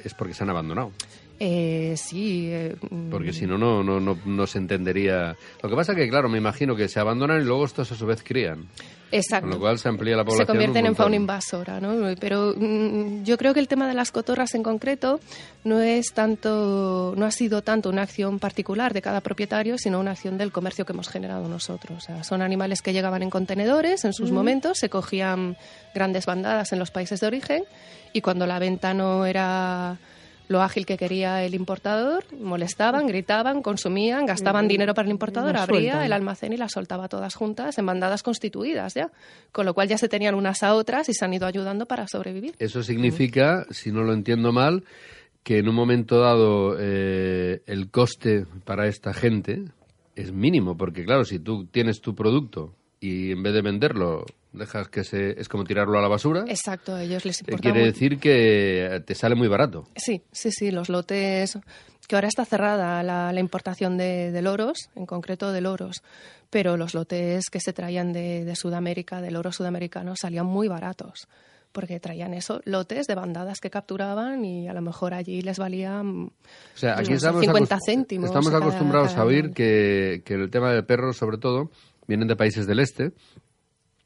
es 0.05 0.15
porque 0.15 0.35
se 0.35 0.43
han 0.43 0.51
abandonado. 0.51 0.93
Eh, 1.45 1.97
sí. 1.97 2.51
eh, 2.53 2.77
mm, 2.89 3.11
Porque 3.11 3.33
si 3.33 3.47
no, 3.47 3.59
no, 3.59 3.83
no, 3.83 3.99
no, 3.99 4.17
no 4.25 4.47
se 4.47 4.59
entendería. 4.59 5.37
Lo 5.61 5.69
que 5.69 5.75
pasa 5.75 5.93
que, 5.93 6.09
claro, 6.09 6.29
me 6.29 6.39
imagino 6.39 6.77
que 6.77 6.87
se 6.87 7.01
abandonan 7.01 7.41
y 7.43 7.45
luego 7.45 7.65
estos 7.65 7.91
a 7.91 7.97
su 7.97 8.07
vez 8.07 8.23
crían. 8.23 8.67
Exacto. 9.11 9.47
Con 9.49 9.51
lo 9.51 9.59
cual 9.59 9.79
se 9.81 9.89
amplía 9.89 10.17
la 10.17 10.23
población. 10.25 10.47
se 10.47 10.51
convierten 10.53 10.87
en 10.87 10.95
fauna 10.95 11.17
invasora, 11.17 11.81
¿no? 11.81 12.15
Pero 12.21 12.55
mm, 12.57 13.25
yo 13.25 13.37
creo 13.39 13.55
que 13.55 13.59
el 13.61 13.67
tema 13.67 13.89
de 13.89 13.95
las 13.95 14.13
cotorras 14.13 14.55
en 14.55 14.63
concreto 14.63 15.19
no 15.65 15.81
es 15.81 16.13
tanto, 16.15 17.13
no 17.17 17.27
ha 17.27 17.31
sido 17.33 17.61
tanto 17.63 17.89
una 17.91 18.03
acción 18.03 18.39
particular 18.39 18.95
de 18.95 19.03
cada 19.03 19.21
propietario, 19.21 19.79
sino 19.79 19.99
una 19.99 20.13
acción 20.13 20.39
del 20.39 20.53
comercio 20.53 20.85
que 20.87 20.93
hemos 20.93 21.09
generado 21.09 21.49
nosotros. 21.49 21.99
O 21.99 22.01
sea, 22.01 22.23
son 22.23 22.41
animales 22.41 22.83
que 22.83 22.93
llegaban 22.93 23.23
en 23.25 23.31
contenedores 23.31 24.05
en 24.05 24.13
sus 24.13 24.27
Ujú. 24.27 24.35
momentos, 24.37 24.79
se 24.79 24.89
cogían 24.89 25.57
grandes 25.93 26.25
bandadas 26.25 26.73
en 26.73 26.79
los 26.79 26.93
países 26.93 27.19
de 27.19 27.27
origen 27.27 27.65
y 28.13 28.21
cuando 28.21 28.47
la 28.47 28.61
venta 28.61 28.95
no 28.95 29.27
era 29.27 29.99
lo 30.49 30.63
ágil 30.63 30.87
que 30.87 30.97
quería 30.97 31.45
el 31.45 31.55
importador, 31.55 32.25
molestaban, 32.39 33.07
gritaban, 33.07 33.63
consumían, 33.63 34.27
gastaban 34.27 34.69
dinero 34.69 34.95
para 34.95 35.07
el 35.07 35.13
importador, 35.13 35.57
abría 35.57 36.05
el 36.05 36.13
almacén 36.13 36.53
y 36.53 36.57
las 36.57 36.73
soltaba 36.73 37.09
todas 37.09 37.35
juntas 37.35 37.79
en 37.79 37.87
bandadas 37.87 38.23
constituidas 38.23 38.95
ya. 38.95 39.11
Con 39.51 39.67
lo 39.67 39.75
cual 39.75 39.89
ya 39.89 39.99
se 39.99 40.09
tenían 40.09 40.35
unas 40.35 40.63
a 40.63 40.75
otras 40.75 41.09
y 41.09 41.15
se 41.15 41.25
han 41.25 41.35
ido 41.35 41.47
ayudando 41.47 41.87
para 41.87 42.07
sobrevivir. 42.07 42.55
Eso 42.59 42.83
significa, 42.83 43.67
si 43.71 43.93
no 43.93 44.03
lo 44.03 44.13
entiendo 44.13 44.53
mal, 44.53 44.85
que 45.43 45.59
en 45.59 45.69
un 45.69 45.75
momento 45.75 46.21
dado 46.21 46.77
eh, 46.79 47.63
el 47.67 47.91
coste 47.91 48.47
para 48.65 48.87
esta 48.87 49.13
gente 49.13 49.65
es 50.15 50.33
mínimo, 50.33 50.77
porque 50.77 51.05
claro, 51.05 51.25
si 51.25 51.39
tú 51.39 51.67
tienes 51.67 52.01
tu 52.01 52.15
producto 52.15 52.75
y 53.03 53.33
en 53.33 53.43
vez 53.43 53.53
de 53.53 53.63
venderlo 53.63 54.25
dejas 54.53 54.89
que 54.89 55.03
se 55.03 55.41
es 55.41 55.49
como 55.49 55.65
tirarlo 55.65 55.99
a 55.99 56.03
la 56.03 56.09
basura, 56.09 56.45
Exacto, 56.47 56.95
a 56.95 57.03
ellos 57.03 57.25
les 57.25 57.41
importa 57.41 57.61
quiere 57.63 57.81
muy- 57.81 57.89
decir 57.89 58.19
que 58.19 59.03
te 59.05 59.15
sale 59.15 59.35
muy 59.35 59.49
barato. 59.49 59.89
Sí, 59.97 60.23
sí, 60.31 60.51
sí, 60.53 60.71
los 60.71 60.89
lotes, 60.89 61.59
que 62.07 62.15
ahora 62.15 62.29
está 62.29 62.45
cerrada 62.45 63.03
la, 63.03 63.33
la 63.33 63.41
importación 63.41 63.97
de, 63.99 64.31
de 64.31 64.43
loros, 64.43 64.89
en 64.95 65.07
concreto 65.07 65.53
de 65.53 65.61
loros, 65.63 66.03
pero 66.51 66.77
los 66.77 66.95
lotes 66.95 67.47
que 67.51 67.61
se 67.61 67.73
traían 67.73 68.13
de, 68.13 68.45
de 68.45 68.55
Sudamérica, 68.57 69.21
del 69.21 69.37
oro 69.37 69.53
sudamericano, 69.53 70.15
salían 70.15 70.45
muy 70.47 70.69
baratos, 70.69 71.27
porque 71.73 71.99
traían 71.99 72.35
eso, 72.35 72.61
lotes 72.67 73.07
de 73.07 73.15
bandadas 73.15 73.59
que 73.59 73.71
capturaban 73.71 74.45
y 74.45 74.69
a 74.69 74.75
lo 74.75 74.83
mejor 74.83 75.15
allí 75.15 75.41
les 75.41 75.59
valían 75.59 76.27
O 76.27 76.33
sea, 76.77 76.99
aquí 76.99 77.09
no 77.11 77.17
estamos, 77.17 77.41
50 77.41 77.77
acost- 77.77 77.81
céntimos. 77.87 78.27
estamos 78.27 78.51
cada- 78.51 78.67
acostumbrados 78.67 79.13
cada 79.13 79.23
a 79.23 79.25
oír 79.25 79.53
que, 79.53 80.21
que 80.27 80.35
el 80.35 80.51
tema 80.51 80.73
de 80.75 80.83
perros, 80.83 81.17
sobre 81.17 81.39
todo, 81.39 81.71
vienen 82.13 82.29
de 82.29 82.37
países 82.37 82.67
del 82.67 82.79
este. 82.79 83.13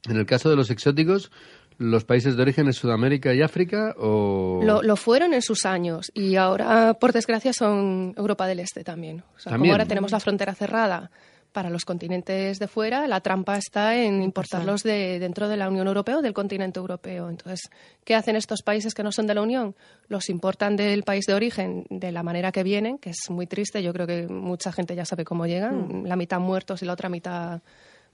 En 0.09 0.16
el 0.16 0.27
caso 0.27 0.49
de 0.49 0.55
los 0.55 0.71
exóticos, 0.71 1.33
¿los 1.79 2.05
países 2.05 2.37
de 2.37 2.42
origen 2.42 2.69
es 2.69 2.77
Sudamérica 2.77 3.35
y 3.35 3.42
África 3.42 3.95
o...? 3.99 4.61
Lo, 4.62 4.83
lo 4.83 4.97
fueron 4.97 5.35
en 5.35 5.42
sus 5.42 5.66
años 5.66 6.12
y 6.14 6.37
ahora, 6.37 6.95
por 6.95 7.12
desgracia, 7.12 7.53
son 7.53 8.14
Europa 8.16 8.47
del 8.47 8.61
Este 8.61 8.85
también. 8.85 9.25
O 9.37 9.40
sea, 9.40 9.51
También. 9.51 9.71
como 9.71 9.73
ahora 9.73 9.87
tenemos 9.87 10.12
la 10.12 10.21
frontera 10.21 10.55
cerrada 10.55 11.11
para 11.57 11.71
los 11.71 11.87
continentes 11.87 12.59
de 12.59 12.69
fuera, 12.69 13.09
la 13.09 13.23
trampa 13.23 13.57
está 13.57 13.97
en 13.97 14.23
importarlos 14.23 14.83
de, 14.83 15.19
dentro 15.19 15.49
de 15.49 15.57
la 15.57 15.71
Unión 15.71 15.87
Europea 15.87 16.19
o 16.19 16.21
del 16.23 16.35
continente 16.35 16.79
europeo. 16.79 17.31
Entonces, 17.31 17.71
¿qué 18.05 18.14
hacen 18.14 18.37
estos 18.37 18.61
países 18.61 18.92
que 18.92 19.03
no 19.03 19.11
son 19.11 19.27
de 19.27 19.35
la 19.35 19.40
Unión? 19.40 19.75
Los 20.09 20.29
importan 20.29 20.77
del 20.77 21.03
país 21.03 21.25
de 21.25 21.33
origen 21.33 21.87
de 21.88 22.12
la 22.12 22.23
manera 22.23 22.53
que 22.53 22.62
vienen, 22.62 22.99
que 22.99 23.09
es 23.09 23.31
muy 23.31 23.47
triste. 23.47 23.83
Yo 23.83 23.95
creo 23.95 24.07
que 24.07 24.29
mucha 24.29 24.71
gente 24.71 24.95
ya 24.95 25.07
sabe 25.07 25.25
cómo 25.25 25.47
llegan, 25.47 26.03
la 26.05 26.16
mitad 26.16 26.40
muertos 26.40 26.83
y 26.83 26.85
la 26.85 26.92
otra 26.92 27.09
mitad 27.09 27.62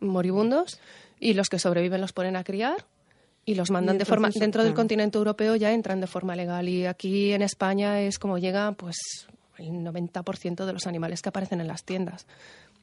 moribundos. 0.03 0.81
Y 1.19 1.35
los 1.35 1.49
que 1.49 1.59
sobreviven 1.59 2.01
los 2.01 2.13
ponen 2.13 2.37
a 2.37 2.45
criar 2.45 2.85
y 3.45 3.55
los 3.55 3.71
mandan 3.71 3.97
Y 3.97 3.99
de 3.99 4.05
forma 4.05 4.31
dentro 4.31 4.65
del 4.65 4.75
continente 4.75 5.19
europeo 5.19 5.57
ya 5.57 5.73
entran 5.73 6.01
de 6.01 6.07
forma 6.07 6.37
legal 6.37 6.69
y 6.69 6.87
aquí 6.87 7.33
en 7.33 7.43
España 7.43 8.01
es 8.01 8.19
como 8.19 8.39
llega 8.39 8.73
pues 8.73 8.97
el 9.59 9.85
90% 9.85 10.65
de 10.65 10.73
los 10.73 10.87
animales 10.87 11.23
que 11.23 11.29
aparecen 11.29 11.61
en 11.61 11.69
las 11.69 11.85
tiendas 11.85 12.27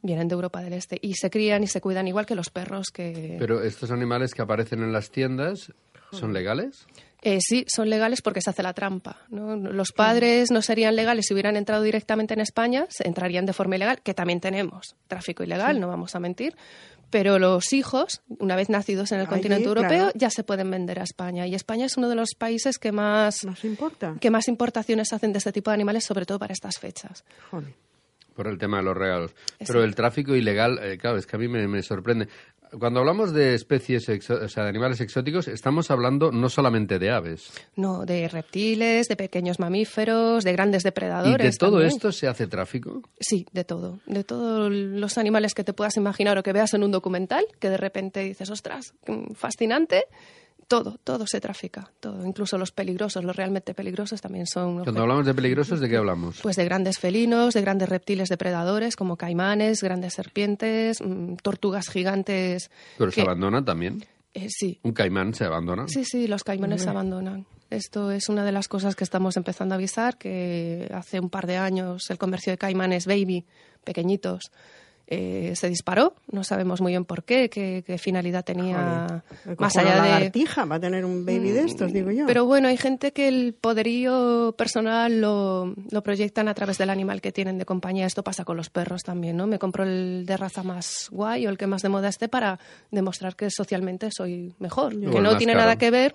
vienen 0.02 0.28
de 0.28 0.34
Europa 0.34 0.62
del 0.62 0.72
Este 0.72 0.98
y 1.00 1.14
se 1.14 1.30
crían 1.30 1.62
y 1.62 1.66
se 1.66 1.80
cuidan 1.80 2.08
igual 2.08 2.26
que 2.26 2.34
los 2.34 2.50
perros 2.50 2.88
que 2.92 3.36
Pero 3.38 3.62
estos 3.62 3.90
animales 3.90 4.34
que 4.34 4.42
aparecen 4.42 4.82
en 4.82 4.92
las 4.92 5.10
tiendas, 5.10 5.72
¿son 6.12 6.32
legales? 6.32 6.86
Eh, 7.22 7.38
sí, 7.40 7.66
son 7.68 7.90
legales 7.90 8.22
porque 8.22 8.40
se 8.40 8.48
hace 8.48 8.62
la 8.62 8.72
trampa. 8.72 9.18
¿no? 9.28 9.54
Los 9.56 9.92
padres 9.92 10.50
no 10.50 10.62
serían 10.62 10.96
legales 10.96 11.26
si 11.26 11.34
hubieran 11.34 11.56
entrado 11.56 11.82
directamente 11.82 12.32
en 12.32 12.40
España, 12.40 12.86
se 12.88 13.06
entrarían 13.06 13.44
de 13.44 13.52
forma 13.52 13.76
ilegal, 13.76 14.00
que 14.00 14.14
también 14.14 14.40
tenemos 14.40 14.96
tráfico 15.06 15.42
ilegal, 15.42 15.80
no 15.80 15.88
vamos 15.88 16.14
a 16.14 16.20
mentir. 16.20 16.56
Pero 17.10 17.38
los 17.38 17.72
hijos, 17.72 18.22
una 18.38 18.56
vez 18.56 18.68
nacidos 18.70 19.12
en 19.12 19.18
el 19.18 19.26
Allí, 19.26 19.30
continente 19.30 19.68
europeo, 19.68 19.88
claro. 19.88 20.12
ya 20.14 20.30
se 20.30 20.44
pueden 20.44 20.70
vender 20.70 21.00
a 21.00 21.02
España. 21.02 21.46
Y 21.46 21.54
España 21.54 21.86
es 21.86 21.96
uno 21.96 22.08
de 22.08 22.14
los 22.14 22.30
países 22.38 22.78
que 22.78 22.92
más, 22.92 23.44
¿Nos 23.44 23.64
importa? 23.64 24.14
que 24.20 24.30
más 24.30 24.48
importaciones 24.48 25.12
hacen 25.12 25.32
de 25.32 25.38
este 25.38 25.52
tipo 25.52 25.70
de 25.70 25.74
animales, 25.74 26.04
sobre 26.04 26.26
todo 26.26 26.38
para 26.38 26.52
estas 26.52 26.78
fechas. 26.78 27.24
Joder. 27.50 27.74
Por 28.34 28.46
el 28.46 28.58
tema 28.58 28.78
de 28.78 28.84
los 28.84 28.96
regalos. 28.96 29.32
Exacto. 29.32 29.64
Pero 29.66 29.84
el 29.84 29.94
tráfico 29.94 30.34
ilegal, 30.34 30.78
eh, 30.82 30.96
claro, 30.98 31.18
es 31.18 31.26
que 31.26 31.36
a 31.36 31.38
mí 31.38 31.48
me, 31.48 31.66
me 31.66 31.82
sorprende. 31.82 32.28
Cuando 32.78 33.00
hablamos 33.00 33.32
de 33.32 33.54
especies, 33.54 34.08
exo- 34.08 34.42
o 34.44 34.48
sea, 34.48 34.62
de 34.64 34.68
animales 34.70 35.00
exóticos, 35.00 35.48
estamos 35.48 35.90
hablando 35.90 36.30
no 36.32 36.48
solamente 36.48 36.98
de 36.98 37.10
aves. 37.10 37.50
No, 37.76 38.04
de 38.06 38.28
reptiles, 38.28 39.08
de 39.08 39.16
pequeños 39.16 39.58
mamíferos, 39.58 40.44
de 40.44 40.52
grandes 40.52 40.82
¿Y 40.82 40.84
depredadores. 40.84 41.52
de 41.52 41.58
todo 41.58 41.72
también. 41.72 41.88
esto 41.88 42.12
se 42.12 42.28
hace 42.28 42.46
tráfico? 42.46 43.02
Sí, 43.18 43.46
de 43.52 43.64
todo. 43.64 43.98
De 44.06 44.24
todos 44.24 44.70
los 44.72 45.18
animales 45.18 45.54
que 45.54 45.64
te 45.64 45.72
puedas 45.72 45.96
imaginar 45.96 46.38
o 46.38 46.42
que 46.42 46.52
veas 46.52 46.72
en 46.74 46.82
un 46.84 46.90
documental, 46.90 47.44
que 47.58 47.70
de 47.70 47.76
repente 47.76 48.20
dices, 48.20 48.50
ostras, 48.50 48.94
mm, 49.06 49.32
fascinante. 49.34 50.04
Todo, 50.70 50.98
todo 51.02 51.26
se 51.26 51.40
trafica. 51.40 51.90
Todo. 51.98 52.24
Incluso 52.24 52.56
los 52.56 52.70
peligrosos, 52.70 53.24
los 53.24 53.34
realmente 53.34 53.74
peligrosos 53.74 54.20
también 54.20 54.46
son. 54.46 54.74
Cuando 54.74 54.82
objetos- 54.92 55.00
hablamos 55.02 55.26
de 55.26 55.34
peligrosos, 55.34 55.80
¿de 55.80 55.88
qué 55.88 55.96
hablamos? 55.96 56.38
Pues 56.42 56.54
de 56.54 56.64
grandes 56.64 57.00
felinos, 57.00 57.54
de 57.54 57.60
grandes 57.60 57.88
reptiles 57.88 58.28
depredadores 58.28 58.94
como 58.94 59.16
caimanes, 59.16 59.82
grandes 59.82 60.14
serpientes, 60.14 61.00
mm, 61.04 61.34
tortugas 61.42 61.88
gigantes. 61.88 62.70
Pero 62.98 63.10
se 63.10 63.20
abandonan 63.22 63.64
también. 63.64 64.04
eh, 64.32 64.46
sí, 64.48 64.78
Un 64.84 64.92
caimán 64.92 65.34
se 65.34 65.44
abandona. 65.44 65.88
Sí, 65.88 66.04
sí, 66.04 66.28
los 66.28 66.44
caimanes 66.44 66.82
se 66.82 66.88
abandonan. 66.88 67.46
Esto 67.68 68.12
es 68.12 68.28
una 68.28 68.44
de 68.44 68.52
las 68.52 68.68
cosas 68.68 68.94
que 68.94 69.02
estamos 69.02 69.36
empezando 69.36 69.74
a 69.74 69.76
avisar, 69.76 70.18
que 70.18 70.88
hace 70.94 71.18
un 71.18 71.30
par 71.30 71.48
de 71.48 71.56
años 71.56 72.08
el 72.10 72.18
comercio 72.18 72.52
de 72.52 72.58
caimanes 72.58 73.06
baby, 73.06 73.44
pequeñitos, 73.82 74.52
eh, 75.10 75.52
se 75.56 75.68
disparó. 75.68 76.14
No 76.30 76.44
sabemos 76.44 76.80
muy 76.80 76.92
bien 76.92 77.04
por 77.04 77.24
qué, 77.24 77.50
qué, 77.50 77.82
qué 77.84 77.98
finalidad 77.98 78.44
tenía, 78.44 79.22
Joder, 79.44 79.60
más 79.60 79.74
cojo 79.74 79.84
una 79.86 79.92
allá 79.92 80.02
de... 80.02 80.08
lagartija 80.08 80.64
va 80.64 80.76
a 80.76 80.80
tener 80.80 81.04
un 81.04 81.26
baby 81.26 81.50
de 81.50 81.64
estos, 81.64 81.92
digo 81.92 82.12
yo. 82.12 82.26
Pero 82.26 82.46
bueno, 82.46 82.68
hay 82.68 82.76
gente 82.76 83.12
que 83.12 83.26
el 83.26 83.52
poderío 83.52 84.54
personal 84.56 85.20
lo, 85.20 85.74
lo 85.90 86.02
proyectan 86.02 86.46
a 86.46 86.54
través 86.54 86.78
del 86.78 86.90
animal 86.90 87.20
que 87.20 87.32
tienen 87.32 87.58
de 87.58 87.64
compañía. 87.64 88.06
Esto 88.06 88.22
pasa 88.22 88.44
con 88.44 88.56
los 88.56 88.70
perros 88.70 89.02
también, 89.02 89.36
¿no? 89.36 89.48
Me 89.48 89.58
compro 89.58 89.82
el 89.82 90.24
de 90.26 90.36
raza 90.36 90.62
más 90.62 91.08
guay 91.10 91.46
o 91.46 91.50
el 91.50 91.58
que 91.58 91.66
más 91.66 91.82
de 91.82 91.88
moda 91.88 92.08
esté 92.08 92.28
para 92.28 92.60
demostrar 92.92 93.34
que 93.34 93.50
socialmente 93.50 94.10
soy 94.12 94.54
mejor. 94.60 94.94
Igual 94.94 95.12
que 95.12 95.20
no 95.20 95.36
tiene 95.36 95.54
caro. 95.54 95.64
nada 95.64 95.76
que 95.76 95.90
ver, 95.90 96.14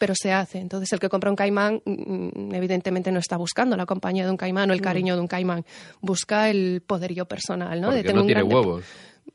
pero 0.00 0.14
se 0.16 0.32
hace. 0.32 0.58
Entonces, 0.58 0.90
el 0.94 0.98
que 0.98 1.10
compra 1.10 1.28
un 1.30 1.36
caimán, 1.36 1.82
mm, 1.84 2.54
evidentemente 2.54 3.12
no 3.12 3.18
está 3.20 3.36
buscando 3.36 3.76
la 3.76 3.84
compañía 3.84 4.24
de 4.24 4.30
un 4.30 4.38
caimán 4.38 4.70
o 4.70 4.72
el 4.72 4.80
cariño 4.80 5.14
de 5.14 5.20
un 5.20 5.28
caimán. 5.28 5.64
Busca 6.00 6.48
el 6.48 6.82
poderío 6.84 7.26
personal, 7.26 7.78
¿no? 7.80 7.90
De 7.90 7.98
Porque 7.98 8.08
tener 8.08 8.16
no 8.22 8.26
tiene 8.26 8.40
gran 8.40 8.52
huevos. 8.52 8.84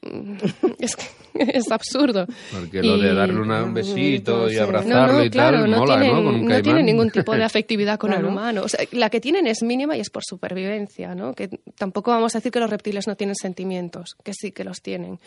es 0.80 0.96
que 0.96 1.06
es 1.58 1.72
absurdo. 1.72 2.26
Porque 2.52 2.82
lo 2.82 2.98
de 2.98 3.14
darle 3.14 3.40
una- 3.40 3.64
un 3.64 3.74
besito 3.74 4.50
y 4.50 4.58
abrazarlo 4.58 5.14
no, 5.14 5.20
no, 5.20 5.24
y 5.24 5.30
claro, 5.30 5.60
tal, 5.62 5.72
no 5.72 5.78
mola, 5.78 6.00
tienen, 6.00 6.12
¿no? 6.16 6.24
Con 6.24 6.36
un 6.36 6.42
no 6.42 6.48
caimán. 6.48 6.64
tienen 6.64 6.86
ningún 6.86 7.12
tipo 7.12 7.36
de 7.36 7.44
afectividad 7.52 8.00
con 8.00 8.14
el 8.14 8.26
humano. 8.26 8.64
O 8.64 8.68
sea, 8.68 8.80
la 8.92 9.10
que 9.10 9.22
tienen 9.22 9.46
es 9.48 9.62
mínima 9.62 9.96
y 9.96 10.00
es 10.00 10.10
por 10.10 10.24
supervivencia, 10.26 11.14
¿no? 11.14 11.34
Que 11.34 11.50
tampoco 11.78 12.12
vamos 12.12 12.34
a 12.36 12.40
decir 12.40 12.52
que 12.52 12.60
los 12.60 12.70
reptiles 12.70 13.08
no 13.08 13.16
tienen 13.16 13.36
sentimientos, 13.36 14.16
que 14.24 14.34
sí 14.34 14.52
que 14.52 14.64
los 14.64 14.82
tienen. 14.82 15.20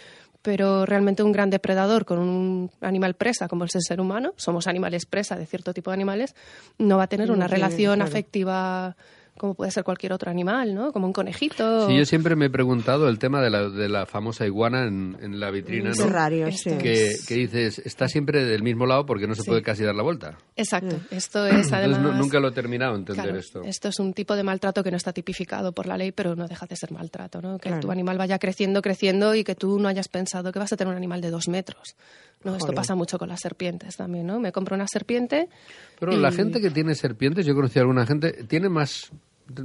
Pero 0.43 0.87
realmente 0.87 1.23
un 1.23 1.33
gran 1.33 1.51
depredador 1.51 2.05
con 2.05 2.19
un 2.19 2.71
animal 2.81 3.15
presa 3.15 3.49
como 3.49 3.65
es 3.65 3.75
el 3.75 3.83
ser 3.83 4.01
humano, 4.01 4.35
somos 4.37 4.67
animales 4.67 5.05
presa 5.05 5.37
de 5.37 5.47
cierto 5.47 5.75
tipo 5.75 5.91
de 5.91 5.95
animales, 5.95 6.35
no 6.79 6.97
va 6.97 7.05
a 7.05 7.09
tener 7.09 7.29
No 7.29 7.35
una 7.35 7.47
tiene, 7.47 7.57
relación 7.57 7.97
claro. 7.97 8.09
afectiva 8.09 8.97
como 9.39 9.55
puede 9.55 9.71
ser 9.71 9.85
cualquier 9.85 10.13
otro 10.13 10.31
animal, 10.31 10.75
¿no? 10.75 10.93
Como 10.93 11.07
un 11.07 11.13
conejito. 11.13 11.87
Sí, 11.89 11.97
yo 11.97 12.05
siempre 12.05 12.37
me 12.37 12.47
he 12.47 12.51
preguntado 12.51 13.09
el 13.09 13.19
tema 13.19 13.41
de 13.41 13.51
la, 13.51 13.69
de 13.71 13.89
la 13.89 14.05
famosa 14.07 14.45
iguana 14.47 14.87
en, 14.87 15.17
en 15.23 15.41
la 15.41 15.51
vitrina, 15.51 15.91
¿no? 15.91 16.05
Terrario, 16.05 16.47
sí. 16.53 16.69
Esto 16.71 16.83
Que, 16.83 17.07
es- 17.07 17.27
que 17.27 17.35
dices, 17.35 17.79
está 17.79 18.09
siempre 18.09 18.45
del 18.45 18.63
mismo 18.63 18.85
lado 18.87 19.07
porque 19.07 19.27
no 19.27 19.35
se 19.35 19.43
Sí. 19.43 19.49
puede 19.49 19.63
casi 19.63 19.85
dar 19.85 19.95
la 19.95 20.03
vuelta. 20.03 20.37
Exacto. 20.57 20.97
Mm. 20.97 21.15
Esto 21.15 21.47
es 21.47 21.53
Entonces 21.53 21.73
además... 21.73 22.01
nu- 22.03 22.13
nunca 22.13 22.41
lo 22.41 22.49
he 22.49 22.53
terminado 22.53 22.93
de 22.93 22.99
entender 22.99 23.25
Claro, 23.25 23.39
esto. 23.39 23.89
es 23.89 23.99
un 24.01 24.13
tipo 24.13 24.37
de 24.37 24.43
maltrato 24.43 24.83
que 24.83 24.91
no 24.91 24.97
está 24.97 25.13
tipificado 25.13 25.73
por 25.73 25.87
la 25.87 25.97
ley, 25.97 26.13
pero 26.13 26.35
no 26.37 26.47
deja 26.49 26.67
de 26.67 26.77
ser 26.77 26.93
maltrato, 26.93 27.41
¿no? 27.41 27.59
Que 27.59 27.69
Claro. 27.69 27.81
tu 27.83 27.91
animal 27.91 28.19
vaya 28.19 28.39
creciendo, 28.39 28.83
creciendo 28.83 29.35
y 29.35 29.45
que 29.45 29.55
tú 29.55 29.79
no 29.79 29.89
hayas 29.89 30.09
pensado 30.09 30.53
que 30.53 30.59
vas 30.59 30.73
a 30.73 30.77
tener 30.77 30.91
un 30.91 30.97
animal 30.97 31.21
de 31.21 31.31
dos 31.31 31.49
metros. 31.49 31.95
No, 32.45 32.53
esto 32.53 32.67
Joder. 32.67 32.77
pasa 32.77 32.95
mucho 32.95 33.19
con 33.19 33.29
las 33.29 33.41
serpientes 33.41 33.97
también, 33.97 34.27
¿no? 34.27 34.39
Me 34.39 34.53
compro 34.53 34.77
una 34.77 34.87
serpiente. 34.87 35.49
Pero 35.99 36.13
y- 36.13 36.17
la 36.19 36.31
gente 36.31 36.61
que 36.61 36.71
tiene 36.71 36.95
serpientes, 36.95 37.45
yo 37.45 37.55
conocí 37.55 37.79
a 37.79 37.83
alguna 37.83 38.07
gente, 38.07 38.45
tiene 38.47 38.69
más, 38.69 39.11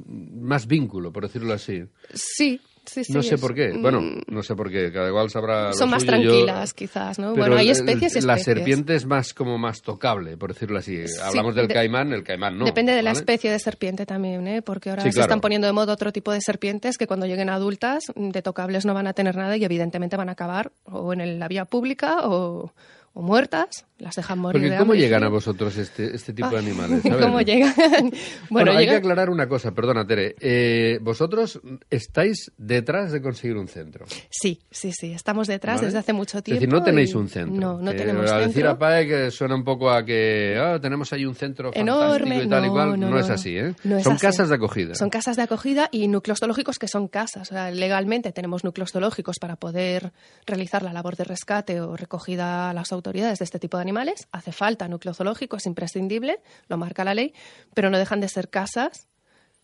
más 0.05 0.67
vínculo, 0.67 1.11
por 1.11 1.23
decirlo 1.23 1.53
así. 1.53 1.83
Sí, 2.13 2.59
sí, 2.85 3.03
sí. 3.03 3.13
no 3.13 3.21
sé 3.21 3.35
es- 3.35 3.41
por 3.41 3.53
qué. 3.53 3.71
Bueno, 3.77 4.01
no 4.27 4.43
sé 4.43 4.55
por 4.55 4.69
qué. 4.71 4.91
Cada 4.91 5.09
igual 5.09 5.29
sabrá. 5.29 5.67
lo 5.69 5.73
Son 5.73 5.89
más 5.89 6.03
suyo, 6.03 6.13
yo- 6.17 6.29
tranquilas, 6.31 6.73
quizás, 6.73 7.19
¿no? 7.19 7.33
Pero 7.33 7.43
Bueno, 7.47 7.57
hay 7.57 7.69
especies 7.69 8.15
y 8.15 8.21
La 8.21 8.33
especies. 8.35 8.43
serpiente 8.57 8.95
es 8.95 9.05
más 9.05 9.33
como 9.33 9.57
más 9.57 9.81
tocable, 9.81 10.37
por 10.37 10.53
decirlo 10.53 10.79
así. 10.79 11.03
Hablamos 11.23 11.55
del 11.55 11.67
de- 11.67 11.73
caimán, 11.73 12.13
el 12.13 12.23
caimán 12.23 12.57
no. 12.57 12.65
Depende 12.65 12.93
de 12.93 13.01
la 13.01 13.11
especie 13.11 13.51
de 13.51 13.59
serpiente 13.59 14.05
también, 14.05 14.47
¿eh? 14.47 14.61
porque 14.61 14.89
ahora 14.89 15.03
se 15.03 15.09
están 15.19 15.41
poniendo 15.41 15.67
de 15.67 15.73
moda 15.73 15.93
otro 15.93 16.11
tipo 16.11 16.31
de 16.31 16.39
serpientes 16.41 16.97
que 16.97 17.07
cuando 17.07 17.25
lleguen 17.25 17.49
adultas 17.49 18.03
de 18.15 18.41
tocables 18.41 18.85
no 18.85 18.93
van 18.93 19.07
a 19.07 19.13
tener 19.13 19.35
nada 19.35 19.57
y 19.57 19.63
evidentemente 19.65 20.15
van 20.17 20.29
a 20.29 20.33
acabar 20.33 20.71
o 20.85 21.13
en 21.13 21.39
la 21.39 21.47
vía 21.47 21.65
pública 21.65 22.27
o, 22.27 22.73
o 23.13 23.21
muertas, 23.21 23.85
las 24.03 24.15
dejan 24.15 24.37
morir 24.39 24.61
Porque 24.61 24.69
de 24.71 24.77
¿cómo 24.77 24.91
hambre 24.91 24.99
llegan 24.99 25.23
a 25.23 25.29
vosotros 25.29 25.75
este, 25.77 26.15
este 26.15 26.33
tipo 26.33 26.49
de 26.49 26.57
Ay, 26.59 26.65
animales? 26.67 27.05
A 27.05 27.09
ver. 27.15 27.19
¿Cómo 27.21 27.41
llegan? 27.41 27.73
Bueno, 27.75 28.11
bueno, 28.49 28.71
hay 28.73 28.85
que 28.87 28.95
aclarar 28.95 29.29
una 29.29 29.47
cosa, 29.47 29.71
perdona, 29.71 30.05
Tere. 30.05 30.35
Eh, 30.39 30.99
vosotros 31.01 31.59
estáis 31.89 32.51
detrás 32.57 33.11
de 33.11 33.21
conseguir 33.21 33.57
un 33.57 33.67
centro. 33.67 34.05
Sí, 34.29 34.59
sí, 34.69 34.91
sí, 34.91 35.13
estamos 35.13 35.47
detrás 35.47 35.75
¿vale? 35.77 35.87
desde 35.87 35.99
hace 35.99 36.13
mucho 36.13 36.41
tiempo. 36.43 36.57
Es 36.57 36.61
decir, 36.61 36.73
no 36.73 36.83
tenéis 36.83 37.11
y- 37.11 37.17
un 37.17 37.29
centro. 37.29 37.59
No, 37.59 37.81
no 37.81 37.91
Que 37.91 37.97
tenemos 37.97 38.29
centro. 38.29 38.47
decir 38.47 38.67
a 38.67 38.77
PAE 38.77 39.07
que 39.07 39.31
suena 39.31 39.55
un 39.55 39.63
poco 39.63 39.89
a 39.89 40.03
que 40.05 40.57
ah, 40.59 40.79
tenemos 40.81 41.11
ahí 41.13 41.25
un 41.25 41.35
centro 41.35 41.71
Enorme, 41.73 42.43
y 42.43 42.47
tal 42.49 42.65
y 42.65 42.69
cual. 42.69 42.99
no, 42.99 43.09
No, 43.09 43.19
es 43.19 43.29
así, 43.29 43.57
¿eh? 43.57 43.73
Es 43.83 44.03
Son 44.03 44.13
así. 44.13 44.21
casas 44.21 44.49
de 44.49 44.55
acogida. 44.55 44.95
Son 44.95 45.09
casas 45.09 45.35
de 45.37 45.43
acogida 45.43 45.89
y 45.91 46.07
núcleos 46.07 46.39
zoológicos 46.39 46.77
que 46.79 46.87
son 46.87 47.07
casas. 47.07 47.49
O 47.51 47.53
sea, 47.53 47.71
legalmente 47.71 48.31
tenemos 48.31 48.63
núcleos 48.63 48.91
zoológicos 48.91 49.37
para 49.39 49.55
poder 49.55 50.11
realizar 50.45 50.83
la 50.83 50.91
labor 50.93 51.15
de 51.15 51.23
rescate 51.23 51.79
o 51.81 51.95
recogida 51.95 52.69
a 52.69 52.73
las 52.73 52.91
autoridades 52.91 53.39
de 53.39 53.45
este 53.45 53.59
tipo 53.59 53.77
de 53.77 53.81
animales. 53.81 53.92
Hace 54.31 54.51
falta 54.51 54.87
núcleo 54.87 55.13
zoológico, 55.13 55.57
es 55.57 55.65
imprescindible, 55.65 56.39
lo 56.67 56.77
marca 56.77 57.03
la 57.03 57.13
ley, 57.13 57.33
pero 57.73 57.89
no 57.89 57.97
dejan 57.97 58.19
de 58.21 58.27
ser 58.27 58.49
casas 58.49 59.07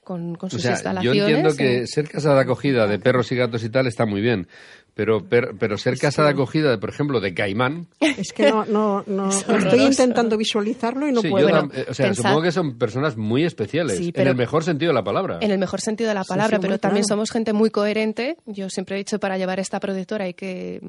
con, 0.03 0.35
con 0.35 0.47
O 0.47 0.49
sus 0.49 0.61
sea, 0.61 0.71
yo 0.71 0.75
instalaciones. 0.77 1.21
entiendo 1.21 1.55
que 1.55 1.85
ser 1.87 2.09
casa 2.09 2.33
de 2.33 2.39
acogida 2.41 2.87
de 2.87 2.97
perros 2.99 3.31
y 3.31 3.35
gatos 3.35 3.63
y 3.63 3.69
tal 3.69 3.85
está 3.85 4.05
muy 4.07 4.21
bien, 4.21 4.47
pero, 4.95 5.23
per- 5.29 5.55
pero 5.59 5.77
ser 5.77 5.99
casa 5.99 6.23
de 6.23 6.29
acogida, 6.29 6.71
de, 6.71 6.77
por 6.79 6.89
ejemplo, 6.89 7.19
de 7.19 7.33
caimán... 7.33 7.87
Es 7.99 8.33
que 8.33 8.49
no, 8.49 8.65
no, 8.65 9.03
no, 9.05 9.29
Es 9.29 9.45
estoy 9.47 9.81
intentando 9.81 10.35
visualizarlo 10.35 11.07
y 11.07 11.11
no 11.11 11.21
sí, 11.21 11.29
puedo. 11.29 11.47
yo 11.49 11.69
o 11.89 11.93
sea, 11.93 12.07
pensad- 12.07 12.15
supongo 12.15 12.41
que 12.41 12.51
son 12.51 12.77
personas 12.79 13.17
muy 13.17 13.43
especiales, 13.45 13.97
Sí, 13.97 14.11
en 14.15 14.27
el 14.27 14.35
mejor 14.35 14.63
sentido 14.63 14.89
de 14.89 14.95
la 14.95 15.03
palabra. 15.03 15.37
En 15.41 15.51
el 15.51 15.59
mejor 15.59 15.79
sentido 15.79 16.07
de 16.07 16.15
la 16.15 16.23
Sí, 16.23 16.29
palabra, 16.29 16.57
sí, 16.57 16.61
pero 16.61 16.79
también 16.79 17.03
claro. 17.03 17.17
somos 17.17 17.29
gente 17.31 17.53
muy 17.53 17.69
coherente. 17.69 18.37
Yo 18.47 18.69
siempre 18.69 18.95
he 18.95 18.99
dicho 18.99 19.19
para 19.19 19.37
llevar 19.37 19.59
esta 19.59 19.79
productora 19.79 20.25
hay 20.25 20.33
que 20.33 20.81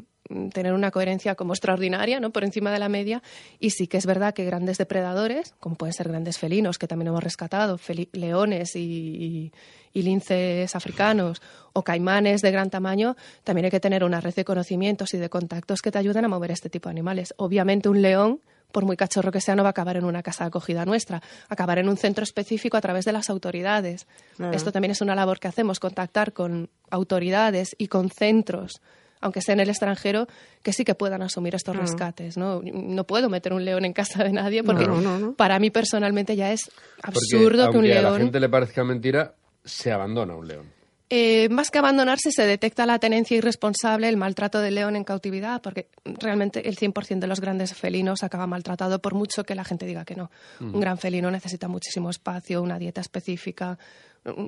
tener 0.53 0.73
una 0.73 0.90
coherencia 0.90 1.35
como 1.35 1.53
extraordinaria, 1.53 2.21
¿no? 2.21 2.31
Por 2.31 2.45
encima 2.45 2.71
de 2.73 2.79
la 2.79 2.88
media. 2.88 3.23
Y 3.59 3.71
sí 3.71 3.87
que 3.87 3.97
es 3.97 4.07
verdad 4.07 4.33
que 4.35 4.45
grandes 4.45 4.79
depredadores, 4.79 5.55
como 5.61 5.75
pueden 5.77 5.93
ser 5.93 6.09
grandes 6.09 6.38
felinos, 6.38 6.79
que 6.79 6.87
también 6.87 7.09
hemos 7.09 7.23
rescatado, 7.25 7.79
leones 8.12 8.77
y, 8.77 8.81
y- 8.81 9.53
y 9.93 10.03
linces 10.03 10.77
africanos, 10.77 11.43
o 11.73 11.83
caimanes 11.83 12.43
de 12.43 12.53
gran 12.53 12.71
tamaño, 12.71 13.16
también 13.43 13.64
hay 13.64 13.71
que 13.73 13.81
tener 13.81 14.05
una 14.05 14.21
red 14.21 14.35
de 14.35 14.45
conocimientos 14.45 15.14
y 15.14 15.19
de 15.19 15.29
contactos 15.29 15.83
que 15.83 15.90
te 15.90 15.99
ayuden 15.99 16.25
a 16.25 16.29
mover 16.29 16.53
este 16.53 16.71
tipo 16.71 16.88
de 16.88 16.93
animales. 16.93 17.35
Obviamente 17.38 17.88
un 17.88 18.01
león 18.01 18.40
por 18.71 18.85
muy 18.85 18.97
cachorro 18.97 19.33
que 19.33 19.40
sea, 19.40 19.57
no 19.57 19.64
va 19.64 19.71
a 19.71 19.73
acabar 19.73 19.97
en 19.97 20.05
una 20.05 20.23
casa 20.23 20.45
de 20.45 20.49
acogida 20.49 20.85
nuestra, 20.85 21.21
acabar 21.49 21.81
en 21.81 21.88
un 21.88 21.97
centro 21.97 22.23
específico 22.23 22.77
a 22.77 22.81
través 22.81 23.05
de 23.05 23.11
las 23.11 23.29
autoridades. 23.29 24.07
Claro. 24.37 24.57
Esto 24.57 24.71
también 24.71 24.93
es 24.93 25.01
una 25.01 25.16
labor 25.16 25.40
que 25.40 25.49
hacemos, 25.49 25.81
contactar 25.81 26.33
con 26.33 26.71
autoridades 26.88 27.75
y 27.79 27.88
con 27.88 28.11
centros, 28.11 28.81
aunque 29.20 29.40
sea 29.42 29.52
en 29.54 29.61
el 29.61 29.68
extranjero, 29.68 30.26
que 30.62 30.72
sí 30.72 30.85
que 30.85 30.94
puedan 30.94 31.22
asumir 31.22 31.54
estos 31.54 31.74
Claro. 31.74 31.87
rescates. 31.87 32.37
¿no? 32.37 32.61
no 32.64 33.04
puedo 33.04 33.28
meter 33.28 33.52
un 33.52 33.64
león 33.64 33.85
en 33.85 33.92
casa 33.92 34.24
de 34.24 34.33
nadie 34.33 34.62
porque 34.64 34.87
No, 34.87 35.35
para 35.35 35.59
mí 35.59 35.70
personalmente 35.70 36.37
ya 36.37 36.52
es 36.52 36.70
Porque, 36.96 37.18
absurdo 37.18 37.70
que 37.70 37.78
un 37.78 37.85
aunque 37.85 37.92
a 37.98 38.02
la 38.02 38.09
león... 38.11 38.22
gente 38.22 38.40
le 38.40 38.48
parezca 38.48 38.85
mentira, 38.85 39.35
se 39.64 39.92
abandona 39.92 40.35
un 40.35 40.48
león. 40.48 40.66
Eh, 41.12 41.48
más 41.50 41.72
que 41.72 41.78
abandonarse, 41.80 42.30
se 42.30 42.46
detecta 42.46 42.87
la 42.87 43.00
tenencia 43.00 43.37
irresponsable, 43.37 44.09
el 44.09 44.16
maltrato 44.16 44.61
del 44.61 44.76
león 44.76 44.94
en 44.94 45.02
cautividad, 45.02 45.61
porque 45.61 45.88
realmente 46.04 46.68
el 46.68 46.76
100% 46.76 47.18
de 47.18 47.26
los 47.26 47.40
grandes 47.40 47.74
felinos 47.74 48.22
acaba 48.22 48.46
maltratado, 48.46 49.00
por 49.00 49.14
mucho 49.14 49.42
que 49.42 49.56
la 49.56 49.64
gente 49.64 49.87
diga 49.87 50.04
que 50.04 50.14
no. 50.14 50.30
Mm. 50.61 50.72
Un 50.76 50.80
gran 50.80 50.98
felino 50.98 51.28
necesita 51.33 51.66
muchísimo 51.66 52.11
espacio, 52.11 52.62
una 52.62 52.78
dieta 52.78 53.00
específica, 53.00 53.76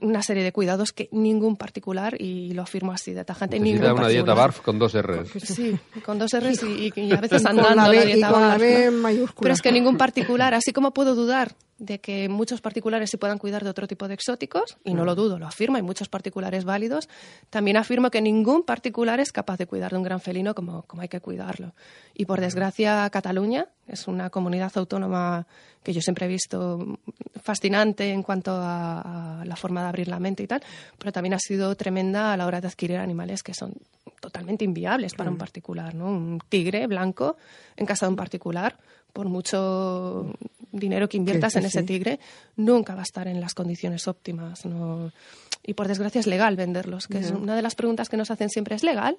una 0.02 0.22
serie 0.22 0.42
de 0.44 0.52
cuidados 0.52 0.92
que 0.92 1.08
ningún 1.12 1.56
particular, 1.56 2.14
y 2.20 2.52
lo 2.52 2.62
afirmo 2.62 2.92
así 2.92 3.12
de 3.14 3.24
tajante, 3.24 3.58
Necesita 3.58 3.84
ningún 3.88 3.98
una 4.00 4.08
dieta 4.08 4.34
barf 4.34 4.60
con 4.60 4.78
dos 4.78 4.92
R's. 4.94 5.30
Sí, 5.44 5.76
con 6.04 6.18
dos 6.18 6.30
R's 6.38 6.62
y, 6.62 6.92
y 6.94 7.12
a 7.12 7.20
veces 7.20 7.40
Y 7.42 7.44
con 7.46 7.58
andando 7.58 7.74
la 7.82 7.88
B- 7.88 7.96
la 7.96 8.02
y 8.04 8.12
dieta 8.14 8.30
con 8.30 8.40
la 8.42 8.48
barf, 8.48 8.60
B 8.62 8.84
¿no? 8.90 8.98
mayúscula. 8.98 9.40
Pero 9.42 9.54
es 9.54 9.62
que 9.62 9.72
ningún 9.72 9.96
particular, 9.96 10.54
así 10.54 10.72
como 10.72 10.92
puedo 10.92 11.14
dudar 11.14 11.52
de 11.82 12.00
que 12.00 12.28
muchos 12.28 12.60
particulares 12.60 13.10
se 13.10 13.18
puedan 13.18 13.38
cuidar 13.38 13.64
de 13.64 13.70
otro 13.70 13.88
tipo 13.88 14.06
de 14.06 14.14
exóticos, 14.14 14.76
y 14.84 14.94
no 14.94 15.04
lo 15.04 15.16
dudo, 15.16 15.40
lo 15.40 15.48
afirmo, 15.48 15.76
hay 15.76 15.82
muchos 15.82 16.08
particulares 16.08 16.64
válidos, 16.64 17.08
también 17.50 17.76
afirmo 17.76 18.08
que 18.10 18.22
ningún 18.22 18.62
particular 18.62 19.18
es 19.18 19.32
capaz 19.32 19.56
de 19.56 19.66
cuidar 19.66 19.90
de 19.90 19.96
un 19.96 20.04
gran 20.04 20.20
felino 20.20 20.54
como, 20.54 20.82
como 20.82 21.02
hay 21.02 21.08
que 21.08 21.20
cuidarlo. 21.20 21.74
Y 22.14 22.24
por 22.24 22.40
desgracia, 22.40 23.10
Cataluña 23.10 23.66
es 23.88 24.06
una 24.06 24.30
comunidad 24.30 24.70
autónoma 24.76 25.48
que 25.82 25.92
yo 25.92 26.00
siempre 26.00 26.26
he 26.26 26.28
visto 26.28 27.00
fascinante 27.42 28.12
en 28.12 28.22
cuanto 28.22 28.52
a, 28.52 29.40
a 29.40 29.44
la 29.44 29.56
forma 29.56 29.82
de 29.82 29.88
abrir 29.88 30.06
la 30.06 30.20
mente 30.20 30.44
y 30.44 30.46
tal, 30.46 30.62
pero 30.98 31.10
también 31.10 31.34
ha 31.34 31.40
sido 31.40 31.74
tremenda 31.74 32.32
a 32.32 32.36
la 32.36 32.46
hora 32.46 32.60
de 32.60 32.68
adquirir 32.68 32.98
animales 32.98 33.42
que 33.42 33.54
son 33.54 33.74
totalmente 34.20 34.64
inviables 34.64 35.14
para 35.14 35.30
un 35.30 35.36
particular, 35.36 35.96
¿no? 35.96 36.06
Un 36.06 36.38
tigre 36.48 36.86
blanco 36.86 37.36
en 37.76 37.86
casa 37.86 38.06
de 38.06 38.10
un 38.10 38.16
particular, 38.16 38.78
por 39.12 39.28
mucho 39.28 40.32
dinero 40.72 41.08
que 41.08 41.16
inviertas 41.16 41.52
Sí, 41.52 41.58
sí, 41.58 41.62
en 41.62 41.66
ese 41.66 41.82
tigre, 41.82 42.20
nunca 42.56 42.94
va 42.94 43.00
a 43.00 43.04
estar 43.04 43.28
en 43.28 43.40
las 43.40 43.54
condiciones 43.54 44.08
óptimas, 44.08 44.64
¿no? 44.64 45.12
Y 45.62 45.74
por 45.74 45.86
desgracia 45.86 46.20
es 46.20 46.26
legal 46.26 46.56
venderlos, 46.56 47.06
que 47.06 47.18
es 47.18 47.30
una 47.30 47.54
de 47.54 47.62
las 47.62 47.74
preguntas 47.74 48.08
que 48.08 48.16
nos 48.16 48.30
hacen 48.30 48.50
siempre, 48.50 48.74
¿es 48.74 48.82
legal? 48.82 49.16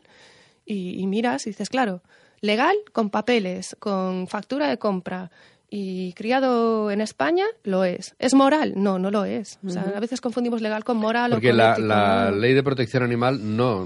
Y, 0.65 0.99
y 0.99 1.07
miras 1.07 1.47
y 1.47 1.51
dices, 1.51 1.69
claro, 1.69 2.01
legal 2.41 2.75
con 2.91 3.09
papeles, 3.09 3.77
con 3.79 4.27
factura 4.27 4.67
de 4.67 4.77
compra 4.77 5.31
y 5.75 6.13
criado 6.13 6.91
en 6.91 7.01
España, 7.01 7.45
lo 7.63 7.83
es. 7.83 8.13
¿Es 8.19 8.35
moral? 8.35 8.73
No, 8.75 8.99
no 8.99 9.09
lo 9.09 9.25
es. 9.25 9.57
O 9.65 9.71
sea, 9.71 9.91
a 9.95 9.99
veces 9.99 10.21
confundimos 10.21 10.61
legal 10.61 10.83
con 10.83 10.97
moral 10.97 11.31
Porque 11.31 11.47
o 11.47 11.49
con 11.49 11.57
la, 11.57 11.71
ético, 11.71 11.87
la 11.87 12.29
¿no? 12.29 12.37
ley 12.37 12.53
de 12.53 12.61
protección 12.61 13.01
animal 13.01 13.39
no 13.57 13.83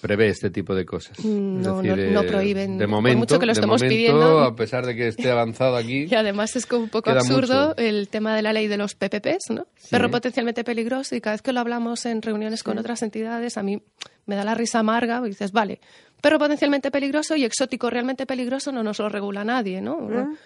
prevé 0.00 0.28
este 0.28 0.48
tipo 0.48 0.74
de 0.74 0.86
cosas. 0.86 1.18
Es 1.18 1.26
no, 1.26 1.82
decir, 1.82 2.06
no- 2.06 2.12
no 2.12 2.20
eh, 2.22 2.26
prohíben. 2.26 2.78
De 2.78 2.84
Por 2.86 2.90
momento, 2.90 3.18
mucho 3.18 3.38
que 3.38 3.44
lo 3.44 3.52
estemos 3.52 3.82
momento, 3.82 3.94
pidiendo. 3.94 4.40
a 4.40 4.56
pesar 4.56 4.86
de 4.86 4.96
que 4.96 5.08
esté 5.08 5.30
avanzado 5.30 5.76
aquí, 5.76 6.04
Y 6.10 6.14
además 6.14 6.56
es 6.56 6.64
como 6.64 6.84
un 6.84 6.88
poco 6.88 7.10
absurdo 7.10 7.68
mucho. 7.68 7.74
el 7.82 8.08
tema 8.08 8.34
de 8.34 8.40
la 8.40 8.54
ley 8.54 8.66
de 8.66 8.78
los 8.78 8.94
PPPs, 8.94 9.50
¿no? 9.50 9.66
Perro 9.90 10.10
potencialmente 10.10 10.64
peligroso 10.64 11.14
y 11.16 11.20
cada 11.20 11.34
vez 11.34 11.42
que 11.42 11.52
lo 11.52 11.60
hablamos 11.60 12.06
en 12.06 12.22
reuniones 12.22 12.62
con 12.62 12.78
otras 12.78 13.02
entidades 13.02 13.58
a 13.58 13.62
mí 13.62 13.82
me 14.24 14.36
da 14.36 14.42
la 14.44 14.54
risa 14.54 14.78
amarga 14.78 15.20
y 15.24 15.28
dices, 15.28 15.52
vale, 15.52 15.80
perro 16.22 16.38
potencialmente 16.38 16.90
peligroso 16.90 17.36
y 17.36 17.44
exótico 17.44 17.90
realmente 17.90 18.24
peligroso 18.24 18.72
no 18.72 18.82
nos 18.82 18.98
lo 19.00 19.10
regula 19.10 19.44
nadie, 19.44 19.82
¿no? 19.82 19.96
Mm, 20.00 20.36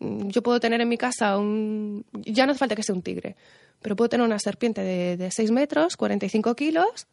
Yo 0.00 0.42
puedo 0.42 0.60
tener 0.60 0.80
en 0.80 0.88
mi 0.88 0.96
casa 0.96 1.36
un... 1.38 2.04
Ya 2.24 2.46
no 2.46 2.52
hace 2.52 2.58
falta 2.58 2.76
que 2.76 2.82
sea 2.82 2.94
un 2.94 3.02
tigre, 3.02 3.36
pero 3.82 3.96
puedo 3.96 4.08
tener 4.08 4.24
una 4.24 4.38
serpiente 4.38 4.82
de, 4.82 5.16
de 5.16 5.30
6 5.30 5.50
metros, 5.50 5.96
45 5.96 6.54
kilos 6.54 7.06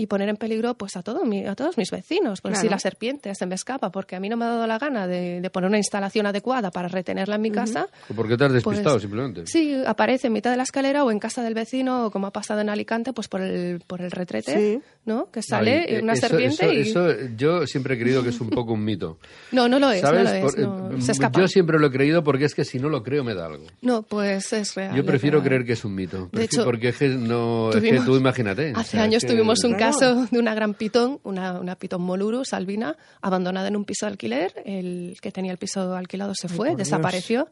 y 0.00 0.06
poner 0.06 0.28
en 0.28 0.36
peligro 0.36 0.74
pues 0.74 0.96
a, 0.96 1.02
todo 1.02 1.24
mi- 1.24 1.44
a 1.44 1.56
todos 1.56 1.76
mis 1.76 1.90
vecinos. 1.90 2.40
Porque 2.40 2.54
si 2.56 2.62
Claro. 2.62 2.76
la 2.76 2.78
serpiente 2.78 3.34
se 3.34 3.44
me 3.46 3.56
escapa 3.56 3.90
porque 3.90 4.14
a 4.14 4.20
mí 4.20 4.28
no 4.28 4.36
me 4.36 4.44
ha 4.44 4.48
dado 4.48 4.66
la 4.68 4.78
gana 4.78 5.08
de, 5.08 5.40
de 5.40 5.50
poner 5.50 5.68
una 5.68 5.76
instalación 5.78 6.24
adecuada 6.24 6.70
para 6.70 6.86
retenerla 6.86 7.34
en 7.34 7.42
mi 7.42 7.50
casa, 7.50 7.88
¿o 8.08 8.14
¿por 8.14 8.28
qué 8.28 8.36
te 8.36 8.44
has 8.44 8.52
despistado 8.52 8.94
pues, 8.94 9.02
simplemente? 9.02 9.46
Sí, 9.46 9.76
aparece 9.84 10.28
en 10.28 10.34
mitad 10.34 10.50
de 10.52 10.56
la 10.56 10.62
escalera 10.62 11.02
o 11.04 11.10
en 11.10 11.18
casa 11.18 11.42
del 11.42 11.54
vecino, 11.54 12.06
o 12.06 12.10
como 12.12 12.28
ha 12.28 12.32
pasado 12.32 12.60
en 12.60 12.70
Alicante, 12.70 13.12
pues 13.12 13.26
por 13.26 13.40
el, 13.40 13.80
por 13.86 14.00
el 14.00 14.12
retrete, 14.12 14.54
Sí. 14.56 14.80
¿no? 15.04 15.30
Que 15.32 15.42
sale 15.42 15.84
Ay, 15.88 15.96
eh, 15.96 16.00
una 16.02 16.12
eso- 16.12 16.28
serpiente 16.28 16.64
eso, 16.64 16.72
y... 16.72 17.16
eso 17.18 17.28
yo 17.36 17.66
siempre 17.66 17.94
he 17.96 17.98
creído 17.98 18.22
que 18.22 18.28
es 18.28 18.40
un 18.40 18.50
poco 18.50 18.72
un 18.74 18.84
mito. 18.84 19.18
No, 19.50 19.66
no 19.68 19.78
lo 19.80 19.90
es, 19.90 20.02
¿Sabes? 20.02 20.24
no 20.24 20.30
lo 20.30 20.36
es. 20.36 20.42
Por- 20.54 20.58
no, 20.60 20.96
eh, 20.96 21.00
se 21.02 21.10
escapa. 21.12 21.40
yo 21.40 21.48
siempre 21.48 21.78
lo 21.80 21.88
he 21.88 21.90
creído 21.90 22.22
porque 22.22 22.44
es 22.44 22.54
que 22.54 22.64
si 22.64 22.78
no 22.78 22.88
lo 22.88 23.02
creo 23.02 23.24
me 23.24 23.34
da 23.34 23.46
algo. 23.46 23.64
No, 23.82 24.02
pues 24.02 24.52
es 24.52 24.74
real. 24.76 24.94
Yo 24.94 25.04
prefiero 25.04 25.38
real. 25.38 25.48
creer 25.48 25.64
que 25.64 25.72
es 25.72 25.84
un 25.84 25.94
mito. 25.96 26.28
De 26.32 26.44
hecho, 26.44 26.64
porque 26.64 26.90
es 26.90 26.98
que 26.98 27.08
no, 27.08 27.70
es 27.70 27.76
que 27.76 27.80
tuvimos- 27.88 28.04
tú 28.04 28.16
imagínate. 28.16 28.72
o 28.74 28.78
Hace 28.78 28.90
sea, 28.92 29.00
es 29.00 29.04
años 29.06 29.24
tuvimos 29.26 29.64
un 29.64 29.70
Claro. 29.74 29.87
Caso 29.92 30.26
de 30.30 30.38
una 30.38 30.54
gran 30.54 30.74
pitón, 30.74 31.20
una, 31.24 31.58
una 31.58 31.76
pitón 31.76 32.02
moluru, 32.02 32.44
Salvina, 32.44 32.96
abandonada 33.20 33.68
en 33.68 33.76
un 33.76 33.84
piso 33.84 34.06
de 34.06 34.12
alquiler. 34.12 34.52
El 34.64 35.16
que 35.20 35.32
tenía 35.32 35.52
el 35.52 35.58
piso 35.58 35.94
alquilado 35.94 36.34
se 36.34 36.48
fue, 36.48 36.68
Dios. 36.68 36.78
desapareció. 36.78 37.48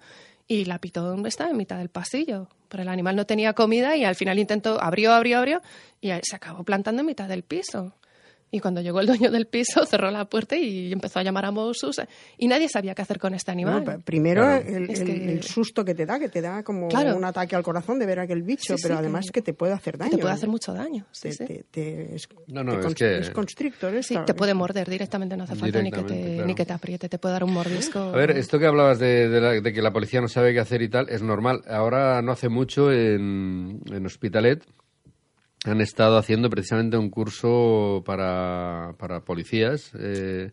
Y 0.49 0.65
la 0.65 0.79
pitón 0.79 1.27
está 1.27 1.51
en 1.51 1.57
mitad 1.57 1.79
del 1.79 1.89
pasillo. 1.89 2.49
Pero 2.69 2.83
el 2.83 2.89
animal 2.89 3.17
no 3.17 3.27
tenía 3.27 3.53
comida 3.53 3.97
y 3.97 4.05
al 4.05 4.15
final 4.15 4.39
intentó, 4.39 4.81
abrió, 4.81 5.13
abrió, 5.13 5.39
abrió 5.39 5.61
y 6.01 6.11
se 6.23 6.37
acabó 6.37 6.65
plantando 6.65 7.01
en 7.01 7.07
mitad 7.07 7.29
del 7.29 7.43
piso. 7.43 7.95
Y 8.51 8.61
cuando 8.61 8.81
llegó 8.81 9.01
el 9.01 9.07
dueño 9.09 9.31
del 9.33 9.47
piso, 9.47 9.85
cerró 9.87 10.11
la 10.11 10.25
puerta 10.27 10.57
y 10.57 10.93
empezó 10.93 11.19
a 11.19 11.23
llamar 11.25 11.45
a 11.47 11.51
Mossos. 11.51 12.01
Y 12.39 12.47
nadie 12.47 12.69
sabía 12.69 12.95
qué 12.95 13.03
hacer 13.03 13.19
con 13.19 13.35
este 13.35 13.51
animal. 13.51 13.83
Bueno, 13.83 14.01
primero 14.05 14.43
Claro. 14.43 14.65
el, 14.69 14.91
Es 14.91 15.01
el- 15.01 15.07
que- 15.07 15.33
el 15.33 15.43
susto 15.43 15.85
que 15.85 15.95
te 15.95 16.07
da, 16.07 16.19
que 16.21 16.29
te 16.29 16.41
da 16.41 16.63
como 16.63 16.87
Claro. 16.89 17.17
un 17.17 17.25
ataque 17.25 17.57
al 17.57 17.63
corazón 17.65 17.99
de 17.99 18.07
ver 18.07 18.21
aquel 18.21 18.43
bicho, 18.43 18.77
Sí, 18.77 18.83
pero 18.83 18.95
sí, 18.95 18.99
además 19.01 19.27
que- 19.27 19.33
que 19.33 19.43
te 19.43 19.53
puede 19.53 19.73
hacer 19.73 19.99
daño. 19.99 20.13
te 20.13 20.19
puede 20.19 20.33
hacer 20.35 20.49
mucho 20.49 20.73
daño. 20.73 21.05
Sí, 21.11 21.23
Te- 21.31 21.33
sí. 21.33 21.45
te- 21.45 21.65
te- 21.71 22.15
es, 22.15 22.29
No, 22.47 22.63
no, 22.63 22.79
te 22.79 22.87
es 22.89 22.95
que- 22.95 23.19
es 23.19 23.31
constrictor. 23.31 23.93
Sí, 24.05 24.15
esta- 24.15 24.25
te 24.25 24.35
puede 24.35 24.55
morder 24.55 24.89
directamente, 24.89 25.37
no 25.37 25.43
hace 25.45 25.57
falta 25.57 25.83
ni 25.83 25.91
que, 25.91 26.03
te, 26.03 26.23
claro. 26.35 26.47
ni 26.47 26.55
que 26.55 26.65
te 26.65 26.73
apriete, 26.73 27.09
te 27.09 27.19
puede 27.19 27.33
dar 27.33 27.45
un 27.45 27.53
mordisco. 27.53 27.99
A 27.99 28.13
ver, 28.13 28.31
esto 28.31 28.59
que 28.61 28.67
hablabas 28.67 28.99
de, 29.01 29.29
de 29.29 29.41
la- 29.41 29.61
de 29.61 29.73
que 29.73 29.83
la 29.83 29.93
policía 29.93 30.21
no 30.21 30.29
sabe 30.29 30.53
qué 30.55 30.61
hacer 30.61 30.83
y 30.83 30.89
tal, 30.89 31.09
es 31.09 31.21
normal. 31.21 31.63
Ahora, 31.69 32.23
no 32.23 32.31
hace 32.33 32.49
mucho, 32.49 32.93
en, 32.93 33.81
en 33.91 34.07
Hospitalet, 34.07 34.63
han 35.65 35.81
estado 35.81 36.19
haciendo 36.19 36.51
precisamente 36.51 36.97
un 36.97 37.11
curso 37.11 38.03
para, 38.05 38.95
para 38.99 39.21
policías 39.21 39.93
eh, 39.99 40.53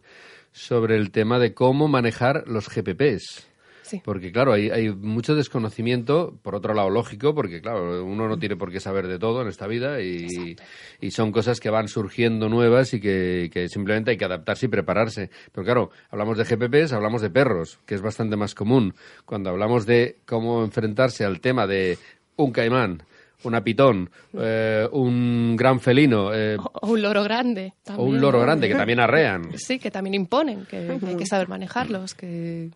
sobre 0.51 0.95
el 0.95 1.11
tema 1.11 1.39
de 1.39 1.53
cómo 1.53 1.87
manejar 1.87 2.47
los 2.47 2.69
GPPs. 2.69 3.47
Sí. 3.83 4.01
Porque, 4.03 4.31
claro, 4.31 4.53
hay, 4.53 4.69
hay 4.69 4.89
mucho 4.89 5.35
desconocimiento, 5.35 6.39
por 6.41 6.55
otro 6.55 6.73
lado, 6.73 6.89
lógico, 6.89 7.35
porque, 7.35 7.61
claro, 7.61 8.05
uno 8.05 8.29
no 8.29 8.39
tiene 8.39 8.55
por 8.55 8.71
qué 8.71 8.79
saber 8.79 9.07
de 9.07 9.19
todo 9.19 9.41
en 9.41 9.49
esta 9.49 9.67
vida 9.67 10.01
y, 10.01 10.55
y 11.01 11.11
son 11.11 11.33
cosas 11.33 11.59
que 11.59 11.69
van 11.69 11.89
surgiendo 11.89 12.47
nuevas 12.47 12.93
y 12.93 13.01
que, 13.01 13.49
que 13.51 13.67
simplemente 13.67 14.11
hay 14.11 14.17
que 14.17 14.23
adaptarse 14.23 14.67
y 14.67 14.69
prepararse. 14.69 15.29
Pero, 15.51 15.65
claro, 15.65 15.89
hablamos 16.09 16.37
de 16.37 16.45
GPPs, 16.45 16.93
hablamos 16.93 17.21
de 17.21 17.29
perros, 17.29 17.77
que 17.85 17.95
es 17.95 18.01
bastante 18.01 18.37
más 18.37 18.55
común. 18.55 18.95
Cuando 19.25 19.49
hablamos 19.49 19.85
de 19.85 20.17
cómo 20.25 20.63
enfrentarse 20.63 21.25
al 21.25 21.41
tema 21.41 21.67
de 21.67 21.97
un 22.37 22.51
caimán, 22.51 23.03
una 23.43 23.63
pitón, 23.63 24.09
eh, 24.37 24.87
un 24.91 25.55
gran 25.55 25.79
felino 25.79 26.33
eh, 26.33 26.57
O, 26.57 26.87
un 26.87 27.01
loro 27.01 27.23
grande. 27.23 27.73
o 27.87 27.91
un 27.91 27.97
también, 27.97 28.21
loro 28.21 28.39
grande, 28.41 28.67
que 28.67 28.75
también 28.75 28.99
arrean. 28.99 29.57
Sí, 29.57 29.79
que 29.79 29.91
también 29.91 30.13
imponen, 30.13 30.65
que, 30.65 30.97
que 30.99 31.05
hay 31.07 31.15
que 31.17 31.25
saber 31.25 31.47
manejarlos, 31.47 32.13
que 32.13 32.69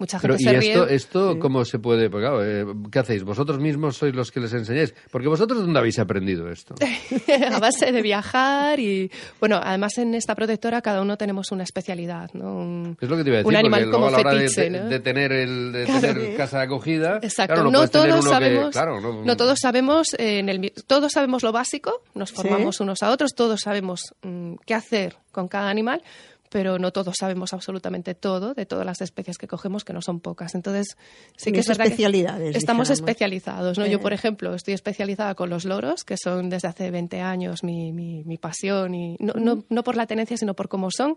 mucha 0.00 0.18
Pero, 0.18 0.34
gente 0.36 0.42
¿y 0.50 0.54
se 0.54 0.60
ríe. 0.60 0.72
esto, 0.72 0.88
esto 0.88 1.38
cómo 1.38 1.64
se 1.64 1.78
puede...? 1.78 2.10
Claro, 2.10 2.44
eh, 2.44 2.66
¿Qué 2.90 2.98
hacéis? 2.98 3.22
¿Vosotros 3.22 3.60
mismos 3.60 3.96
sois 3.96 4.12
los 4.14 4.32
que 4.32 4.40
les 4.40 4.52
enseñáis? 4.52 4.92
Porque 5.12 5.28
vosotros, 5.28 5.60
¿dónde 5.60 5.78
habéis 5.78 5.98
aprendido 6.00 6.50
esto? 6.50 6.74
a 7.54 7.58
base 7.60 7.92
de 7.92 8.02
viajar 8.02 8.80
y 8.80 9.10
bueno 9.38 9.60
además 9.62 9.96
en 9.98 10.14
esta 10.14 10.34
protectora 10.34 10.80
cada 10.82 11.00
uno 11.02 11.16
tenemos 11.16 11.52
una 11.52 11.62
especialidad 11.64 12.30
no 12.32 12.56
un, 12.56 12.96
Es 13.00 13.08
lo 13.08 13.16
que 13.16 13.22
te 13.22 13.28
iba 13.30 13.36
a 13.36 13.38
decir, 13.42 13.48
un 13.48 13.56
animal 13.56 13.80
porque 13.82 13.90
luego 13.90 14.04
como 14.04 14.08
a 14.08 14.10
la 14.10 14.18
hora 14.28 14.32
de, 14.34 14.48
fetiche 14.48 14.62
de- 14.62 14.70
¿no? 14.70 14.88
de 14.88 15.00
tener, 15.00 15.32
el, 15.32 15.72
de 15.72 15.84
Claro. 15.84 16.00
tener 16.00 16.36
casa 16.36 16.58
de 16.58 16.64
acogida... 16.64 17.18
Exacto, 17.22 17.54
claro, 17.54 17.70
no, 17.70 17.86
todos 17.88 18.24
que- 18.24 18.30
sabemos, 18.30 18.70
claro, 18.70 19.00
no- 19.00 19.24
no 19.24 19.36
todos 19.36 19.58
sabemos 19.60 20.14
eh, 20.18 20.38
en 20.38 20.48
el 20.48 20.72
todos 20.86 21.12
sabemos 21.12 21.42
lo 21.42 21.52
básico, 21.52 22.02
nos 22.14 22.30
Sí. 22.30 22.36
formamos 22.36 22.80
unos 22.80 23.02
a 23.02 23.10
otros, 23.10 23.34
todos 23.34 23.60
sabemos 23.60 24.14
mm, 24.22 24.54
qué 24.64 24.74
hacer 24.74 25.16
con 25.32 25.48
cada 25.48 25.68
animal, 25.70 26.02
pero 26.50 26.78
no 26.78 26.92
todos 26.92 27.14
sabemos 27.18 27.54
absolutamente 27.54 28.14
todo 28.14 28.54
de 28.54 28.66
todas 28.66 28.84
las 28.84 29.00
especies 29.00 29.38
que 29.38 29.46
cogemos, 29.46 29.84
que 29.84 29.92
no 29.92 30.02
son 30.02 30.20
pocas. 30.20 30.54
Entonces, 30.54 30.98
sí 31.36 31.52
que 31.52 31.60
es 31.60 31.68
verdad 31.68 31.84
que 31.84 31.90
especialidades, 31.90 32.56
estamos 32.56 32.90
especializados. 32.90 33.78
¿no? 33.78 33.84
Eh. 33.84 33.90
Yo, 33.90 34.00
por 34.00 34.12
ejemplo, 34.12 34.54
estoy 34.54 34.74
especializada 34.74 35.34
con 35.36 35.48
los 35.48 35.64
loros, 35.64 36.04
que 36.04 36.16
son 36.16 36.50
desde 36.50 36.68
hace 36.68 36.90
20 36.90 37.20
años 37.20 37.62
mi, 37.62 37.92
mi, 37.92 38.24
mi 38.24 38.36
pasión, 38.36 38.94
y 38.94 39.16
no, 39.20 39.34
no, 39.34 39.64
no 39.68 39.84
por 39.84 39.96
la 39.96 40.06
tenencia, 40.06 40.36
sino 40.36 40.54
por 40.54 40.68
cómo 40.68 40.90
son. 40.90 41.16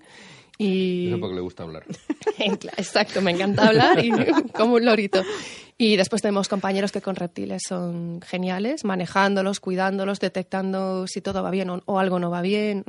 Y... 0.58 1.08
Eso 1.08 1.20
porque 1.20 1.36
le 1.36 1.42
gusta 1.42 1.64
hablar. 1.64 1.84
Exacto, 2.78 3.22
me 3.22 3.32
encanta 3.32 3.68
hablar 3.68 4.04
y 4.04 4.12
como 4.54 4.76
un 4.76 4.86
lorito. 4.86 5.24
Y 5.78 5.98
después 5.98 6.22
tenemos 6.22 6.48
compañeros 6.48 6.92
que 6.92 7.02
con 7.02 7.16
reptiles 7.16 7.64
son 7.68 8.22
geniales, 8.22 8.86
manejándolos, 8.86 9.60
cuidándolos, 9.60 10.20
detectando 10.20 11.08
si 11.08 11.20
todo 11.20 11.42
va 11.42 11.50
bien 11.50 11.70
o, 11.72 11.82
o 11.86 12.00
algo 12.00 12.20
no 12.20 12.30
va 12.30 12.42
bien. 12.42 12.86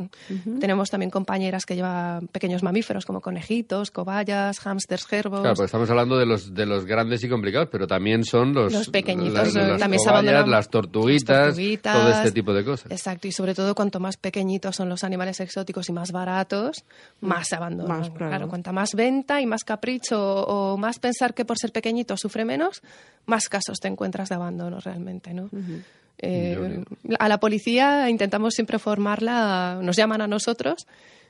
Tenemos 0.60 0.90
también 0.90 1.10
compañeras 1.10 1.64
que 1.64 1.76
llevan 1.76 2.28
pequeños 2.28 2.62
mamíferos 2.62 3.06
como 3.06 3.22
conejitos, 3.22 3.90
cobayas, 3.90 4.60
hámsters, 4.60 5.06
gerbos. 5.06 5.40
Claro, 5.40 5.56
pues 5.56 5.68
estamos 5.68 5.88
hablando 5.88 6.18
de 6.18 6.26
los, 6.26 6.52
de 6.54 6.66
los 6.66 6.84
grandes 6.84 7.24
y 7.24 7.28
complicados, 7.28 7.68
pero 7.72 7.86
también 7.86 8.22
son 8.24 8.52
los... 8.52 8.72
Los 8.72 8.90
pequeñitos, 8.90 9.54
las, 9.54 9.56
eh, 9.56 9.78
las 9.78 10.04
cobayas, 10.04 10.46
las 10.46 10.68
tortuguitas, 10.68 11.28
las 11.28 11.46
tortuguitas. 11.46 11.96
todo 11.96 12.10
este 12.10 12.32
tipo 12.32 12.52
de 12.52 12.64
cosas. 12.64 12.92
Exacto, 12.92 13.26
y 13.28 13.32
sobre 13.32 13.54
todo 13.54 13.74
cuanto 13.74 13.98
más 13.98 14.18
pequeñitos 14.18 14.76
son 14.76 14.90
los 14.90 15.04
animales 15.04 15.40
exóticos 15.40 15.88
y 15.88 15.92
más 15.92 16.12
baratos, 16.12 16.84
más 17.20 17.53
se 17.54 17.62
abandonan. 17.62 17.98
Más, 18.00 18.10
claro. 18.10 18.48
cuanta 18.48 18.72
más 18.72 18.90
venta 18.94 19.40
y 19.40 19.46
más 19.46 19.64
capricho 19.64 20.20
o, 20.20 20.72
o 20.72 20.76
más 20.76 20.98
pensar 20.98 21.34
que 21.34 21.44
por 21.44 21.58
ser 21.58 21.72
pequeñito 21.72 22.16
sufre 22.16 22.44
menos, 22.44 22.82
más 23.26 23.48
casos 23.48 23.78
te 23.80 23.88
encuentras 23.88 24.28
de 24.28 24.34
abandono 24.34 24.80
realmente, 24.80 25.32
¿no? 25.34 25.48
Eh, 26.18 26.84
a 27.18 27.28
la 27.28 27.38
policía 27.38 28.08
intentamos 28.08 28.54
siempre 28.54 28.78
formarla, 28.78 29.80
nos 29.82 29.96
llaman 29.96 30.20
a 30.20 30.26
nosotros, 30.26 30.86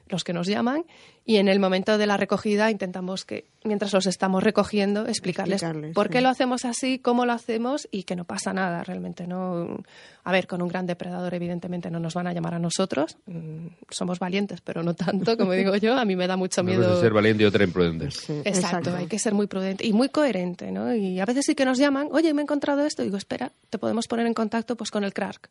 los 0.09 0.25
que 0.25 0.33
nos 0.33 0.47
llaman, 0.47 0.85
y 1.27 1.37
en 1.37 1.49
el 1.49 1.59
momento 1.59 1.97
de 1.97 2.07
la 2.07 2.19
recogida 2.19 2.71
intentamos 2.71 3.25
que, 3.25 3.47
mientras 3.65 3.95
los 3.95 4.07
estamos 4.07 4.43
recogiendo, 4.43 5.07
explicarles, 5.07 5.63
Explicarles, 5.63 5.95
por 5.95 6.11
qué 6.11 6.19
sí. 6.19 6.23
lo 6.23 6.29
hacemos 6.29 6.67
así, 6.67 6.99
cómo 6.99 7.25
lo 7.25 7.33
hacemos 7.33 7.89
y 7.91 8.03
que 8.03 8.15
no 8.15 8.25
pasa 8.25 8.53
nada 8.53 8.85
realmente. 8.85 9.27
no 9.27 9.79
A 10.25 10.33
ver, 10.33 10.47
con 10.47 10.61
un 10.61 10.69
gran 10.69 10.87
depredador 10.87 11.33
evidentemente 11.33 11.91
no 11.91 11.99
nos 11.99 12.13
van 12.13 12.27
a 12.27 12.35
llamar 12.35 12.53
a 12.55 12.59
nosotros, 12.59 13.17
mm, 13.27 13.69
somos 13.89 14.19
valientes, 14.19 14.61
pero 14.61 14.83
no 14.83 14.93
tanto, 14.93 15.39
como 15.39 15.53
digo 15.53 15.75
yo, 15.77 15.97
a 15.97 16.05
mí 16.05 16.15
me 16.15 16.27
da 16.27 16.37
mucho 16.37 16.63
miedo. 16.65 17.01
ser 17.01 17.15
valiente 17.15 17.43
y 17.43 17.47
otra 17.47 17.65
imprudente. 17.65 18.09
Exacto, 18.45 18.95
hay 18.95 19.07
que 19.07 19.19
ser 19.19 19.33
muy 19.33 19.47
prudente 19.47 19.87
y 19.87 19.95
muy 19.95 20.11
coherente, 20.11 20.71
¿no? 20.71 20.95
Y 20.95 21.19
a 21.21 21.25
veces 21.25 21.45
sí 21.47 21.55
que 21.55 21.65
nos 21.65 21.79
llaman, 21.79 22.09
oye, 22.13 22.35
me 22.35 22.43
he 22.43 22.45
encontrado 22.45 22.85
esto, 22.85 23.01
y 23.03 23.07
digo, 23.07 23.17
espera, 23.17 23.51
te 23.71 23.79
podemos 23.79 24.07
poner 24.07 24.27
en 24.27 24.35
contacto 24.35 24.77
pues 24.77 24.91
con 24.91 25.05
el 25.05 25.15
CRARC, 25.15 25.49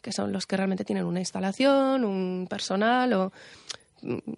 que 0.00 0.12
son 0.12 0.30
los 0.30 0.46
que 0.46 0.56
realmente 0.56 0.84
tienen 0.84 1.04
una 1.04 1.18
instalación, 1.18 2.04
un 2.04 2.46
personal 2.48 3.12
o 3.14 3.32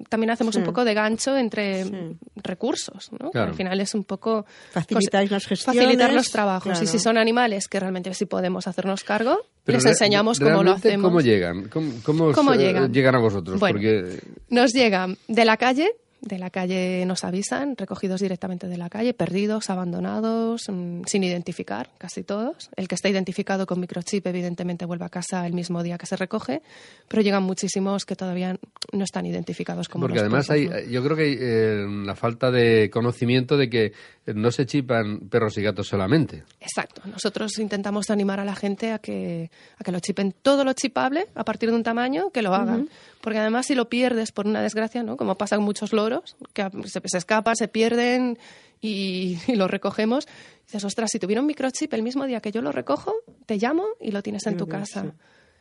también 0.08 0.30
hacemos 0.30 0.54
Sí. 0.54 0.60
un 0.60 0.64
poco 0.66 0.84
de 0.84 0.94
gancho 0.94 1.36
entre 1.36 1.84
Sí. 1.84 1.90
recursos, 2.36 3.10
¿no? 3.20 3.30
Claro. 3.30 3.50
Al 3.50 3.56
final 3.56 3.80
es 3.80 3.94
un 3.94 4.04
poco 4.04 4.46
Facilitáis 4.72 5.28
cos- 5.28 5.32
las 5.32 5.46
gestiones, 5.46 5.82
facilitar 5.82 6.12
los 6.12 6.30
trabajos 6.30 6.72
claro. 6.72 6.84
y 6.84 6.86
si 6.86 6.98
son 6.98 7.18
animales 7.18 7.68
que 7.68 7.78
realmente 7.80 8.12
sí 8.14 8.26
podemos 8.26 8.66
hacernos 8.66 9.04
cargo, 9.04 9.38
Pero 9.64 9.78
les 9.78 9.84
enseñamos 9.86 10.40
cómo 10.40 10.62
lo 10.62 10.72
hacemos. 10.72 11.08
¿Cómo 11.08 11.20
llegan? 11.20 11.68
¿Cómo, 11.68 11.92
cómo 12.04 12.24
os, 12.26 12.34
¿Cómo 12.34 12.54
eh, 12.54 12.58
llegan? 12.90 13.14
a 13.14 13.18
vosotros? 13.18 13.60
Bueno. 13.60 13.74
Porque 13.74 14.20
Nos 14.50 14.72
llegan 14.72 15.16
de 15.28 15.44
la 15.44 15.56
calle, 15.56 15.90
de 16.20 16.38
la 16.38 16.50
calle 16.50 17.04
nos 17.06 17.24
avisan, 17.24 17.76
recogidos 17.76 18.20
directamente 18.20 18.66
de 18.66 18.76
la 18.76 18.90
calle, 18.90 19.14
perdidos, 19.14 19.70
abandonados, 19.70 20.62
mm, 20.68 21.02
sin 21.06 21.24
identificar, 21.24 21.90
casi 21.98 22.24
todos. 22.24 22.70
El 22.76 22.88
que 22.88 22.94
está 22.94 23.08
identificado 23.08 23.66
con 23.66 23.80
microchip, 23.80 24.26
evidentemente, 24.26 24.84
vuelve 24.84 25.04
a 25.04 25.08
casa 25.08 25.46
el 25.46 25.52
mismo 25.52 25.82
día 25.82 25.96
que 25.96 26.06
se 26.06 26.16
recoge, 26.16 26.62
pero 27.06 27.22
llegan 27.22 27.44
muchísimos 27.44 28.04
que 28.04 28.16
todavía 28.16 28.58
no 28.92 29.04
están 29.04 29.26
identificados 29.26 29.88
como 29.88 30.02
Porque 30.02 30.16
los 30.16 30.24
además 30.24 30.50
hay, 30.50 30.68
yo 30.90 31.04
creo 31.04 31.16
que 31.16 31.22
hay 31.22 31.36
eh, 31.40 31.86
la 32.04 32.14
falta 32.14 32.50
de 32.50 32.90
conocimiento 32.90 33.56
de 33.56 33.70
que 33.70 33.92
no 34.34 34.50
se 34.50 34.66
chipan 34.66 35.20
perros 35.30 35.56
y 35.58 35.62
gatos 35.62 35.88
solamente. 35.88 36.44
Exacto. 36.60 37.02
Nosotros 37.06 37.58
intentamos 37.58 38.10
animar 38.10 38.40
a 38.40 38.44
la 38.44 38.54
gente 38.54 38.92
a 38.92 38.98
que, 38.98 39.50
a 39.78 39.84
que 39.84 39.92
lo 39.92 40.00
chipen 40.00 40.34
todo 40.42 40.64
lo 40.64 40.72
chipable 40.72 41.28
a 41.34 41.44
partir 41.44 41.70
de 41.70 41.76
un 41.76 41.82
tamaño, 41.82 42.30
que 42.30 42.42
lo 42.42 42.54
hagan. 42.54 42.88
Porque 43.20 43.38
además 43.38 43.66
si 43.66 43.74
lo 43.74 43.88
pierdes 43.88 44.32
por 44.32 44.46
una 44.46 44.62
desgracia, 44.62 45.02
¿no? 45.02 45.16
como 45.16 45.36
pasa 45.36 45.56
con 45.56 45.64
muchos 45.64 45.92
loros, 45.92 46.36
que 46.52 46.68
se, 46.86 47.00
se 47.04 47.18
escapan, 47.18 47.56
se 47.56 47.68
pierden 47.68 48.38
y, 48.80 49.38
y 49.46 49.56
lo 49.56 49.68
recogemos, 49.68 50.26
dices, 50.66 50.84
ostras, 50.84 51.10
si 51.10 51.18
tuviera 51.18 51.40
un 51.40 51.46
microchip 51.46 51.92
el 51.94 52.02
mismo 52.02 52.26
día 52.26 52.40
que 52.40 52.52
yo 52.52 52.62
lo 52.62 52.72
recojo, 52.72 53.14
te 53.46 53.56
llamo 53.56 53.84
y 54.00 54.12
lo 54.12 54.22
tienes 54.22 54.46
en 54.46 54.56
tu 54.56 54.66
casa. 54.66 55.02
sí. 55.02 55.10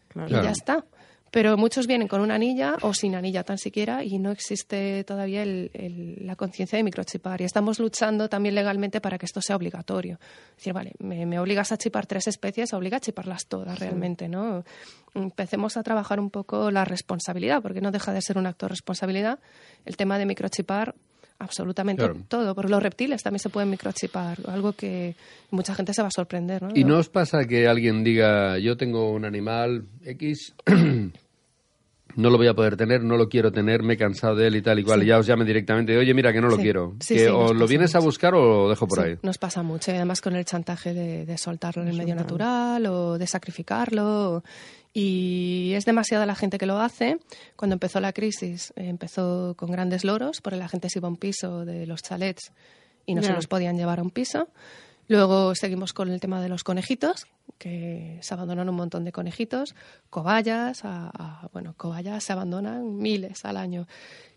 Claro. 0.10 0.30
Y 0.30 0.44
ya 0.44 0.52
está. 0.52 0.86
Pero 1.32 1.58
muchos 1.58 1.88
vienen 1.88 2.08
con 2.08 2.22
una 2.22 2.36
anilla 2.36 2.78
o 2.82 2.94
sin 2.94 3.16
anilla 3.16 3.44
tan 3.44 3.58
siquiera 3.58 4.04
y 4.04 4.18
no 4.20 4.32
existe 4.32 5.04
todavía 5.04 5.44
el- 5.44 5.70
el- 5.74 6.26
la 6.26 6.36
conciencia 6.36 6.78
de 6.78 6.84
microchipar. 6.84 7.42
Y 7.42 7.44
estamos 7.44 7.80
luchando 7.80 8.30
también 8.30 8.56
legalmente 8.56 9.02
para 9.02 9.18
que 9.18 9.26
esto 9.26 9.42
sea 9.42 9.56
obligatorio. 9.56 10.20
Es 10.52 10.56
decir, 10.58 10.74
vale, 10.74 10.94
me, 11.00 11.26
me 11.26 11.40
obligas 11.40 11.72
a 11.72 11.78
chipar 11.78 12.06
tres 12.06 12.28
especies, 12.28 12.74
obliga 12.74 12.98
a 12.98 13.00
chiparlas 13.02 13.46
todas 13.48 13.78
realmente, 13.80 14.28
¿no? 14.30 14.64
Empecemos 15.14 15.78
a 15.78 15.84
trabajar 15.84 16.20
un 16.20 16.30
poco 16.30 16.72
la 16.72 16.86
responsabilidad, 16.86 17.62
porque 17.62 17.82
no 17.82 17.92
deja 17.92 18.14
de 18.14 18.22
ser 18.22 18.38
un 18.38 18.46
acto 18.46 18.66
de 18.66 18.70
responsabilidad 18.70 19.40
el 19.86 19.98
tema 19.98 20.18
de 20.20 20.26
microchipar 20.26 20.96
absolutamente 21.40 22.02
Claro. 22.04 22.20
todo, 22.28 22.56
porque 22.56 22.72
los 22.72 22.82
reptiles 22.82 23.22
también 23.24 23.40
se 23.40 23.50
pueden 23.50 23.70
microchipar, 23.70 24.38
algo 24.48 24.74
que 24.74 25.16
mucha 25.52 25.76
gente 25.76 25.94
se 25.94 26.02
va 26.02 26.08
a 26.08 26.12
sorprender, 26.12 26.64
¿no? 26.64 26.70
¿Y 26.76 26.84
no 26.84 26.98
os 26.98 27.10
pasa 27.10 27.46
que 27.46 27.68
alguien 27.68 28.04
diga, 28.04 28.58
yo 28.60 28.76
tengo 28.78 29.12
un 29.12 29.24
animal 29.26 29.86
X, 30.04 30.54
no 32.16 32.30
lo 32.32 32.38
voy 32.38 32.48
a 32.48 32.56
poder 32.56 32.76
tener, 32.76 33.04
no 33.04 33.16
lo 33.18 33.30
quiero 33.30 33.52
tener, 33.52 33.84
me 33.84 33.94
he 33.94 33.98
cansado 33.98 34.36
de 34.36 34.48
él 34.48 34.56
y 34.56 34.62
tal 34.64 34.80
y 34.80 34.84
cual, 34.84 35.04
y 35.04 35.06
ya 35.06 35.20
os 35.20 35.28
llame 35.28 35.46
directamente, 35.46 35.96
oye, 35.96 36.14
mira 36.16 36.34
que 36.34 36.42
no 36.42 36.48
lo 36.50 36.56
Sí. 36.56 36.64
quiero, 36.64 36.96
Sí, 37.00 37.14
que 37.14 37.30
o 37.30 37.54
lo 37.54 37.68
vienes 37.68 37.94
a 37.96 38.00
buscar 38.00 38.34
o 38.34 38.64
lo 38.64 38.70
dejo 38.70 38.88
por 38.88 39.02
ahí. 39.02 39.18
Nos 39.22 39.38
pasa 39.38 39.62
mucho, 39.62 39.92
y 39.92 39.96
además 39.96 40.22
con 40.22 40.36
el 40.36 40.44
chantaje 40.46 40.94
de, 40.96 41.26
de 41.26 41.38
soltarlo 41.38 41.84
en 41.84 41.90
el 41.90 41.98
medio 41.98 42.16
natural 42.16 42.86
o 42.88 43.18
de 43.20 43.28
sacrificarlo. 43.28 44.44
Y 44.94 45.74
es 45.76 45.86
demasiada 45.86 46.26
la 46.26 46.36
gente 46.36 46.58
que 46.58 46.66
lo 46.66 46.80
hace. 46.80 47.20
Cuando 47.56 47.74
empezó 47.74 48.00
la 48.00 48.14
crisis, 48.14 48.74
eh, 48.76 48.88
empezó 48.88 49.54
con 49.56 49.72
grandes 49.72 50.04
loros, 50.04 50.42
porque 50.42 50.58
la 50.58 50.68
gente 50.68 50.90
se 50.90 51.00
iba 51.00 51.08
a 51.08 51.12
un 51.12 51.18
piso 51.18 51.66
de 51.66 51.86
los 51.86 52.02
chalets 52.02 52.52
y 53.06 53.14
no 53.14 53.22
se 53.22 53.30
los 53.36 53.48
podían 53.48 53.78
llevar 53.78 54.00
a 54.00 54.04
un 54.04 54.10
piso. 54.12 54.48
Luego 55.08 55.56
seguimos 55.56 55.94
con 55.94 56.10
el 56.10 56.20
tema 56.20 56.42
de 56.42 56.50
los 56.50 56.64
conejitos, 56.64 57.28
que 57.58 58.18
se 58.22 58.34
abandonan 58.34 58.68
un 58.70 58.76
montón 58.76 59.06
de 59.06 59.12
conejitos, 59.14 59.74
cobayas, 60.10 60.84
a, 60.84 61.10
a- 61.14 61.50
bueno, 61.54 61.74
cobayas 61.78 62.24
se 62.24 62.34
abandonan 62.34 62.98
miles 62.98 63.46
al 63.46 63.56
año. 63.58 63.88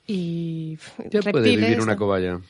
Y 0.06 0.76
¿Qué 1.10 1.20
puede 1.20 1.32
reptiles, 1.32 1.60
vivir 1.68 1.80
una 1.80 1.96
cobaya? 1.96 2.40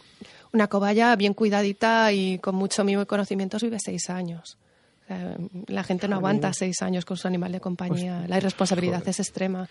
Una 0.53 0.67
cobaya 0.69 1.15
bien 1.17 1.33
cuidadita 1.33 2.13
y 2.13 2.39
con 2.41 2.57
mucho 2.57 2.85
mimo 2.85 3.03
y 3.03 3.07
conocimientos 3.07 3.63
vive 3.63 3.79
seis 3.81 4.11
años. 4.11 4.59
Sea, 5.11 5.37
la 5.67 5.83
gente 5.83 6.07
no 6.07 6.17
Joder. 6.17 6.19
aguanta 6.31 6.53
seis 6.53 6.83
años 6.83 7.05
con 7.05 7.17
su 7.17 7.27
animal 7.27 7.51
de 7.51 7.61
compañía. 7.61 8.25
La 8.29 8.37
irresponsabilidad 8.37 9.03
es 9.09 9.19
extrema. 9.19 9.69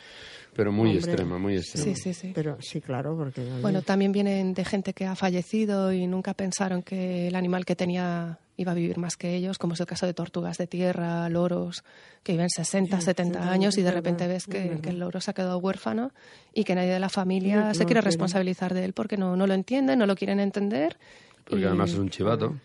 Pero 0.53 0.71
muy 0.73 0.89
Hombre. 0.89 1.05
extrema, 1.05 1.37
muy 1.37 1.55
extrema. 1.55 1.85
Sí, 1.85 1.95
sí, 1.95 2.13
sí. 2.13 2.31
Pero 2.35 2.57
sí, 2.59 2.81
claro, 2.81 3.15
porque... 3.15 3.41
Bueno, 3.61 3.81
también 3.81 4.11
vienen 4.11 4.53
de 4.53 4.65
gente 4.65 4.93
que 4.93 5.05
ha 5.05 5.15
fallecido 5.15 5.93
y 5.93 6.07
nunca 6.07 6.33
pensaron 6.33 6.81
que 6.83 7.29
el 7.29 7.35
animal 7.35 7.63
que 7.65 7.75
tenía 7.77 8.39
iba 8.57 8.73
a 8.73 8.75
vivir 8.75 8.97
más 8.97 9.15
que 9.15 9.35
ellos, 9.35 9.57
como 9.57 9.75
es 9.75 9.79
el 9.79 9.85
caso 9.85 10.05
de 10.05 10.13
tortugas 10.13 10.57
de 10.57 10.67
tierra, 10.67 11.29
loros, 11.29 11.85
que 12.23 12.33
viven 12.33 12.49
60, 12.49 12.99
Sí, 12.99 13.05
70 13.05 13.41
sí, 13.41 13.47
años 13.47 13.77
y 13.77 13.81
de 13.81 13.85
verdad, 13.85 13.97
repente 13.99 14.27
ves 14.27 14.43
es 14.43 14.47
que, 14.47 14.81
que 14.81 14.89
el 14.89 14.99
loro 14.99 15.21
se 15.21 15.31
ha 15.31 15.33
quedado 15.33 15.57
huérfano 15.59 16.11
y 16.53 16.65
que 16.65 16.75
nadie 16.75 16.91
de 16.91 16.99
la 16.99 17.07
familia 17.07 17.67
No, 17.67 17.73
se 17.73 17.81
no 17.81 17.85
quiere 17.85 18.01
responsabilizar 18.01 18.73
de 18.73 18.83
él 18.83 18.91
porque 18.91 19.15
no, 19.15 19.37
no 19.37 19.47
lo 19.47 19.53
entienden, 19.53 19.99
no 19.99 20.05
lo 20.05 20.15
quieren 20.15 20.41
entender. 20.41 20.97
Porque 21.45 21.61
y- 21.61 21.65
además 21.65 21.91
es 21.91 21.97
un 21.99 22.09
chivato. 22.09 22.55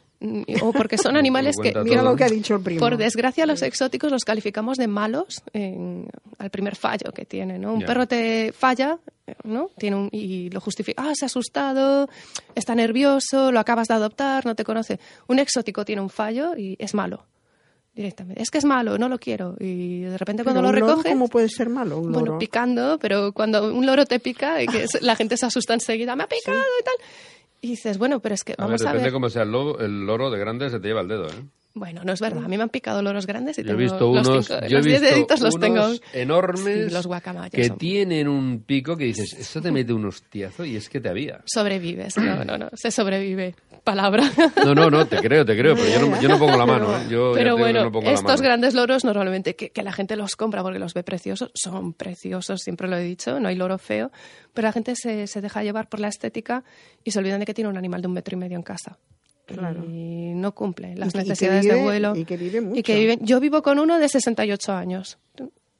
O 0.62 0.72
porque 0.72 0.96
son 0.96 1.16
animales 1.18 1.56
que, 1.56 1.72
cuenta 1.72 1.84
Mira 1.84 2.00
todo. 2.02 2.10
lo 2.12 2.16
que 2.16 2.24
ha 2.24 2.28
dicho 2.28 2.56
el 2.56 2.62
primo. 2.62 2.80
por 2.80 2.96
desgracia, 2.96 3.44
los 3.46 3.60
exóticos 3.62 4.10
los 4.10 4.24
calificamos 4.24 4.78
de 4.78 4.86
malos 4.88 5.42
en- 5.52 6.06
al 6.38 6.50
primer 6.50 6.76
fallo 6.76 7.12
que 7.12 7.24
tiene, 7.26 7.58
¿no? 7.58 7.74
Un 7.74 7.82
perro 7.82 8.06
te 8.06 8.52
falla, 8.52 8.98
¿no? 9.44 9.70
Tiene 9.78 9.96
un, 9.96 10.08
y 10.12 10.50
lo 10.50 10.60
justifica. 10.60 11.02
Ah, 11.04 11.12
se 11.14 11.24
ha 11.24 11.26
asustado, 11.26 12.08
está 12.54 12.74
nervioso, 12.74 13.52
lo 13.52 13.60
acabas 13.60 13.88
de 13.88 13.94
adoptar, 13.94 14.46
no 14.46 14.54
te 14.54 14.64
conoce. 14.64 14.98
Un 15.26 15.38
exótico 15.38 15.84
tiene 15.84 16.00
un 16.02 16.10
fallo 16.10 16.56
y 16.56 16.76
es 16.78 16.94
malo. 16.94 17.26
Directamente. 17.94 18.42
Es 18.42 18.50
que 18.50 18.58
es 18.58 18.64
malo, 18.64 18.98
no 18.98 19.08
lo 19.08 19.18
quiero. 19.20 19.54
Y 19.60 20.00
de 20.00 20.18
repente 20.18 20.42
Pero 20.42 20.52
cuando 20.54 20.62
lo 20.62 20.72
loro, 20.72 20.86
recoges... 20.94 21.12
¿Cómo 21.12 21.28
puede 21.28 21.48
ser 21.48 21.68
malo 21.68 21.98
un 21.98 22.06
loro? 22.10 22.20
Bueno, 22.24 22.38
picando, 22.40 22.98
pero 22.98 23.30
cuando 23.32 23.72
un 23.72 23.86
loro 23.86 24.04
te 24.04 24.18
pica, 24.18 24.60
y 24.62 24.66
que 24.66 24.84
la 25.00 25.14
gente 25.14 25.36
se 25.36 25.46
asusta 25.46 25.74
enseguida, 25.74 26.16
me 26.16 26.24
ha 26.24 26.26
picado 26.28 26.58
y 26.58 26.82
tal. 26.82 26.94
Y 27.64 27.68
dices, 27.68 27.96
bueno, 27.96 28.20
pero 28.20 28.34
es 28.34 28.44
que 28.44 28.52
A 28.52 28.56
ver, 28.56 28.66
vamos 28.66 28.82
a 28.82 28.84
ver. 28.92 28.96
depende 28.96 29.12
cómo 29.14 29.30
sea 29.30 29.42
el, 29.44 29.50
lobo, 29.50 29.78
el 29.78 30.04
loro 30.04 30.30
de 30.30 30.38
grande 30.38 30.68
se 30.68 30.80
te 30.80 30.88
lleva 30.88 31.00
el 31.00 31.08
dedo, 31.08 31.28
¿eh? 31.28 31.44
Bueno, 31.76 32.02
no 32.04 32.12
es 32.12 32.20
verdad. 32.20 32.44
A 32.44 32.48
mí 32.48 32.56
me 32.56 32.62
han 32.62 32.68
picado 32.68 33.02
loros 33.02 33.26
grandes 33.26 33.58
y 33.58 33.62
Yo 33.62 33.66
he 33.66 33.68
tengo 33.70 33.80
visto 33.80 33.98
los 34.14 34.28
unos, 34.28 34.46
cinco- 34.46 34.60
yo 34.60 34.66
he 34.66 34.70
los 34.70 34.86
visto 34.86 35.00
deditos 35.06 35.40
los 35.40 35.58
tengo. 35.58 35.88
enormes 36.12 36.86
Sí, 36.86 36.94
los 36.94 37.08
que 37.50 37.64
son- 37.66 37.78
tienen 37.78 38.28
un 38.28 38.62
pico 38.64 38.96
que 38.96 39.06
dices, 39.06 39.32
esto 39.32 39.60
te 39.60 39.72
mete 39.72 39.92
un 39.92 40.06
hostiazo 40.06 40.64
y 40.64 40.76
es 40.76 40.88
que 40.88 41.00
te 41.00 41.08
había. 41.08 41.40
Sobrevives. 41.46 42.16
No, 42.16 42.44
no, 42.44 42.56
no. 42.58 42.68
Se 42.74 42.92
sobrevive. 42.92 43.56
Palabra. 43.82 44.22
No, 44.64 44.72
no, 44.74 44.88
no, 44.88 45.04
te 45.06 45.18
creo, 45.18 45.44
te 45.44 45.56
creo, 45.58 45.74
pero 45.74 45.88
yo 45.88 46.08
no, 46.08 46.20
yo 46.22 46.28
no 46.28 46.38
pongo 46.38 46.56
la 46.56 46.64
mano, 46.64 46.96
¿eh? 46.96 47.06
Yo 47.10 47.32
Pero 47.34 47.56
bueno, 47.58 47.82
no 47.84 47.92
pongo 47.92 48.06
la 48.06 48.12
estos 48.14 48.40
grandes 48.40 48.72
loros 48.74 49.04
normalmente 49.04 49.56
que, 49.56 49.70
que 49.70 49.82
la 49.82 49.92
gente 49.92 50.14
los 50.16 50.36
compra 50.36 50.62
porque 50.62 50.78
los 50.78 50.94
ve 50.94 51.02
preciosos, 51.02 51.50
son 51.54 51.92
preciosos, 51.92 52.60
siempre 52.62 52.88
lo 52.88 52.96
he 52.96 53.02
dicho, 53.02 53.40
no 53.40 53.48
hay 53.48 53.56
loro 53.56 53.76
feo, 53.78 54.10
pero 54.54 54.68
la 54.68 54.72
gente 54.72 54.94
se, 54.96 55.26
se 55.26 55.40
deja 55.40 55.62
llevar 55.64 55.88
por 55.88 55.98
la 56.00 56.08
estética 56.08 56.62
y 57.02 57.10
se 57.10 57.18
olvidan 57.18 57.40
de 57.40 57.46
que 57.46 57.52
tiene 57.52 57.68
un 57.68 57.76
animal 57.76 58.00
de 58.00 58.06
un 58.08 58.14
metro 58.14 58.36
y 58.36 58.38
medio 58.38 58.56
en 58.56 58.62
casa. 58.62 58.96
Claro. 59.46 59.84
Y 59.84 60.32
no 60.34 60.52
cumple 60.52 60.94
las 60.96 61.14
Y 61.14 61.18
y 61.18 61.20
necesidades 61.20 61.64
vive- 61.64 61.74
de 61.76 61.82
vuelo. 61.82 62.16
y 62.16 62.24
que 62.24 62.36
vive 62.36 62.60
mucho. 62.60 62.82
viven- 62.82 63.20
yo 63.22 63.40
vivo 63.40 63.62
con 63.62 63.78
uno 63.78 63.98
de 63.98 64.08
68 64.08 64.72
años. 64.72 65.18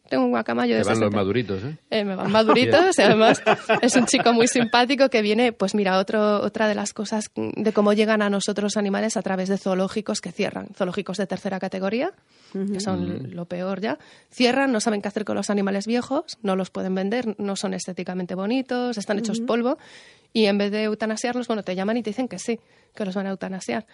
Tengo 0.06 0.24
un 0.26 0.30
guacamayo 0.32 0.74
de 0.76 0.82
Te 0.82 0.88
van 0.88 1.00
los 1.00 1.06
60. 1.08 1.16
maduritos, 1.16 1.64
¿eh? 1.64 1.76
Eh, 1.88 2.04
me 2.04 2.14
van 2.14 2.30
maduritos 2.30 2.94
y 2.98 3.02
además 3.02 3.42
es 3.80 3.96
un 3.96 4.04
chico 4.04 4.34
muy 4.34 4.46
simpático 4.48 5.08
que 5.08 5.22
viene, 5.22 5.52
pues 5.54 5.74
mira, 5.74 5.98
otro, 5.98 6.42
otra 6.42 6.68
de 6.68 6.74
las 6.74 6.92
cosas 6.92 7.24
de 7.34 7.72
cómo 7.72 7.94
llegan 7.94 8.20
a 8.20 8.28
nosotros 8.28 8.64
los 8.64 8.76
animales 8.76 9.16
a 9.16 9.22
través 9.22 9.48
de 9.48 9.56
zoológicos 9.56 10.20
que 10.20 10.30
cierran, 10.30 10.68
zoológicos 10.76 11.16
de 11.16 11.26
tercera 11.26 11.58
categoría, 11.58 12.12
que 12.52 12.80
son 12.80 13.34
lo 13.34 13.46
peor 13.46 13.80
ya, 13.80 13.98
cierran, 14.30 14.72
no 14.72 14.80
saben 14.80 15.00
qué 15.00 15.08
hacer 15.08 15.24
con 15.24 15.36
los 15.36 15.48
animales 15.48 15.86
viejos, 15.86 16.36
no 16.42 16.54
los 16.54 16.68
pueden 16.68 16.94
vender, 16.94 17.34
no 17.40 17.56
son 17.56 17.72
estéticamente 17.72 18.34
bonitos, 18.34 18.98
están 18.98 19.18
hechos 19.18 19.40
polvo 19.40 19.78
y 20.34 20.46
en 20.46 20.58
vez 20.58 20.70
de 20.72 20.82
eutanasiarlos, 20.82 21.46
bueno, 21.46 21.62
te 21.62 21.74
llaman 21.76 21.96
y 21.96 22.02
te 22.02 22.10
dicen 22.10 22.28
que 22.28 22.38
sí, 22.38 22.60
que 22.94 23.04
los 23.04 23.14
van 23.14 23.28
a 23.28 23.30
eutanasiar. 23.30 23.86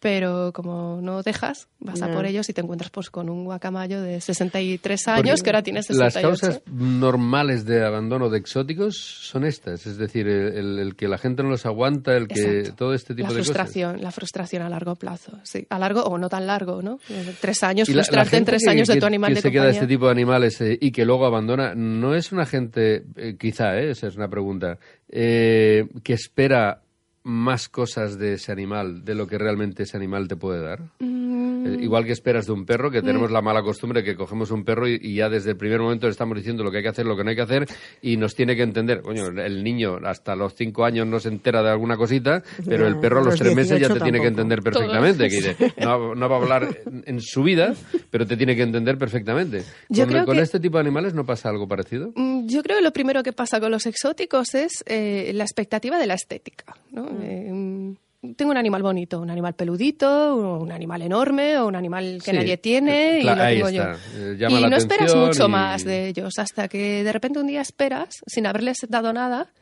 Pero 0.00 0.50
como 0.54 1.00
no 1.02 1.22
dejas, 1.22 1.68
vas 1.78 2.00
a 2.00 2.08
Ya. 2.08 2.14
por 2.14 2.24
ellos 2.24 2.48
y 2.48 2.54
te 2.54 2.62
encuentras 2.62 2.90
pues 2.90 3.10
con 3.10 3.28
un 3.28 3.44
guacamayo 3.44 4.00
de 4.00 4.20
63 4.22 5.08
años 5.08 5.42
que 5.42 5.50
ahora 5.50 5.62
tiene 5.62 5.82
68. 5.82 6.30
Las 6.30 6.40
causas 6.40 6.62
normales 6.66 7.66
de 7.66 7.84
abandono 7.84 8.30
de 8.30 8.38
exóticos 8.38 8.96
son 8.96 9.44
estas, 9.44 9.86
es 9.86 9.98
decir, 9.98 10.26
el, 10.26 10.78
el 10.78 10.96
que 10.96 11.06
la 11.06 11.18
gente 11.18 11.42
no 11.42 11.50
los 11.50 11.66
aguanta, 11.66 12.16
el 12.16 12.28
que 12.28 12.60
Exacto. 12.60 12.76
todo 12.76 12.94
este 12.94 13.14
tipo 13.14 13.28
la 13.28 13.34
de 13.34 13.40
cosas. 13.40 13.54
frustración, 13.54 14.00
la 14.00 14.10
frustración 14.10 14.62
a 14.62 14.70
largo 14.70 14.94
plazo, 14.96 15.38
sí, 15.42 15.66
a 15.68 15.78
largo 15.78 16.02
o 16.04 16.16
no 16.16 16.30
tan 16.30 16.46
largo, 16.46 16.80
¿no? 16.80 16.98
Tres 17.40 17.62
años, 17.62 17.86
Y 17.88 17.92
la- 17.92 17.98
la 17.98 18.04
frustrarte 18.04 18.36
en 18.38 18.44
tres 18.46 18.62
que- 18.64 18.70
años 18.70 18.88
de 18.88 18.94
que- 18.94 19.00
tu 19.00 19.06
animal 19.06 19.28
que 19.32 19.34
de 19.34 19.40
se 19.42 19.50
queda 19.50 19.62
compañía. 19.64 19.80
este 19.82 19.94
tipo 19.94 20.06
de 20.06 20.12
animales 20.12 20.60
eh, 20.62 20.78
y 20.80 20.92
que 20.92 21.04
luego 21.04 21.26
abandona, 21.26 21.74
no 21.74 22.14
es 22.14 22.32
una 22.32 22.46
gente, 22.46 23.04
eh, 23.16 23.36
quizá, 23.38 23.76
eh, 23.78 23.90
esa 23.90 24.06
es 24.06 24.16
una 24.16 24.28
pregunta, 24.28 24.78
eh, 25.10 25.86
que 26.02 26.14
espera 26.14 26.80
más 27.22 27.68
cosas 27.68 28.18
de 28.18 28.34
ese 28.34 28.52
animal, 28.52 29.04
de 29.04 29.14
lo 29.14 29.26
que 29.26 29.38
realmente 29.38 29.82
ese 29.82 29.96
animal 29.96 30.28
te 30.28 30.36
puede 30.36 30.62
dar. 30.62 30.80
Mm, 31.00 31.39
Igual 31.66 32.04
que 32.04 32.12
esperas 32.12 32.46
de 32.46 32.52
un 32.52 32.64
perro, 32.64 32.90
que 32.90 33.02
tenemos 33.02 33.30
la 33.30 33.42
mala 33.42 33.62
costumbre 33.62 34.02
que 34.02 34.14
cogemos 34.16 34.50
un 34.50 34.64
perro 34.64 34.88
y, 34.88 34.98
y 35.00 35.14
ya 35.16 35.28
desde 35.28 35.50
el 35.50 35.56
primer 35.56 35.80
momento 35.80 36.06
le 36.06 36.12
estamos 36.12 36.36
diciendo 36.36 36.62
lo 36.64 36.70
que 36.70 36.78
hay 36.78 36.82
que 36.82 36.88
hacer, 36.88 37.06
lo 37.06 37.16
que 37.16 37.24
no 37.24 37.30
hay 37.30 37.36
que 37.36 37.42
hacer, 37.42 37.66
y 38.02 38.16
nos 38.16 38.34
tiene 38.34 38.56
que 38.56 38.62
entender. 38.62 39.02
Coño, 39.02 39.28
el 39.28 39.62
niño 39.62 39.98
hasta 40.04 40.34
los 40.36 40.54
cinco 40.54 40.84
años 40.84 41.06
no 41.06 41.20
se 41.20 41.28
entera 41.28 41.62
de 41.62 41.70
alguna 41.70 41.96
cosita, 41.96 42.42
pero 42.66 42.86
el 42.86 42.98
perro 42.98 43.18
a 43.18 43.24
los 43.24 43.30
los 43.34 43.38
tres 43.38 43.54
meses 43.54 43.70
ya 43.80 43.88
18 43.88 43.94
te 43.94 44.00
tiene 44.00 44.20
que 44.20 44.26
entender 44.28 44.60
perfectamente. 44.62 45.28
Que 45.28 45.36
dice, 45.36 45.56
no, 45.78 46.14
no 46.14 46.28
va 46.28 46.36
a 46.36 46.40
hablar 46.40 46.78
en, 47.06 47.20
su 47.20 47.42
vida, 47.42 47.74
pero 48.10 48.26
te 48.26 48.36
tiene 48.36 48.56
que 48.56 48.62
entender 48.62 48.98
perfectamente. 48.98 49.62
Yo 49.88 50.04
con 50.04 50.12
creo 50.12 50.24
con 50.26 50.36
que- 50.36 50.42
este 50.42 50.60
tipo 50.60 50.76
de 50.78 50.82
animales 50.82 51.14
no 51.14 51.24
pasa 51.24 51.48
algo 51.48 51.68
parecido. 51.68 52.12
Mm, 52.16 52.46
Yo 52.48 52.62
creo 52.62 52.78
que 52.78 52.82
lo 52.84 52.92
primero 52.92 53.22
que 53.22 53.32
pasa 53.32 53.60
con 53.60 53.70
los 53.70 53.86
exóticos 53.86 54.54
es 54.54 54.82
eh, 54.86 55.30
la 55.34 55.44
expectativa 55.44 55.98
de 55.98 56.06
la 56.06 56.14
estética. 56.14 56.76
¿no? 56.90 57.06
Eh, 57.22 57.50
mm, 57.52 57.94
tengo 58.36 58.50
un 58.50 58.56
animal 58.58 58.82
bonito, 58.82 59.20
un 59.20 59.30
animal 59.30 59.54
peludito, 59.54 60.36
un 60.36 60.70
animal 60.72 61.02
enorme, 61.02 61.56
o 61.58 61.66
un 61.66 61.76
animal 61.76 62.20
que 62.24 62.30
Sí, 62.32 62.36
nadie 62.36 62.56
tiene, 62.58 63.20
y 63.20 63.22
lo 63.24 63.34
tengo 63.36 63.70
yo. 63.70 63.82
eh, 63.82 64.36
llama 64.38 64.58
y 64.58 64.60
la 64.62 64.68
no 64.70 64.76
esperas 64.76 65.14
mucho 65.14 65.46
y- 65.46 65.50
más 65.50 65.84
de 65.84 66.08
ellos, 66.08 66.38
hasta 66.38 66.68
que 66.68 67.02
de 67.02 67.12
repente 67.12 67.38
un 67.38 67.46
día 67.46 67.60
esperas, 67.62 68.16
sin 68.26 68.46
haberles 68.46 68.78
dado 68.88 69.12
nada, 69.12 69.52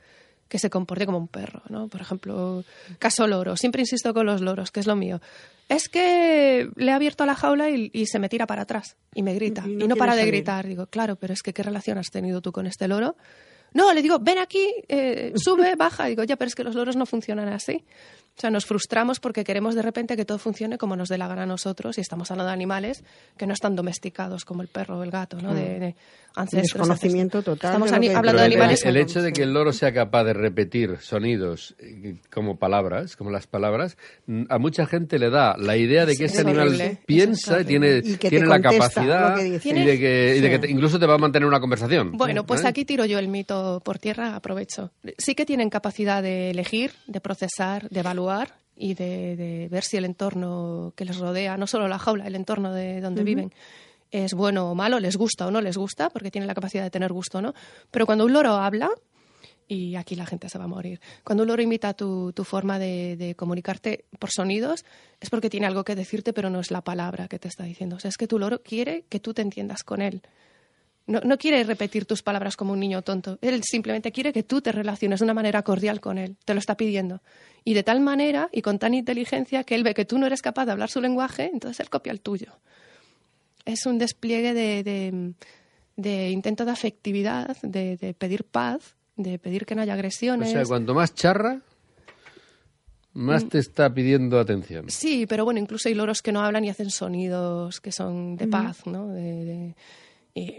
que 0.48 0.58
se 0.58 0.70
comporte 0.70 1.04
como 1.04 1.18
un 1.18 1.28
perro, 1.28 1.62
¿no? 1.68 1.88
Por 1.88 2.00
ejemplo, 2.00 2.64
caso 2.98 3.26
loro. 3.26 3.54
Siempre 3.56 3.82
insisto 3.82 4.14
con 4.14 4.24
los 4.24 4.40
loros, 4.40 4.70
que 4.70 4.80
es 4.80 4.86
lo 4.86 4.96
mío. 4.96 5.20
Es 5.68 5.90
que 5.90 6.70
le 6.74 6.90
he 6.90 6.94
abierto 6.94 7.26
la 7.26 7.34
jaula 7.34 7.68
y, 7.68 7.90
y 7.92 8.06
se 8.06 8.18
me 8.18 8.30
tira 8.30 8.46
para 8.46 8.62
atrás 8.62 8.96
y 9.14 9.22
me 9.22 9.34
grita. 9.34 9.62
Y 9.66 9.84
Y 9.84 9.86
no 9.86 9.94
para 9.96 10.14
de 10.14 10.20
salir. 10.22 10.32
gritar. 10.34 10.66
Digo, 10.66 10.86
claro, 10.86 11.16
pero 11.16 11.34
es 11.34 11.42
que 11.42 11.52
¿qué 11.52 11.62
relación 11.62 11.98
has 11.98 12.06
tenido 12.10 12.40
tú 12.40 12.50
con 12.50 12.66
este 12.66 12.88
loro? 12.88 13.14
No, 13.74 13.92
le 13.92 14.00
digo, 14.00 14.18
ven 14.18 14.38
aquí, 14.38 14.66
eh, 14.88 15.34
sube, 15.36 15.76
baja. 15.76 16.06
Digo, 16.06 16.24
ya, 16.24 16.36
pero 16.36 16.48
es 16.48 16.54
que 16.54 16.64
los 16.64 16.74
loros 16.74 16.96
no 16.96 17.04
funcionan 17.04 17.50
así. 17.50 17.84
O 18.38 18.40
sea, 18.40 18.50
nos 18.50 18.66
frustramos 18.66 19.18
porque 19.18 19.42
queremos 19.42 19.74
de 19.74 19.82
repente 19.82 20.16
que 20.16 20.24
todo 20.24 20.38
funcione 20.38 20.78
como 20.78 20.94
nos 20.94 21.08
dé 21.08 21.18
la 21.18 21.26
gana 21.26 21.42
a 21.42 21.46
nosotros 21.46 21.98
y 21.98 22.02
estamos 22.02 22.30
hablando 22.30 22.46
de 22.46 22.54
animales 22.54 23.02
que 23.36 23.48
no 23.48 23.52
están 23.52 23.74
domesticados 23.74 24.44
como 24.44 24.62
el 24.62 24.68
perro 24.68 24.98
o 24.98 25.02
el 25.02 25.10
gato, 25.10 25.38
¿no? 25.42 25.52
De, 25.54 25.80
de 25.80 25.96
ancestros. 26.36 26.86
Desconocimiento 26.86 27.42
total 27.42 27.70
Estamos 27.72 27.90
de 27.90 27.96
hablando 27.96 28.20
Pero 28.22 28.38
de 28.38 28.46
el, 28.46 28.52
animales. 28.52 28.84
el 28.84 28.96
hecho 28.96 29.22
de 29.22 29.32
que 29.32 29.42
el 29.42 29.52
loro 29.52 29.72
sea 29.72 29.92
capaz 29.92 30.22
de 30.22 30.34
repetir 30.34 30.98
sonidos 31.00 31.74
eh, 31.80 32.14
como 32.32 32.58
palabras, 32.60 33.16
como 33.16 33.30
las 33.32 33.48
palabras, 33.48 33.96
mm, 34.26 34.44
a 34.50 34.58
mucha 34.58 34.86
gente 34.86 35.18
le 35.18 35.30
da 35.30 35.56
la 35.58 35.76
idea 35.76 36.06
de 36.06 36.16
que 36.16 36.26
Es 36.26 36.32
ese 36.34 36.42
animal 36.42 36.68
horrible, 36.68 36.98
piensa, 37.06 37.58
es 37.58 37.66
tiene, 37.66 38.02
tiene 38.02 38.46
la 38.46 38.60
capacidad 38.60 39.36
y 39.40 39.50
de 39.50 39.58
que, 39.98 40.36
y 40.36 40.40
de 40.40 40.48
que 40.48 40.54
Sí. 40.56 40.60
te- 40.60 40.70
incluso 40.70 41.00
te 41.00 41.06
va 41.06 41.14
a 41.14 41.18
mantener 41.18 41.48
una 41.48 41.58
conversación. 41.58 42.12
Bueno, 42.12 42.46
pues 42.46 42.62
¿eh? 42.62 42.68
aquí 42.68 42.84
tiro 42.84 43.04
yo 43.04 43.18
el 43.18 43.26
mito 43.26 43.82
por 43.84 43.98
tierra, 43.98 44.36
aprovecho. 44.36 44.92
Sí 45.18 45.34
que 45.34 45.44
tienen 45.44 45.70
capacidad 45.70 46.22
de 46.22 46.50
elegir, 46.50 46.92
de 47.08 47.20
procesar, 47.20 47.88
de 47.88 47.98
evaluar 47.98 48.27
y 48.76 48.94
de, 48.94 49.36
de 49.36 49.68
ver 49.68 49.82
si 49.82 49.96
el 49.96 50.04
entorno 50.04 50.92
que 50.96 51.04
les 51.04 51.18
rodea, 51.18 51.56
no 51.56 51.66
solo 51.66 51.88
la 51.88 51.98
jaula, 51.98 52.26
el 52.26 52.36
entorno 52.36 52.72
de 52.72 53.00
donde 53.00 53.24
viven, 53.24 53.52
es 54.10 54.34
bueno 54.34 54.70
o 54.70 54.74
malo, 54.74 55.00
les 55.00 55.16
gusta 55.16 55.46
o 55.46 55.50
no 55.50 55.60
les 55.60 55.76
gusta, 55.76 56.10
porque 56.10 56.30
tienen 56.30 56.46
la 56.46 56.54
capacidad 56.54 56.82
de 56.82 56.90
tener 56.90 57.12
gusto 57.12 57.38
o 57.38 57.42
no. 57.42 57.54
Pero 57.90 58.06
cuando 58.06 58.24
un 58.24 58.32
loro 58.32 58.52
habla, 58.52 58.90
y 59.66 59.96
aquí 59.96 60.14
la 60.14 60.24
gente 60.26 60.48
se 60.48 60.58
va 60.58 60.64
a 60.64 60.68
morir, 60.68 61.00
cuando 61.24 61.42
un 61.42 61.48
loro 61.48 61.62
imita 61.62 61.92
tu, 61.94 62.32
tu 62.32 62.44
forma 62.44 62.78
de, 62.78 63.16
de 63.16 63.34
comunicarte 63.34 64.06
por 64.18 64.30
sonidos, 64.30 64.84
es 65.20 65.28
porque 65.28 65.50
tiene 65.50 65.66
algo 65.66 65.84
que 65.84 65.94
decirte, 65.94 66.32
pero 66.32 66.48
no 66.48 66.60
es 66.60 66.70
la 66.70 66.82
palabra 66.82 67.28
que 67.28 67.38
te 67.38 67.48
está 67.48 67.64
diciendo. 67.64 67.96
O 67.96 68.00
sea, 68.00 68.08
es 68.08 68.16
que 68.16 68.26
tu 68.26 68.38
loro 68.38 68.62
quiere 68.62 69.04
que 69.08 69.20
tú 69.20 69.34
te 69.34 69.42
entiendas 69.42 69.84
con 69.84 70.00
él. 70.00 70.22
No, 71.06 71.20
no 71.20 71.38
quiere 71.38 71.64
repetir 71.64 72.04
tus 72.04 72.22
palabras 72.22 72.54
como 72.54 72.74
un 72.74 72.80
niño 72.80 73.00
tonto. 73.00 73.38
Él 73.40 73.62
simplemente 73.64 74.12
quiere 74.12 74.30
que 74.30 74.42
tú 74.42 74.60
te 74.60 74.72
relaciones 74.72 75.20
de 75.20 75.24
una 75.24 75.32
manera 75.32 75.62
cordial 75.62 76.00
con 76.00 76.18
él. 76.18 76.36
Te 76.44 76.52
lo 76.52 76.60
está 76.60 76.76
pidiendo. 76.76 77.22
Y 77.68 77.74
de 77.74 77.82
tal 77.82 78.00
manera 78.00 78.48
y 78.50 78.62
con 78.62 78.78
tan 78.78 78.94
inteligencia 78.94 79.62
que 79.62 79.74
él 79.74 79.82
ve 79.84 79.92
que 79.92 80.06
tú 80.06 80.16
no 80.18 80.24
eres 80.26 80.40
capaz 80.40 80.64
de 80.64 80.72
hablar 80.72 80.88
su 80.88 81.02
lenguaje, 81.02 81.50
entonces 81.52 81.80
él 81.80 81.90
copia 81.90 82.12
el 82.12 82.20
tuyo. 82.22 82.52
Es 83.66 83.84
un 83.84 83.98
despliegue 83.98 84.54
de, 84.54 84.82
de- 84.82 85.34
de 85.96 86.30
intento 86.30 86.64
de 86.64 86.70
afectividad, 86.70 87.58
de, 87.62 87.98
de 87.98 88.14
pedir 88.14 88.44
paz, 88.44 88.94
de 89.16 89.38
pedir 89.38 89.66
que 89.66 89.74
no 89.74 89.82
haya 89.82 89.92
O 89.92 89.96
agresiones. 89.96 90.50
sea, 90.50 90.62
cuanto 90.64 90.94
más 90.94 91.14
charra, 91.14 91.60
más 93.12 93.46
te 93.48 93.58
está 93.58 93.92
pidiendo 93.92 94.38
atención. 94.40 94.88
Sí, 94.88 95.26
pero 95.26 95.44
bueno, 95.44 95.60
incluso 95.60 95.90
hay 95.90 95.94
loros 95.94 96.22
que 96.22 96.32
no 96.32 96.40
hablan 96.40 96.64
y 96.64 96.70
hacen 96.70 96.88
sonidos 96.90 97.80
que 97.82 97.92
son 97.92 98.36
de 98.36 98.46
paz, 98.46 98.86
¿no? 98.86 99.08
De, 99.08 99.44
de- 99.44 99.74
y 100.34 100.54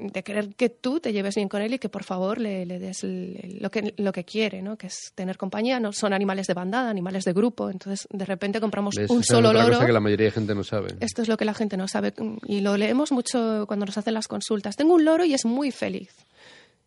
de 0.00 0.22
querer 0.22 0.54
que 0.54 0.68
tú 0.70 1.00
te 1.00 1.12
lleves 1.12 1.34
bien 1.34 1.48
con 1.48 1.62
él 1.62 1.74
y 1.74 1.78
que 1.78 1.88
por 1.88 2.04
favor 2.04 2.38
le, 2.40 2.64
le 2.66 2.78
des 2.78 3.04
el- 3.04 3.38
el- 3.42 3.58
lo, 3.60 3.70
que, 3.70 3.94
lo 3.96 4.12
que 4.12 4.24
quiere, 4.24 4.62
¿no? 4.62 4.76
Que 4.76 4.86
es 4.88 5.12
tener 5.14 5.36
compañía. 5.36 5.78
No 5.80 5.92
son 5.92 6.12
animales 6.12 6.46
de 6.46 6.54
bandada, 6.54 6.90
animales 6.90 7.24
de 7.24 7.32
grupo. 7.32 7.70
Entonces, 7.70 8.06
de 8.10 8.24
repente 8.24 8.60
compramos 8.60 8.94
¿Ves? 8.96 9.10
un 9.10 9.20
Esa 9.20 9.34
es 9.34 9.36
solo 9.36 9.48
otra 9.50 9.62
loro. 9.62 9.74
cosa 9.74 9.86
que 9.86 9.92
la 9.92 10.00
mayoría 10.00 10.26
de 10.26 10.32
gente 10.32 10.54
no 10.54 10.64
sabe. 10.64 10.94
Esto 11.00 11.22
es 11.22 11.28
lo 11.28 11.36
que 11.36 11.44
la 11.44 11.54
gente 11.54 11.76
no 11.76 11.86
sabe 11.88 12.12
y 12.46 12.60
lo 12.60 12.76
leemos 12.76 13.12
mucho 13.12 13.64
cuando 13.66 13.86
nos 13.86 13.98
hacen 13.98 14.14
las 14.14 14.28
consultas. 14.28 14.76
Tengo 14.76 14.94
un 14.94 15.04
loro 15.04 15.24
y 15.24 15.34
es 15.34 15.44
muy 15.44 15.70
feliz. 15.70 16.14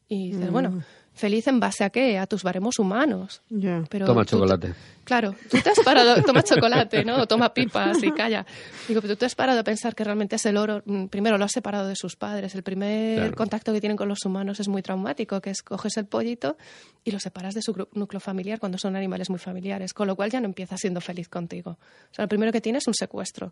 Y 0.10 0.32
dices, 0.32 0.50
Mm. 0.50 0.54
bueno, 0.54 0.84
¿feliz 1.14 1.48
en 1.48 1.60
base 1.60 1.84
a 1.84 1.90
qué? 1.90 2.18
A 2.18 2.28
tus 2.28 2.44
baremos 2.44 2.80
humanos. 2.80 3.42
Pero 3.90 4.06
Toma 4.06 4.26
tú 4.26 4.38
chocolate. 4.38 4.74
Claro, 5.04 5.36
tú 5.50 5.58
te 5.60 5.70
has 5.70 5.80
parado, 5.82 6.16
toma 6.26 6.44
chocolate, 6.44 7.04
¿no? 7.04 7.18
O 7.18 7.28
toma 7.28 7.54
pipas 7.54 8.02
y 8.04 8.12
calla. 8.12 8.46
Digo, 8.88 9.02
pero 9.02 9.14
tú 9.16 9.20
te 9.20 9.26
has 9.26 9.36
parado 9.36 9.60
a 9.60 9.64
pensar 9.64 9.96
que 9.96 10.04
realmente 10.06 10.38
ese 10.38 10.52
loro, 10.54 10.82
mm, 10.86 11.08
primero 11.08 11.38
lo 11.38 11.44
has 11.44 11.52
separado 11.52 11.88
de 11.90 11.96
sus 11.98 12.16
padres. 12.16 12.56
El 12.56 12.64
primer 12.64 13.18
Claro. 13.20 13.36
contacto 13.36 13.74
que 13.74 13.82
tienen 13.82 13.98
con 13.98 14.08
los 14.08 14.24
humanos 14.26 14.60
es 14.62 14.68
muy 14.70 14.82
traumático, 14.82 15.42
que 15.42 15.50
es 15.50 15.62
coges 15.62 15.98
el 15.98 16.06
pollito 16.06 16.56
y 17.04 17.12
lo 17.12 17.20
separas 17.20 17.54
de 17.54 17.62
su 17.62 17.76
núcleo 17.94 18.20
familiar 18.22 18.60
cuando 18.60 18.78
son 18.78 18.96
animales 18.96 19.30
muy 19.30 19.40
familiares, 19.40 19.94
con 19.94 20.08
lo 20.08 20.16
cual 20.16 20.32
ya 20.32 20.40
no 20.40 20.46
empieza 20.46 20.78
siendo 20.78 21.02
feliz 21.02 21.28
contigo. 21.28 21.72
O 22.12 22.14
sea, 22.16 22.24
lo 22.24 22.30
primero 22.30 22.52
que 22.54 22.62
tiene 22.62 22.78
es 22.78 22.88
un 22.88 22.94
secuestro. 22.94 23.52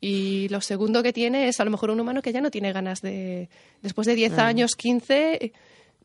Y 0.00 0.48
lo 0.48 0.60
segundo 0.60 1.02
que 1.02 1.12
tiene 1.12 1.48
es 1.48 1.58
a 1.60 1.64
lo 1.64 1.70
mejor 1.72 1.90
un 1.90 2.00
humano 2.00 2.22
que 2.22 2.32
ya 2.32 2.40
no 2.40 2.50
tiene 2.50 2.72
ganas 2.72 3.02
de, 3.02 3.48
después 3.82 4.06
de 4.06 4.14
10 4.14 4.32
Claro. 4.32 4.48
años, 4.48 4.76
15, 4.76 5.52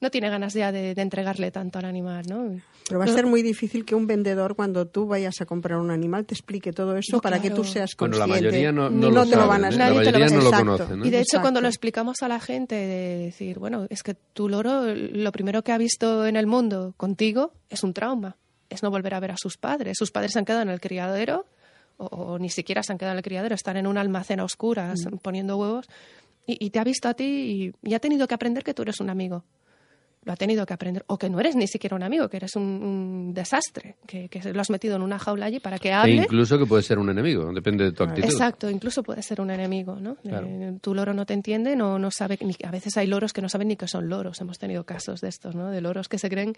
no 0.04 0.12
tiene 0.12 0.30
ganas 0.30 0.54
ya 0.54 0.72
de, 0.72 0.94
de 0.94 1.02
entregarle 1.02 1.50
tanto 1.50 1.80
al 1.80 1.86
animal, 1.86 2.26
¿no? 2.30 2.62
Pero 2.88 3.00
va 3.00 3.06
a 3.06 3.08
ser 3.08 3.26
muy 3.26 3.42
difícil 3.42 3.86
que 3.86 3.96
un 3.96 4.06
vendedor, 4.06 4.56
cuando 4.56 4.86
tú 4.86 5.08
vayas 5.08 5.40
a 5.42 5.46
comprar 5.46 5.80
un 5.80 5.90
animal, 5.90 6.26
te 6.26 6.34
explique 6.36 6.72
todo 6.74 6.96
eso 6.98 7.16
No, 7.18 7.22
para 7.22 7.42
que 7.42 7.50
tú 7.50 7.64
seas 7.64 7.92
Bueno, 7.98 8.18
consciente. 8.18 8.20
la 8.20 8.28
mayoría 8.52 8.72
no, 8.72 8.90
Ni 8.90 9.00
no 9.00 9.10
lo 9.10 9.26
te 9.26 9.36
lo 9.38 9.48
van 9.48 9.64
a 9.66 9.70
¿eh? 9.70 9.72
La 9.72 9.78
Nadie 9.90 10.00
te 10.04 10.12
lo 10.12 10.20
mayoría 10.20 10.38
no 10.38 10.44
lo 10.44 10.52
conocen. 10.52 11.00
¿no? 11.00 11.06
Y 11.06 11.10
de 11.10 11.18
hecho, 11.18 11.22
Exacto. 11.38 11.42
cuando 11.42 11.62
lo 11.62 11.68
explicamos 11.70 12.18
a 12.22 12.28
la 12.28 12.40
gente, 12.40 12.76
de 12.76 13.18
decir, 13.26 13.58
bueno, 13.58 13.88
es 13.90 14.04
que 14.04 14.14
tu 14.14 14.50
loro 14.50 14.94
lo 14.94 15.32
primero 15.32 15.64
que 15.64 15.72
ha 15.72 15.78
visto 15.78 16.26
en 16.28 16.36
el 16.36 16.46
mundo 16.46 16.94
contigo 16.98 17.54
es 17.70 17.84
un 17.84 17.94
trauma, 17.94 18.36
es 18.70 18.84
no 18.84 18.92
volver 18.92 19.14
a 19.14 19.20
ver 19.22 19.32
a 19.32 19.38
sus 19.38 19.58
padres. 19.58 19.98
Sus 19.98 20.12
padres 20.12 20.34
se 20.34 20.40
han 20.40 20.46
quedado 20.46 20.64
en 20.64 20.70
el 20.70 20.82
criadero, 20.82 21.46
o, 21.98 22.06
o 22.08 22.40
ni 22.40 22.50
siquiera 22.50 22.84
se 22.84 22.92
han 22.92 22.98
quedado 22.98 23.14
en 23.14 23.20
el 23.20 23.24
criadero, 23.24 23.56
están 23.56 23.78
en 23.78 23.88
un 23.88 23.98
almacén 23.98 24.42
a 24.42 24.44
oscuras 24.44 25.00
Mm. 25.10 25.18
poniendo 25.20 25.58
huevos, 25.58 25.86
y, 26.46 26.58
y 26.66 26.72
te 26.72 26.80
ha 26.80 26.84
visto 26.84 27.08
a 27.08 27.14
ti 27.14 27.72
y, 27.84 27.90
y 27.90 27.94
ha 27.94 28.00
tenido 28.00 28.28
que 28.28 28.34
aprender 28.34 28.66
que 28.66 28.74
tú 28.74 28.82
eres 28.82 29.00
un 29.00 29.10
amigo. 29.10 29.46
Lo 30.26 30.34
ha 30.34 30.36
tenido 30.36 30.66
que 30.66 30.74
aprender. 30.74 31.04
O 31.08 31.18
que 31.18 31.30
no 31.30 31.40
eres 31.40 31.56
ni 31.56 31.68
siquiera 31.68 31.96
un 31.96 32.04
amigo, 32.04 32.30
que 32.30 32.38
eres 32.38 32.56
un, 32.56 32.64
un 32.64 33.34
desastre, 33.34 33.96
que, 34.08 34.30
que 34.30 34.54
lo 34.54 34.62
has 34.62 34.70
metido 34.70 34.96
en 34.96 35.02
una 35.02 35.20
jaula 35.20 35.48
allí 35.48 35.60
para 35.60 35.80
que 35.80 35.90
E 35.90 35.94
hable. 35.94 36.16
incluso 36.16 36.58
que 36.58 36.66
puede 36.66 36.84
ser 36.84 36.98
un 37.00 37.10
enemigo, 37.10 37.52
depende 37.54 37.84
de 37.84 37.92
tu 37.92 38.04
actitud. 38.04 38.30
Exacto, 38.30 38.70
incluso 38.70 39.04
puede 39.04 39.22
ser 39.22 39.42
un 39.42 39.52
enemigo, 39.52 39.98
¿no? 40.00 40.16
Claro. 40.16 40.48
Eh, 40.50 40.78
tu 40.82 40.94
loro 40.96 41.14
no 41.14 41.26
te 41.26 41.34
entiende, 41.34 41.76
no, 41.76 42.00
no 42.00 42.10
sabe, 42.12 42.38
ni, 42.42 42.56
a 42.64 42.72
veces 42.72 42.96
hay 42.98 43.08
loros 43.08 43.34
que 43.34 43.42
no 43.42 43.50
saben 43.50 43.68
ni 43.68 43.76
que 43.76 43.88
son 43.88 44.08
loros. 44.10 44.40
Hemos 44.42 44.60
tenido 44.60 44.86
casos 44.86 45.22
de 45.22 45.30
estos, 45.30 45.56
¿no? 45.56 45.70
De 45.72 45.82
loros 45.82 46.08
que 46.08 46.18
se 46.18 46.30
creen 46.30 46.56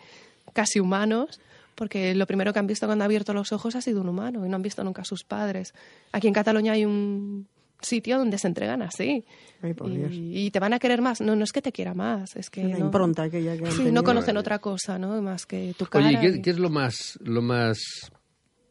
casi 0.53 0.79
humanos 0.79 1.39
porque 1.75 2.15
lo 2.15 2.25
primero 2.25 2.53
que 2.53 2.59
han 2.59 2.67
visto 2.67 2.85
cuando 2.85 3.03
han 3.03 3.07
abierto 3.07 3.33
los 3.33 3.51
ojos 3.51 3.75
ha 3.75 3.81
sido 3.81 3.99
un 4.01 4.07
humano 4.07 4.45
y 4.45 4.49
no 4.49 4.55
han 4.55 4.61
visto 4.61 4.83
nunca 4.83 5.01
a 5.01 5.05
sus 5.05 5.23
padres. 5.23 5.73
Aquí 6.13 6.27
en 6.27 6.33
Cataluña 6.33 6.71
hay 6.73 6.85
un 6.85 7.47
sitio 7.85 8.17
donde 8.17 8.37
se 8.37 8.47
entregan 8.47 8.81
así. 8.81 9.23
Ay, 9.61 9.73
por 9.73 9.89
Dios. 9.89 10.11
Y, 10.11 10.45
y 10.47 10.51
te 10.51 10.59
van 10.59 10.73
a 10.73 10.79
querer 10.79 11.01
más. 11.01 11.21
No, 11.21 11.35
no 11.35 11.43
es 11.45 11.51
que 11.53 11.61
te 11.61 11.71
quiera 11.71 11.93
más, 11.93 12.35
es 12.35 12.49
que 12.49 12.61
Una 12.65 12.77
no, 12.77 12.85
impronta 12.85 13.23
aquella 13.23 13.57
que 13.57 13.71
Sí, 13.71 13.91
no 13.91 14.03
conocen 14.03 14.35
otra 14.37 14.59
cosa, 14.59 14.99
¿no? 14.99 15.21
Más 15.21 15.45
que 15.45 15.73
tu 15.77 15.85
cara. 15.85 16.05
Oye, 16.07 16.17
¿y 16.17 16.19
qué, 16.19 16.37
y- 16.37 16.41
qué 16.41 16.49
es 16.49 16.59
lo 16.59 16.69
más, 16.69 17.17
lo 17.21 17.41
más, 17.41 17.77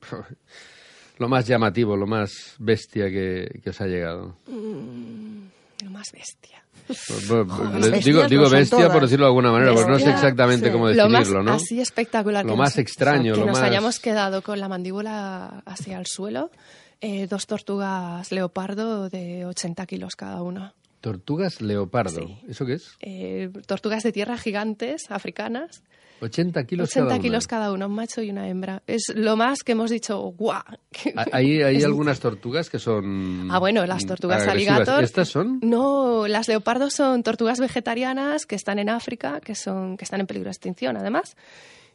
lo 1.19 1.29
más 1.29 1.47
llamativo, 1.47 1.97
lo 1.97 2.07
más 2.07 2.33
bestia 2.59 3.09
que, 3.09 3.61
que 3.63 3.71
os 3.71 3.81
ha 3.81 3.87
llegado? 3.87 4.37
Mm, 4.49 5.45
lo 5.85 5.91
más 5.91 6.11
bestia. 6.13 6.63
Joder, 7.29 7.47
le- 7.47 7.91
bestias 7.91 8.05
digo 8.05 8.23
no 8.23 8.29
digo 8.29 8.51
bestia 8.51 8.91
por 8.91 9.03
decirlo 9.03 9.25
de 9.27 9.29
alguna 9.31 9.53
manera, 9.53 9.73
porque 9.73 9.91
no 9.91 9.99
sé 9.99 10.11
exactamente 10.11 10.67
sí. 10.67 10.73
cómo 10.73 10.89
lo 10.89 11.09
más 11.09 11.21
definirlo, 11.21 11.43
¿no? 11.43 11.53
así 11.53 11.81
espectacular 11.81 12.45
Lo 12.45 12.53
que 12.53 12.59
más 12.59 12.71
nos- 12.71 12.79
extraño, 12.79 13.35
que 13.35 13.41
lo 13.41 13.47
nos 13.47 13.59
más- 13.59 13.69
hayamos 13.69 14.01
quedado 14.01 14.43
con 14.43 14.61
la 14.61 14.69
mandíbula 14.69 15.63
hacia 15.65 15.99
el 15.99 16.07
suelo 16.07 16.51
eh, 17.05 17.27
dos 17.27 17.47
tortugas 17.47 18.33
leopardo 18.33 19.11
de 19.11 19.45
80 19.45 19.85
kilos 19.87 20.17
cada 20.17 20.43
una 20.43 20.75
Tortugas 21.03 21.61
leopardo. 21.61 22.27
Sí. 22.27 22.39
¿Eso 22.49 22.65
qué 22.65 22.73
es? 22.75 22.97
Eh, 23.01 23.51
tortugas 23.67 24.03
de 24.03 24.11
tierra 24.11 24.39
gigantes 24.39 25.11
africanas 25.11 25.83
80 26.23 26.65
kilos 26.65 26.89
80 26.89 27.05
cada 27.05 27.15
una. 27.17 27.23
kilos 27.23 27.47
cada 27.47 27.73
una 27.73 27.87
un 27.87 27.95
macho 27.95 28.23
y 28.23 28.31
una 28.31 28.49
hembra 28.49 28.83
es 28.87 29.13
lo 29.15 29.37
más 29.37 29.63
que 29.63 29.73
hemos 29.73 29.91
dicho 29.91 30.19
guau 30.19 30.63
Ah, 31.17 31.27
Hay, 31.33 31.61
hay 31.61 31.83
algunas 31.85 32.21
tortugas 32.21 32.71
que 32.71 32.79
son... 32.79 33.51
Ah, 33.51 33.59
bueno, 33.59 33.85
las 33.85 34.07
tortugas 34.07 34.49
alligator. 34.49 35.05
¿Estas 35.05 35.29
son? 35.29 35.61
No, 35.63 36.27
las 36.27 36.49
leopardos 36.49 36.95
son 36.95 37.23
tortugas 37.23 37.61
vegetarianas 37.61 38.47
que 38.47 38.55
están 38.55 38.79
en 38.79 38.89
África, 38.89 39.41
que 39.41 39.55
son 39.55 39.99
que 39.99 40.05
están 40.05 40.21
en 40.21 40.27
peligro 40.27 40.47
de 40.47 40.53
extinción, 40.53 40.97
además, 40.97 41.37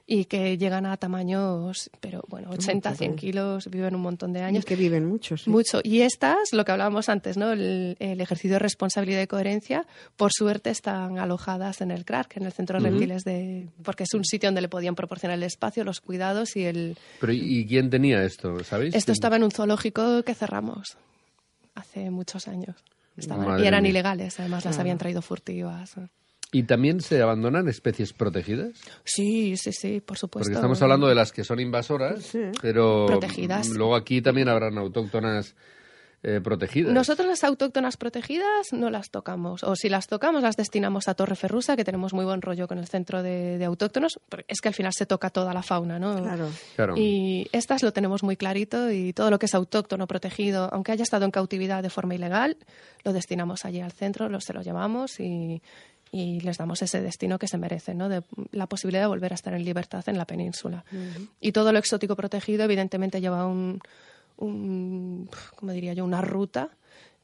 y 0.08 0.26
que 0.26 0.58
llegan 0.58 0.86
a 0.88 0.97
tamaños, 0.97 1.89
pero 2.00 2.24
bueno, 2.28 2.50
80, 2.50 2.95
100 2.95 3.16
kilos, 3.16 3.68
viven 3.70 3.93
un 3.95 4.02
montón 4.02 4.34
de 4.34 4.39
Y 4.39 4.43
años. 4.43 4.66
que 4.66 4.76
viven 4.76 5.06
muchos. 5.06 5.43
sí. 5.43 5.50
Mucho. 5.50 5.82
Y 5.84 6.02
estas, 6.02 6.52
lo 6.52 6.66
que 6.66 6.72
hablábamos 6.72 7.10
antes, 7.10 7.38
¿no? 7.38 7.52
El, 7.52 7.95
el 8.00 8.20
ejercicio 8.20 8.54
de 8.54 8.60
responsabilidad 8.60 9.22
y 9.22 9.28
coherencia, 9.28 9.86
por 10.18 10.32
suerte 10.34 10.72
están 10.72 11.20
alojadas 11.20 11.82
en 11.82 11.91
el 11.91 12.06
CRARC, 12.06 12.38
en 12.38 12.43
el 12.45 12.52
Centro 12.52 12.82
de 12.82 12.89
Reptiles 12.89 13.24
de... 13.24 13.68
Porque 13.84 14.04
es 14.04 14.14
un 14.16 14.26
sitio 14.26 14.47
donde 14.47 14.62
le 14.62 14.70
podían 14.70 14.95
proporcionar 14.95 15.38
el 15.38 15.43
espacio, 15.43 15.84
los 15.84 16.02
cuidados 16.02 16.56
y 16.56 16.66
el... 16.66 16.97
Pero 17.20 17.34
¿y 17.34 17.66
quién 17.68 17.89
tenía 17.89 18.24
esto? 18.24 18.64
¿Sabéis? 18.64 18.95
Esto 18.95 19.12
estaba 19.12 19.36
en 19.36 19.43
un 19.43 19.52
zoológico 19.52 20.24
que 20.24 20.34
cerramos 20.34 20.97
hace 21.76 22.10
muchos 22.10 22.47
años. 22.47 22.76
Estaban- 23.16 23.62
y 23.64 23.68
eran 23.68 23.84
mía. 23.84 23.89
ilegales, 23.91 24.39
además 24.39 24.66
las 24.66 24.80
habían 24.80 24.97
traído 24.97 25.22
furtivas. 25.22 25.93
¿Y 26.52 26.64
también 26.64 27.00
se 27.02 27.22
abandonan 27.22 27.68
especies 27.68 28.12
protegidas? 28.12 28.72
Sí, 29.04 29.56
sí, 29.56 29.72
sí, 29.72 30.02
por 30.02 30.18
supuesto. 30.18 30.45
Porque 30.45 30.56
estamos 30.56 30.82
hablando 30.82 31.08
de 31.08 31.14
las 31.16 31.32
que 31.32 31.43
son 31.43 31.60
invasoras, 31.60 32.36
pero 32.62 33.06
Protegidas. 33.06 33.70
mm, 33.70 33.74
luego 33.74 33.95
aquí 33.95 34.22
también 34.22 34.50
habrán 34.50 34.78
autóctonas 34.80 35.56
eh, 36.24 36.41
protegidas. 36.43 36.91
Nosotros 36.91 37.28
las 37.28 37.43
autóctonas 37.45 37.95
protegidas 37.95 38.74
no 38.74 38.89
las 38.89 39.10
tocamos, 39.10 39.64
o 39.64 39.76
si 39.78 39.88
las 39.88 40.08
tocamos 40.08 40.41
las 40.41 40.58
destinamos 40.58 41.08
a 41.08 41.14
Torre 41.14 41.36
Ferrusa, 41.36 41.78
que 41.78 41.86
tenemos 41.86 42.14
muy 42.14 42.26
buen 42.26 42.41
rollo 42.41 42.68
con 42.68 42.78
el 42.78 42.88
centro 42.88 43.24
de, 43.24 43.58
de 43.58 43.66
autóctonos, 43.66 44.20
porque 44.28 44.45
es 44.50 44.60
que 44.60 44.68
al 44.68 44.74
final 44.74 44.91
se 44.91 45.06
toca 45.06 45.30
toda 45.30 45.54
la 45.54 45.62
fauna, 45.62 45.97
¿no? 45.97 46.22
Claro. 46.22 46.50
Claro. 46.76 46.95
Y 46.97 47.47
estas 47.54 47.84
lo 47.84 47.93
tenemos 47.93 48.24
muy 48.24 48.36
clarito 48.36 48.91
y 48.91 49.14
todo 49.14 49.30
lo 49.30 49.39
que 49.39 49.45
es 49.45 49.56
autóctono 49.56 50.08
protegido, 50.08 50.68
aunque 50.74 50.91
haya 50.91 51.04
estado 51.04 51.24
en 51.26 51.32
cautividad 51.32 51.84
de 51.84 51.89
forma 51.89 52.16
ilegal, 52.16 52.58
lo 53.06 53.14
destinamos 53.14 53.64
allí 53.64 53.80
al 53.80 53.93
centro, 53.93 54.28
lo, 54.28 54.41
se 54.41 54.52
lo 54.52 54.62
llevamos 54.62 55.22
y, 55.22 55.62
y 56.12 56.39
les 56.41 56.57
damos 56.57 56.82
ese 56.82 57.01
destino 57.01 57.38
que 57.38 57.47
se 57.47 57.57
merecen, 57.57 57.97
¿no? 57.97 58.10
De 58.10 58.24
la 58.51 58.68
posibilidad 58.68 59.03
de 59.03 59.07
volver 59.07 59.32
a 59.32 59.36
estar 59.36 59.53
en 59.53 59.64
libertad 59.64 60.07
en 60.07 60.18
la 60.18 60.26
península. 60.26 60.84
Y 61.39 61.51
todo 61.51 61.72
lo 61.72 61.80
exótico 61.80 62.16
protegido, 62.16 62.64
evidentemente, 62.64 63.22
lleva 63.22 63.45
un, 63.45 63.80
un 64.38 65.30
¿cómo 65.55 65.72
diría 65.72 65.93
yo? 65.93 66.05
Una 66.05 66.22
ruta 66.22 66.70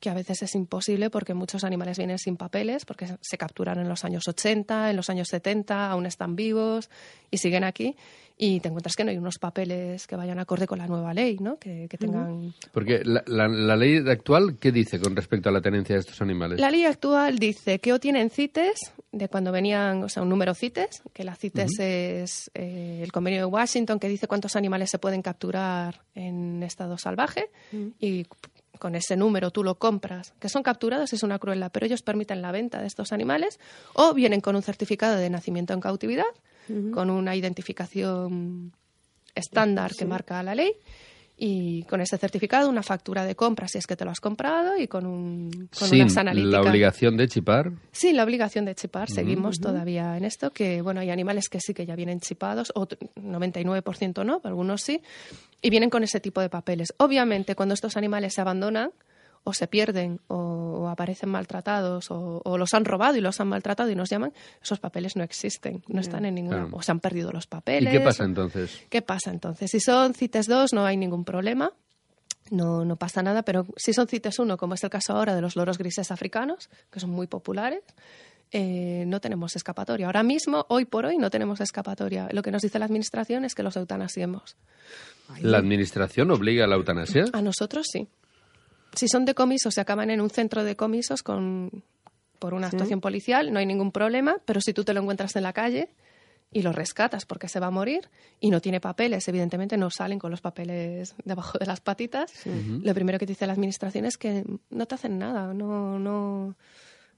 que 0.06 0.12
a 0.12 0.14
veces 0.14 0.40
es 0.44 0.54
imposible 0.54 1.10
porque 1.10 1.34
muchos 1.34 1.64
animales 1.64 1.98
vienen 1.98 2.20
sin 2.20 2.38
papeles, 2.38 2.86
porque 2.86 3.08
se 3.22 3.38
capturan 3.40 3.80
en 3.80 3.90
los 3.90 4.06
años 4.06 4.28
80, 4.28 4.92
en 4.92 4.96
los 4.96 5.10
años 5.10 5.28
70, 5.30 5.90
aún 5.90 6.06
están 6.06 6.36
vivos 6.36 6.92
y 7.32 7.40
siguen 7.40 7.64
aquí. 7.64 7.96
Y 8.38 8.60
te 8.60 8.68
encuentras 8.68 8.96
que 8.96 9.04
no 9.06 9.12
hay 9.12 9.18
unos 9.18 9.40
papeles 9.40 10.06
que 10.08 10.16
vayan 10.18 10.38
acorde 10.40 10.68
con 10.68 10.78
la 10.78 10.86
nueva 10.88 11.14
ley, 11.14 11.38
¿no? 11.40 11.58
Que, 11.58 11.88
que 11.90 11.98
tengan 11.98 12.54
Porque 12.74 13.02
la, 13.06 13.24
la- 13.26 13.48
la 13.48 13.76
ley 13.78 13.98
actual, 14.08 14.58
¿qué 14.60 14.72
dice 14.74 15.00
con 15.00 15.16
respecto 15.16 15.48
a 15.50 15.52
la 15.54 15.62
tenencia 15.62 15.96
de 15.96 16.02
estos 16.02 16.22
animales? 16.22 16.60
La 16.60 16.70
ley 16.70 16.84
actual 16.84 17.40
dice 17.40 17.80
que 17.80 17.92
o 17.94 18.00
tienen 18.00 18.30
CITES, 18.30 18.78
de 19.14 19.30
cuando 19.30 19.52
venían, 19.54 20.04
o 20.04 20.10
sea, 20.10 20.22
un 20.22 20.30
número 20.30 20.54
CITES, 20.54 21.02
que 21.14 21.24
la 21.24 21.34
CITES 21.36 21.80
es 21.80 22.52
eh, 22.54 23.00
el 23.02 23.12
convenio 23.14 23.40
de 23.40 23.46
Washington 23.46 24.00
que 24.00 24.10
dice 24.10 24.28
cuántos 24.28 24.56
animales 24.58 24.90
se 24.92 25.00
pueden 25.00 25.22
capturar 25.24 26.02
en 26.14 26.62
estado 26.62 26.98
salvaje 26.98 27.50
y 28.00 28.26
con 28.80 28.96
ese 28.96 29.16
número 29.16 29.52
tú 29.52 29.64
lo 29.64 29.76
compras, 29.76 30.34
que 30.40 30.50
son 30.50 30.64
capturados, 30.64 31.14
es 31.14 31.24
una 31.24 31.40
crueldad, 31.40 31.72
pero 31.72 31.86
ellos 31.86 32.02
permiten 32.02 32.42
la 32.42 32.52
venta 32.52 32.82
de 32.82 32.88
estos 32.88 33.12
animales 33.12 33.60
o 33.94 34.14
vienen 34.14 34.42
con 34.42 34.56
un 34.56 34.62
certificado 34.62 35.16
de 35.18 35.30
nacimiento 35.30 35.74
en 35.74 35.82
cautividad, 35.82 36.26
con 36.94 37.12
una 37.12 37.36
identificación 37.36 38.74
estándar 39.36 39.92
que 39.94 40.06
marca 40.06 40.42
la 40.42 40.56
ley 40.56 40.76
y 41.38 41.84
con 41.84 42.00
ese 42.00 42.18
certificado 42.18 42.70
una 42.70 42.82
factura 42.82 43.26
de 43.26 43.36
compra 43.36 43.68
si 43.68 43.78
es 43.78 43.88
que 43.88 43.96
te 43.98 44.06
lo 44.06 44.12
has 44.12 44.22
comprado 44.22 44.78
y 44.78 44.88
con, 44.88 45.06
un, 45.06 45.50
con 45.78 45.90
Sin 45.90 46.02
unas 46.04 46.16
la 46.16 46.22
analíticas. 46.22 46.66
obligación 46.66 47.18
de 47.18 47.28
chipar. 47.28 47.72
Sí, 47.92 48.14
la 48.14 48.24
obligación 48.24 48.64
de 48.66 48.74
chipar. 48.76 49.10
Seguimos 49.10 49.60
todavía 49.60 50.16
en 50.18 50.24
esto, 50.24 50.52
que 50.52 50.82
bueno, 50.82 51.02
hay 51.02 51.10
animales 51.10 51.50
que 51.50 51.60
sí 51.60 51.74
que 51.74 51.86
ya 51.86 51.96
vienen 51.96 52.22
chipados, 52.22 52.72
o 52.76 52.88
99% 52.88 54.26
no, 54.26 54.40
algunos 54.44 54.82
sí, 54.82 55.02
y 55.62 55.70
vienen 55.70 55.90
con 55.90 56.04
ese 56.04 56.20
tipo 56.20 56.42
de 56.42 56.50
papeles. 56.50 56.94
Obviamente, 56.98 57.56
cuando 57.56 57.74
estos 57.74 57.98
animales 57.98 58.34
se 58.34 58.42
abandonan, 58.42 58.92
o 59.46 59.54
se 59.54 59.68
pierden 59.68 60.20
o, 60.28 60.36
o 60.36 60.90
aparecen 60.90 61.30
maltratados 61.30 62.12
o, 62.12 62.42
o 62.44 62.58
los 62.58 62.74
han 62.74 62.84
robado 62.84 63.16
y 63.16 63.22
los 63.22 63.40
han 63.40 63.48
maltratado 63.48 63.90
y 63.92 63.96
nos 63.96 64.10
llaman, 64.10 64.34
esos 64.62 64.80
papeles 64.80 65.16
no 65.16 65.24
existen, 65.24 65.84
no 65.88 66.02
están 66.02 66.26
en 66.26 66.36
ninguna... 66.36 66.64
Claro. 66.64 66.76
O 66.76 66.82
se 66.82 66.92
han 66.92 67.00
perdido 67.00 67.32
los 67.32 67.46
¿Y 67.46 67.48
papeles. 67.48 67.92
qué 67.94 68.02
pasa 68.02 68.24
entonces? 68.26 68.82
¿Qué 68.90 69.02
pasa 69.02 69.30
entonces? 69.30 69.72
Si 69.72 69.80
son 69.80 70.14
CITES 70.14 70.48
2 70.48 70.74
no 70.74 70.86
hay 70.86 70.98
ningún 70.98 71.24
problema, 71.24 71.72
no, 72.52 72.84
no 72.86 72.96
pasa 72.98 73.24
nada, 73.24 73.44
pero 73.44 73.66
si 73.78 73.94
son 73.94 74.08
CITES 74.08 74.40
1, 74.40 74.58
como 74.58 74.74
es 74.74 74.84
el 74.84 74.90
caso 74.90 75.14
ahora 75.14 75.36
de 75.36 75.42
los 75.42 75.56
loros 75.56 75.78
grises 75.78 76.12
africanos, 76.12 76.70
que 76.92 77.00
son 77.00 77.12
muy 77.12 77.28
populares, 77.28 77.84
eh, 78.52 79.04
no 79.08 79.20
tenemos 79.20 79.56
escapatoria. 79.56 80.06
Ahora 80.08 80.24
mismo, 80.24 80.66
hoy 80.70 80.86
por 80.86 81.06
hoy, 81.06 81.18
no 81.18 81.30
tenemos 81.30 81.62
escapatoria. 81.62 82.28
Lo 82.32 82.42
que 82.42 82.52
nos 82.52 82.62
dice 82.62 82.80
la 82.80 82.86
Administración 82.86 83.46
es 83.46 83.56
que 83.56 83.64
los 83.64 83.76
eutanasiemos. 83.76 84.56
¿La 85.42 85.58
administración 85.58 86.30
obliga 86.32 86.66
a 86.66 86.68
la 86.68 86.76
eutanasia? 86.76 87.26
A 87.34 87.42
nosotros 87.42 87.88
sí. 87.92 88.08
Si 88.94 89.08
son 89.08 89.26
decomisos, 89.26 89.74
se 89.74 89.82
acaban 89.82 90.10
en 90.10 90.22
un 90.22 90.30
centro 90.30 90.62
de 90.62 90.70
decomisos 90.70 91.22
con, 91.24 91.84
por 92.40 92.54
una 92.54 92.70
Sí. 92.70 92.76
actuación 92.76 93.02
policial, 93.02 93.52
no 93.52 93.60
hay 93.60 93.66
ningún 93.66 93.92
problema, 93.92 94.38
pero 94.46 94.62
si 94.62 94.74
tú 94.74 94.84
te 94.84 94.94
lo 94.94 95.02
encuentras 95.02 95.36
en 95.36 95.44
la 95.44 95.54
calle 95.54 95.90
y 96.52 96.62
lo 96.62 96.72
rescatas 96.72 97.26
porque 97.26 97.50
se 97.50 97.60
va 97.60 97.68
a 97.68 97.72
morir 97.72 98.08
y 98.40 98.50
no 98.50 98.62
tiene 98.62 98.80
papeles, 98.80 99.28
evidentemente 99.28 99.76
no 99.78 99.90
salen 99.90 100.20
con 100.20 100.32
los 100.32 100.42
papeles 100.42 101.16
debajo 101.26 101.58
de 101.58 101.66
las 101.66 101.82
patitas, 101.82 102.32
lo 102.46 102.94
primero 102.94 103.20
que 103.20 103.26
te 103.26 103.32
dice 103.34 103.48
la 103.48 103.54
administración 103.54 104.06
es 104.06 104.18
que 104.18 104.46
no 104.70 104.86
te 104.86 104.96
hacen 104.96 105.18
nada, 105.18 105.54
no, 105.54 106.00
no 106.00 106.56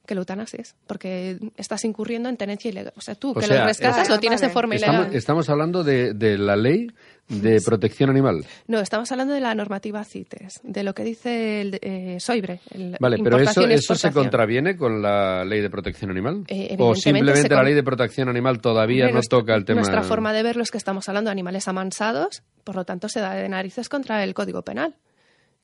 que 0.08 0.16
lo 0.16 0.22
eutanasies, 0.22 0.74
porque 0.88 1.38
estás 1.58 1.86
incurriendo 1.86 2.30
en 2.30 2.38
tenencia 2.38 2.70
ilegal. 2.72 2.94
O 2.96 3.02
sea, 3.02 3.14
tú 3.14 3.32
O 3.32 3.34
que 3.36 3.46
sea, 3.46 3.60
lo 3.60 3.66
rescatas 3.66 4.04
es- 4.04 4.10
lo 4.10 4.20
tienes 4.20 4.42
de 4.42 4.50
forma 4.50 4.74
Estamos, 4.76 5.02
ilegal. 5.02 5.16
estamos 5.16 5.50
hablando 5.50 5.84
de, 5.84 6.14
de 6.16 6.38
la 6.40 6.56
ley 6.56 6.88
de 7.28 7.60
protección 7.60 8.10
animal. 8.10 8.46
No, 8.68 8.80
estamos 8.80 9.12
hablando 9.12 9.34
de 9.34 9.42
la 9.42 9.54
normativa 9.54 10.02
CITES, 10.06 10.62
de 10.64 10.84
lo 10.84 10.96
que 10.96 11.04
dice 11.04 11.60
el 11.62 11.78
eh, 11.82 12.18
SOIBRE. 12.22 12.62
el 12.72 12.96
Vale, 13.02 13.18
pero 13.22 13.38
eso, 13.38 13.68
eso 13.68 13.96
se 13.96 14.12
contraviene 14.14 14.78
con 14.78 15.02
la 15.02 15.44
ley 15.44 15.60
de 15.60 15.70
protección 15.70 16.10
animal. 16.10 16.46
Eh, 16.48 16.76
o 16.80 16.96
simplemente 16.96 17.54
la 17.54 17.64
ley 17.64 17.74
de 17.74 17.84
protección 17.84 18.30
animal 18.30 18.62
todavía 18.62 19.10
no 19.12 19.20
toca 19.30 19.56
el 19.56 19.66
tema. 19.66 19.82
Nuestra 19.82 20.04
forma 20.04 20.32
de 20.32 20.42
verlo 20.42 20.64
es 20.64 20.72
que 20.72 20.78
estamos 20.78 21.10
hablando 21.10 21.28
de 21.28 21.34
animales 21.34 21.68
amansados, 21.68 22.44
por 22.64 22.78
lo 22.78 22.86
tanto 22.86 23.10
se 23.10 23.20
da 23.20 23.34
de 23.36 23.50
narices 23.50 23.90
contra 23.90 24.24
el 24.24 24.34
Código 24.34 24.62
Penal, 24.62 24.96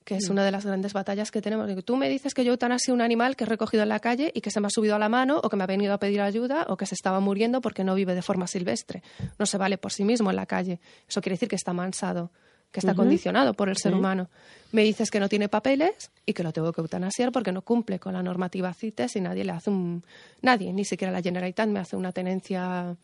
que 0.04 0.14
Mm. 0.14 0.18
es 0.18 0.28
una 0.28 0.44
de 0.44 0.50
las 0.50 0.66
grandes 0.66 0.92
batallas 0.92 1.30
que 1.30 1.40
tenemos. 1.40 1.68
Tú 1.84 1.96
me 1.96 2.08
dices 2.08 2.34
que 2.34 2.44
yo 2.44 2.52
eutanasio 2.52 2.92
un 2.92 3.00
animal 3.00 3.36
que 3.36 3.44
he 3.44 3.46
recogido 3.46 3.82
en 3.82 3.88
la 3.88 4.00
calle 4.00 4.30
y 4.34 4.40
que 4.42 4.50
se 4.50 4.60
me 4.60 4.66
ha 4.66 4.70
subido 4.70 4.94
a 4.94 4.98
la 4.98 5.08
mano 5.08 5.40
o 5.42 5.48
que 5.48 5.56
me 5.56 5.64
ha 5.64 5.66
venido 5.66 5.94
a 5.94 5.98
pedir 5.98 6.20
ayuda 6.20 6.66
o 6.68 6.76
que 6.76 6.84
se 6.86 6.94
estaba 6.94 7.20
muriendo 7.20 7.60
porque 7.60 7.84
no 7.84 7.94
vive 7.94 8.14
de 8.14 8.20
forma 8.22 8.46
silvestre. 8.46 9.02
No 9.38 9.46
se 9.46 9.56
vale 9.56 9.78
por 9.78 9.92
sí 9.92 10.04
mismo 10.04 10.28
en 10.30 10.36
la 10.36 10.44
calle. 10.46 10.78
Eso 11.08 11.20
quiere 11.22 11.34
decir 11.36 11.48
que 11.48 11.56
está 11.56 11.70
amansado, 11.70 12.30
que 12.70 12.80
está 12.80 12.94
condicionado 12.94 13.54
por 13.54 13.68
el 13.70 13.76
ser 13.78 13.94
humano. 13.94 14.28
Me 14.72 14.82
dices 14.82 15.10
que 15.10 15.20
no 15.20 15.28
tiene 15.28 15.48
papeles 15.48 16.10
y 16.26 16.32
que 16.34 16.42
lo 16.42 16.52
tengo 16.52 16.72
que 16.72 16.80
eutanasiar 16.82 17.32
porque 17.32 17.52
no 17.52 17.62
cumple 17.62 17.98
con 17.98 18.12
la 18.12 18.22
normativa 18.22 18.74
CITES 18.74 19.16
y 19.16 19.20
nadie 19.22 19.44
le 19.44 19.52
hace 19.52 19.70
un... 19.70 20.04
Nadie, 20.42 20.72
ni 20.72 20.84
siquiera 20.84 21.12
la 21.12 21.22
Generalitat 21.22 21.68
me 21.68 21.78
hace 21.80 21.96
una 21.96 22.12
tenencia 22.12 22.94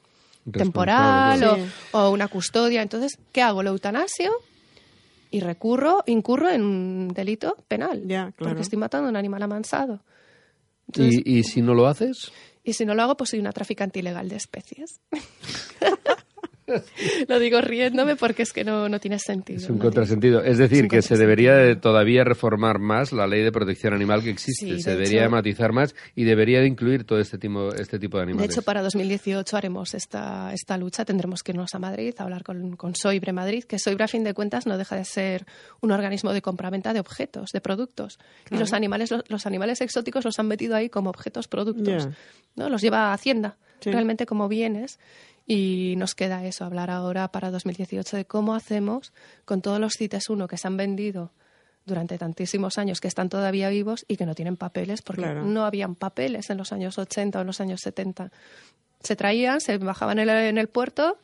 temporal 0.52 1.42
o, 1.44 1.98
o 1.98 2.10
una 2.10 2.28
custodia. 2.28 2.82
Entonces, 2.82 3.18
¿qué 3.32 3.42
hago? 3.42 3.62
¿Lo 3.62 3.70
eutanasio? 3.70 4.32
Y 5.30 5.40
recurro, 5.40 6.02
incurro 6.06 6.50
en 6.50 6.62
un 6.62 7.08
delito 7.08 7.56
penal. 7.68 8.02
Ya, 8.06 8.32
claro. 8.32 8.50
Porque 8.50 8.62
estoy 8.62 8.78
matando 8.78 9.06
a 9.06 9.10
un 9.10 9.16
animal 9.16 9.42
amansado. 9.42 10.02
Entonces, 10.88 11.22
¿Y, 11.24 11.38
y 11.38 11.42
si 11.44 11.62
no 11.62 11.74
lo 11.74 11.86
haces? 11.86 12.32
y 12.64 12.72
si 12.72 12.84
no 12.84 12.94
lo 12.94 13.02
hago, 13.02 13.16
pues 13.16 13.30
soy 13.30 13.38
una 13.38 13.52
traficante 13.52 14.00
ilegal 14.00 14.28
de 14.28 14.36
especies. 14.36 15.00
lo 17.28 17.38
digo 17.38 17.60
riéndome 17.60 18.16
porque 18.16 18.42
es 18.42 18.52
que 18.52 18.64
no, 18.64 18.88
no 18.88 18.98
tiene 19.00 19.18
sentido. 19.18 19.58
Es 19.58 19.64
un 19.64 19.76
no 19.76 19.80
tiene- 19.80 19.84
contrasentido. 19.84 20.42
Es 20.44 20.58
decir, 20.58 20.84
Es 20.84 20.90
que 20.90 21.02
se 21.02 21.16
debería 21.16 21.54
de 21.54 21.76
todavía 21.76 22.24
reformar 22.24 22.78
más 22.78 23.12
la 23.12 23.26
ley 23.26 23.42
de 23.42 23.52
protección 23.52 23.94
animal 23.94 24.22
que 24.22 24.30
existe. 24.30 24.66
Sí, 24.66 24.72
de 24.72 24.80
se 24.80 24.90
debería 24.90 25.20
de 25.20 25.26
hecho- 25.26 25.30
matizar 25.32 25.72
más 25.72 25.94
y 26.14 26.24
debería 26.24 26.60
de 26.60 26.66
incluir 26.66 27.04
todo 27.04 27.18
este 27.20 27.38
tipo, 27.38 27.72
este 27.74 27.98
tipo 27.98 28.18
de 28.18 28.24
De 28.26 28.30
animales. 28.32 28.50
hecho, 28.52 28.62
para 28.62 28.82
2018 28.82 29.56
haremos 29.56 29.94
esta, 29.94 30.52
esta 30.52 30.76
lucha. 30.76 31.04
Tendremos 31.04 31.42
que 31.42 31.52
irnos 31.52 31.74
a 31.74 31.78
Madrid 31.78 32.14
a 32.18 32.22
hablar 32.24 32.42
con, 32.42 32.76
con 32.76 32.94
Soibre 32.94 33.32
Madrid, 33.32 33.64
que 33.64 33.78
Soibre, 33.78 34.04
a 34.04 34.08
fin 34.08 34.24
de 34.24 34.34
cuentas, 34.34 34.66
no 34.66 34.78
deja 34.78 34.96
de 34.96 35.04
ser 35.04 35.46
un 35.80 35.90
organismo 35.92 36.32
de 36.32 36.42
compraventa 36.42 36.92
de 36.92 37.00
objetos, 37.00 37.50
de 37.52 37.60
productos. 37.60 38.18
Y 38.50 38.56
los 38.56 38.72
animales, 38.72 39.10
los, 39.10 39.22
los 39.28 39.46
animales 39.46 39.80
exóticos 39.80 40.24
los 40.24 40.38
han 40.38 40.46
metido 40.48 40.76
ahí 40.76 40.88
como 40.88 41.10
objetos 41.10 41.48
productos. 41.48 42.08
¿no? 42.56 42.68
Los 42.68 42.82
lleva 42.82 43.10
a 43.10 43.12
Hacienda, 43.14 43.56
Sí. 43.80 43.90
realmente 43.90 44.26
como 44.26 44.46
bienes. 44.48 44.98
Y 45.52 45.96
nos 45.96 46.14
queda 46.14 46.44
eso, 46.44 46.64
hablar 46.64 46.90
ahora 46.90 47.32
para 47.32 47.50
2018 47.50 48.16
de 48.16 48.24
cómo 48.24 48.54
hacemos 48.54 49.12
con 49.44 49.62
todos 49.62 49.80
los 49.80 49.94
CITES 49.98 50.30
1 50.30 50.46
que 50.46 50.56
se 50.56 50.68
han 50.68 50.76
vendido 50.76 51.32
durante 51.84 52.18
tantísimos 52.18 52.78
años, 52.78 53.00
que 53.00 53.08
están 53.08 53.28
todavía 53.28 53.68
vivos 53.68 54.04
y 54.06 54.16
que 54.16 54.26
no 54.26 54.36
tienen 54.36 54.56
papeles, 54.56 55.02
porque 55.02 55.22
Claro. 55.22 55.44
no 55.44 55.64
habían 55.64 55.96
papeles 55.96 56.50
en 56.50 56.58
los 56.58 56.70
años 56.72 56.98
80 56.98 57.36
o 57.38 57.40
en 57.40 57.46
los 57.48 57.60
años 57.60 57.80
70. 57.80 58.30
Se 59.00 59.16
traían, 59.16 59.60
se 59.60 59.76
bajaban 59.78 60.20
en 60.20 60.28
el, 60.28 60.36
en 60.36 60.56
el 60.58 60.68
puerto, 60.68 61.18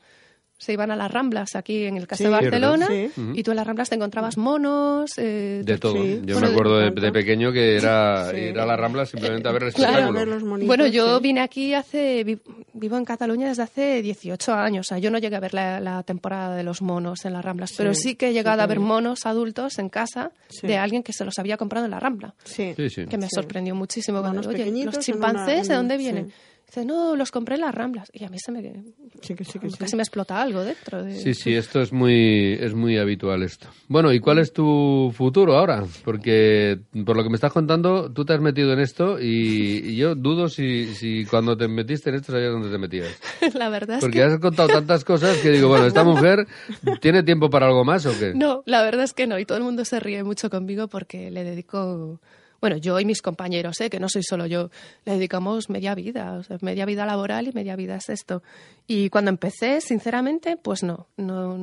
se 0.59 0.73
iban 0.73 0.91
a 0.91 0.97
las 0.97 1.11
Ramblas 1.11 1.55
aquí 1.55 1.85
en 1.85 1.97
el 1.99 2.07
Castillo 2.07 2.31
Sí, 2.31 2.35
de 2.45 2.51
Barcelona 2.51 2.87
sí. 2.89 3.11
y 3.35 3.43
tú 3.43 3.51
en 3.51 3.57
las 3.59 3.67
Ramblas 3.67 3.91
te 3.91 3.95
encontrabas 3.97 4.39
monos. 4.39 5.11
eh, 5.19 5.61
De 5.65 5.79
todo. 5.79 5.95
Sí. 6.03 6.23
Yo 6.25 6.35
Bueno, 6.35 6.41
me 6.49 6.53
acuerdo 6.55 6.79
de, 6.79 7.13
pequeño 7.13 7.53
que 7.53 7.77
era 7.77 8.31
Sí. 8.31 8.37
ir 8.39 8.59
a 8.59 8.65
la 8.65 8.77
Rambla 8.77 9.05
simplemente 9.07 9.49
a 9.49 9.53
ver 9.53 9.65
el 9.65 9.73
Claro. 9.75 9.93
espectáculo. 9.93 10.19
A 10.19 10.25
ver 10.25 10.29
los 10.35 10.43
monitos, 10.45 10.67
Bueno, 10.69 10.87
yo 10.87 11.17
sí. 11.19 11.23
vine 11.23 11.41
aquí 11.41 11.75
hace. 11.75 12.25
vi- 12.25 12.39
Vivo 12.79 12.99
en 12.99 13.05
Cataluña 13.07 13.49
desde 13.49 13.63
hace 13.63 14.03
18 14.03 14.53
años. 14.53 14.87
O 14.87 14.89
sea, 14.89 14.99
yo 14.99 15.11
no 15.11 15.17
llegué 15.19 15.37
a 15.37 15.41
ver 15.41 15.55
la, 15.55 15.81
la 15.81 16.03
temporada 16.03 16.55
de 16.57 16.63
los 16.63 16.83
monos 16.83 17.25
en 17.25 17.33
las 17.33 17.43
Ramblas, 17.45 17.73
pero 17.77 17.95
sí 17.95 18.17
que 18.17 18.29
he 18.29 18.33
llegado 18.35 18.61
a 18.61 18.67
ver 18.67 18.81
monos 18.81 19.25
adultos 19.25 19.79
en 19.79 19.89
casa 19.89 20.31
Sí. 20.49 20.67
de 20.67 20.77
alguien 20.77 21.03
que 21.03 21.13
se 21.15 21.25
los 21.25 21.39
había 21.39 21.57
comprado 21.57 21.87
en 21.87 21.91
la 21.93 22.01
Rambla. 22.01 22.35
Sí. 22.45 22.75
Sí, 22.77 22.91
sí. 22.91 23.07
Que 23.07 23.17
me 23.17 23.29
Sí. 23.29 23.35
sorprendió 23.35 23.75
muchísimo. 23.75 24.21
Cuando, 24.21 24.47
Oye, 24.49 24.67
¿los 24.85 24.95
una- 24.95 24.99
chimpancés 25.03 25.69
de 25.69 25.75
dónde 25.75 25.97
sí. 25.97 26.03
vienen? 26.03 26.33
Dice, 26.77 26.87
no, 26.87 27.17
los 27.17 27.31
compré 27.31 27.55
en 27.55 27.63
las 27.63 27.75
Ramblas. 27.75 28.11
Y 28.13 28.25
a 28.25 28.29
mí 28.29 28.39
se 28.39 28.53
me. 28.53 28.85
Sí, 29.23 29.35
que 29.35 29.45
sí, 29.45 29.59
que 29.59 29.71
sí. 29.71 29.77
Casi 29.79 29.97
me 29.97 30.03
explota 30.03 30.43
algo 30.43 30.63
dentro. 30.63 31.03
De... 31.03 31.15
Sí, 31.17 31.33
sí, 31.33 31.55
esto 31.55 31.81
es 31.81 31.91
muy, 31.91 32.53
es 32.61 32.75
muy 32.75 32.99
habitual 32.99 33.43
esto. 33.43 33.69
Bueno, 33.89 34.13
¿y 34.13 34.21
cuál 34.21 34.39
es 34.39 34.53
tu 34.53 35.11
futuro 35.17 35.57
ahora? 35.57 35.85
Porque 36.05 36.79
por 37.07 37.17
lo 37.17 37.23
que 37.23 37.31
me 37.31 37.37
estás 37.37 37.53
contando, 37.53 38.13
tú 38.13 38.27
te 38.27 38.35
has 38.35 38.41
metido 38.41 38.73
en 38.75 38.81
esto 38.81 39.19
y, 39.19 39.83
y 39.87 39.97
yo 39.97 40.15
dudo 40.15 40.49
si, 40.49 40.95
si 40.95 41.25
cuando 41.25 41.57
te 41.57 41.67
metiste 41.67 42.11
en 42.11 42.17
esto 42.17 42.33
sabías 42.33 42.53
dónde 42.53 42.71
te 42.71 42.79
metías. 42.79 43.09
la 43.55 43.71
verdad 43.71 43.97
es 43.97 44.05
Porque 44.05 44.19
que. 44.19 44.25
has 44.25 44.39
contado 44.39 44.69
tantas 44.69 45.03
cosas 45.05 45.39
que 45.39 45.51
digo, 45.51 45.69
bueno, 45.69 45.87
¿esta 45.87 46.05
mujer 46.05 46.47
tiene 47.01 47.23
tiempo 47.23 47.49
para 47.49 47.67
algo 47.67 47.85
más 47.85 48.05
o 48.05 48.13
qué? 48.19 48.35
No, 48.35 48.63
la 48.67 48.83
verdad 48.83 49.05
es 49.05 49.15
que 49.15 49.27
no. 49.27 49.39
Y 49.39 49.47
todo 49.47 49.57
el 49.57 49.65
mundo 49.65 49.85
se 49.87 49.99
ríe 49.99 50.23
mucho 50.25 50.51
conmigo 50.51 50.89
porque 50.89 51.31
le 51.31 51.43
dedico. 51.43 52.21
Bueno, 52.61 52.77
yo 52.77 52.99
y 53.01 53.05
mis 53.05 53.23
compañeros, 53.23 53.81
¿eh? 53.81 53.91
que 53.91 54.01
no 54.01 54.09
soy 54.09 54.23
solo 54.23 54.47
yo, 54.47 54.71
le 55.05 55.13
dedicamos 55.15 55.69
media 55.71 55.95
vida, 55.95 56.35
o 56.39 56.43
sea, 56.43 56.57
media 56.61 56.85
vida 56.87 57.07
laboral 57.07 57.49
y 57.49 57.53
media 57.53 57.77
vida 57.77 57.97
es 57.97 58.09
esto. 58.09 58.43
Y 58.87 59.09
cuando 59.11 59.31
empecé, 59.31 59.81
sinceramente, 59.81 60.57
pues 60.57 60.83
no, 60.83 61.07
no 61.17 61.57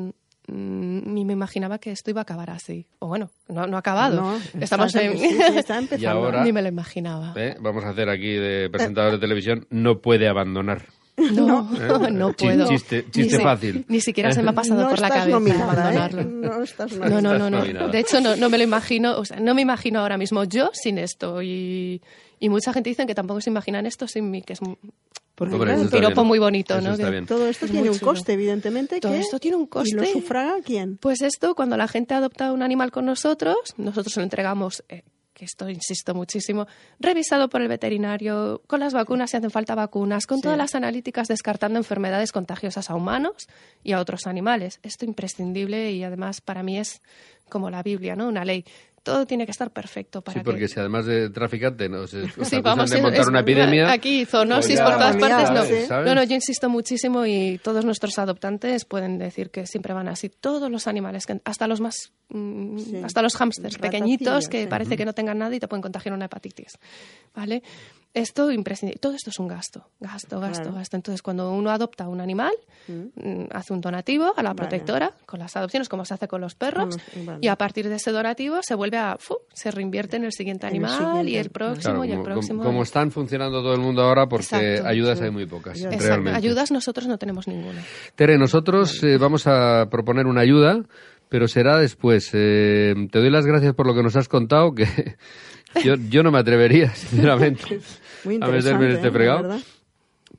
mm, 0.48 1.14
ni 1.14 1.26
me 1.26 1.34
imaginaba 1.34 1.80
que 1.80 1.92
esto 1.92 2.10
iba 2.12 2.22
a 2.22 2.24
acabar 2.24 2.50
así. 2.50 2.86
O 3.00 3.08
bueno, 3.08 3.30
no, 3.48 3.66
no 3.68 3.76
ha 3.78 3.80
acabado. 3.80 4.16
No, 4.22 4.40
Estamos 4.62 4.88
está- 4.96 5.04
en... 5.04 5.18
sí, 5.18 5.30
sí, 5.30 5.38
está 5.58 5.78
empezando. 5.80 5.98
Y 6.02 6.06
ahora- 6.06 6.44
ni 6.44 6.52
me 6.52 6.62
lo 6.62 6.68
imaginaba. 6.68 7.34
¿Eh? 7.36 7.56
Vamos 7.60 7.84
a 7.86 7.90
hacer 7.90 8.10
aquí 8.10 8.34
de 8.34 8.70
presentador 8.70 9.14
de 9.14 9.20
televisión, 9.20 9.66
no 9.70 10.00
puede 10.00 10.28
abandonar. 10.28 10.86
No, 11.32 11.70
no, 12.10 12.34
Chi- 12.36 12.46
puedo. 12.46 12.68
chiste- 12.68 13.04
Ni 13.06 13.12
chiste 13.12 13.38
si- 13.38 13.44
fácil. 13.44 13.86
Ni 13.88 14.02
siquiera 14.02 14.32
se 14.32 14.42
me 14.42 14.50
ha 14.50 14.54
pasado 14.54 14.82
no 14.84 14.90
por 14.90 15.00
la 15.00 15.10
cabeza 15.10 15.28
nominada, 15.30 16.08
¿eh? 16.10 16.26
No 16.26 16.64
estás 16.64 16.92
No, 16.98 17.22
no, 17.22 17.38
no, 17.38 17.50
no. 17.50 17.88
De 17.90 18.00
hecho, 18.00 18.20
no, 18.20 18.36
no 18.36 18.50
me 18.50 18.58
lo 18.58 18.64
imagino, 18.64 19.18
o 19.18 19.26
sea, 19.26 19.40
no 19.40 19.54
me 19.54 19.62
imagino 19.62 20.00
ahora 20.00 20.18
mismo 20.18 20.44
yo 20.44 20.70
sin 20.74 20.98
esto. 20.98 21.42
Y, 21.44 22.02
y 22.40 22.50
mucha 22.50 22.74
gente 22.74 22.90
dice 22.90 23.06
que 23.06 23.16
tampoco 23.16 23.42
se 23.42 23.50
imaginan 23.52 23.86
esto 23.86 24.08
sin 24.08 24.32
mí, 24.32 24.42
que 24.42 24.54
es 24.54 24.62
un, 24.62 24.78
Porque, 25.36 25.54
Hombre, 25.54 25.68
claro, 25.68 25.80
eso 25.82 25.86
está 25.86 25.98
piropo 25.98 26.22
bien. 26.22 26.28
muy 26.28 26.40
bonito, 26.40 26.78
Eso 26.78 26.90
¿no? 26.98 27.26
todo 27.28 27.48
esto 27.48 27.66
Es 27.66 27.72
tiene 27.72 27.90
un 27.90 28.00
coste, 28.00 28.34
evidentemente. 28.34 29.00
Todo 29.00 29.12
que- 29.14 29.20
esto 29.20 29.40
tiene 29.40 29.58
un 29.58 29.64
¿Y 29.64 29.68
coste. 29.68 29.96
lo 29.96 30.06
sufraga 30.06 30.56
quién? 30.66 30.98
Pues 30.98 31.22
esto, 31.22 31.54
cuando 31.56 31.78
la 31.78 31.88
gente 31.88 32.14
adopta 32.16 32.52
un 32.52 32.64
animal 32.64 32.92
con 32.92 33.06
nosotros, 33.06 33.56
nosotros 33.78 34.16
lo 34.18 34.24
entregamos, 34.24 34.84
eh, 34.90 35.04
que 35.44 35.46
esto 35.46 35.70
insisto 35.70 36.14
muchísimo, 36.14 36.68
revisado 37.00 37.50
por 37.50 37.62
el 37.62 37.68
veterinario, 37.68 38.62
con 38.68 38.80
las 38.80 38.94
vacunas 38.94 39.32
si 39.32 39.38
hacen 39.38 39.52
falta 39.52 39.76
vacunas, 39.76 40.26
con 40.26 40.42
todas 40.42 40.58
las 40.58 40.76
analíticas 40.76 41.28
descartando 41.28 41.78
enfermedades 41.80 42.32
contagiosas 42.32 42.90
a 42.90 42.96
humanos 42.96 43.48
y 43.84 43.92
a 43.92 44.00
otros 44.00 44.26
animales. 44.28 44.80
Esto 44.84 45.06
imprescindible 45.06 45.92
y 45.92 46.04
además 46.04 46.42
para 46.42 46.64
mí 46.64 46.80
es 46.80 47.02
como 47.50 47.70
la 47.70 47.84
Biblia, 47.84 48.16
¿no? 48.16 48.28
Una 48.28 48.46
ley. 48.46 48.66
Todo 49.04 49.26
tiene 49.28 49.46
que 49.46 49.52
estar 49.52 49.70
perfecto 49.72 50.22
para 50.22 50.40
Sí, 50.40 50.46
porque 50.46 50.62
que... 50.62 50.68
si 50.70 50.80
además 50.80 51.06
de 51.06 51.30
traficante 51.30 51.90
nos, 51.90 52.14
os 52.14 52.32
Sí, 52.48 52.62
vamos, 52.62 52.90
de 52.90 52.96
es- 52.98 53.02
montar 53.04 53.22
es- 53.22 53.28
una 53.28 53.42
epidemia... 53.42 53.92
Aquí 53.92 54.24
zoonosis 54.26 54.80
pues 54.80 54.90
por 54.90 54.94
todas 54.98 55.18
partes, 55.18 55.90
no. 55.90 56.04
No, 56.04 56.16
no, 56.16 56.24
yo 56.24 56.36
insisto 56.36 56.70
muchísimo 56.70 57.26
y 57.26 57.60
todos 57.62 57.84
nuestros 57.84 58.18
adoptantes 58.18 58.86
pueden 58.86 59.18
decir 59.18 59.50
que 59.52 59.68
siempre 59.68 59.94
van 59.94 60.08
así. 60.08 60.30
Todos 60.30 60.72
los 60.72 60.88
animales, 60.88 61.26
hasta 61.44 61.68
los 61.68 61.82
más, 61.82 62.14
mm, 62.30 62.78
Sí. 62.80 63.02
hasta 63.04 63.22
los 63.22 63.36
hámsters 63.36 63.78
pequeñitos 63.78 64.48
que 64.48 64.62
sí. 64.64 64.68
parece 64.68 64.96
que 64.96 65.04
no 65.06 65.12
tengan 65.14 65.38
nada 65.38 65.54
y 65.54 65.60
te 65.60 65.68
pueden 65.68 65.82
contagiar 65.82 66.16
una 66.16 66.26
hepatitis, 66.26 66.78
¿vale? 67.36 67.62
Esto 68.14 68.52
imprescindible. 68.52 69.00
Todo 69.00 69.14
esto 69.16 69.32
es 69.32 69.40
un 69.40 69.48
gasto, 69.48 69.88
gasto, 70.00 70.40
gasto, 70.40 70.62
Claro. 70.64 70.78
gasto. 70.78 70.96
Entonces, 70.96 71.22
cuando 71.24 71.52
uno 71.52 71.72
adopta 71.72 72.08
un 72.08 72.22
animal, 72.22 72.54
mm, 72.88 73.46
hace 73.52 73.74
un 73.74 73.82
donativo 73.82 74.34
a 74.38 74.44
la 74.44 74.50
Vale. 74.50 74.56
protectora 74.56 75.14
con 75.26 75.40
las 75.40 75.56
adopciones, 75.58 75.90
como 75.90 76.06
se 76.06 76.14
hace 76.14 76.28
con 76.28 76.40
los 76.42 76.54
perros, 76.54 76.96
vale. 77.26 77.40
y 77.42 77.48
a 77.48 77.56
partir 77.56 77.90
de 77.90 77.96
ese 77.96 78.12
donativo 78.12 78.60
se 78.62 78.76
vuelve 78.76 78.98
a, 78.98 79.18
¡fu! 79.20 79.36
se 79.54 79.72
reinvierte 79.72 80.18
en 80.18 80.26
el 80.26 80.32
siguiente 80.32 80.68
En 80.68 80.76
el 80.76 80.86
animal 80.86 81.28
y 81.28 81.38
el 81.38 81.50
próximo 81.50 81.82
Claro, 81.96 82.06
y 82.06 82.10
el 82.10 82.14
como, 82.18 82.24
próximo. 82.26 82.64
como- 82.64 82.84
están 82.84 83.10
funcionando 83.12 83.62
todo 83.64 83.74
el 83.74 83.82
mundo 83.82 84.04
ahora, 84.04 84.28
porque 84.28 84.44
Exacto, 84.76 84.88
ayudas 84.88 85.18
sí. 85.18 85.26
hay 85.26 85.32
muy 85.32 85.46
pocas, 85.48 85.76
Exacto. 85.78 85.96
Exacto. 85.96 86.08
realmente. 86.16 86.38
Ayudas 86.38 86.72
nosotros 86.72 87.08
no 87.08 87.18
tenemos 87.18 87.48
ninguna. 87.48 87.82
Tere, 88.16 88.38
nosotros 88.38 89.04
eh, 89.04 89.18
vamos 89.18 89.48
a 89.48 89.88
proponer 89.90 90.28
una 90.28 90.42
ayuda, 90.42 90.84
pero 91.30 91.48
será 91.48 91.80
después. 91.80 92.30
Eh, 92.34 92.94
te 93.12 93.20
doy 93.20 93.32
las 93.32 93.48
gracias 93.48 93.74
por 93.74 93.88
lo 93.88 93.96
que 93.96 94.04
nos 94.04 94.16
has 94.16 94.28
contado, 94.30 94.76
que 94.76 94.86
yo, 95.84 95.96
yo 96.10 96.24
no 96.24 96.32
me 96.32 96.40
atrevería, 96.40 96.90
sinceramente, 96.96 97.80
a 98.42 98.48
meterme 98.48 98.86
en 98.86 98.92
este 98.92 99.08
¿eh? 99.08 99.12
Fregado. 99.12 99.42
verdad. 99.44 99.60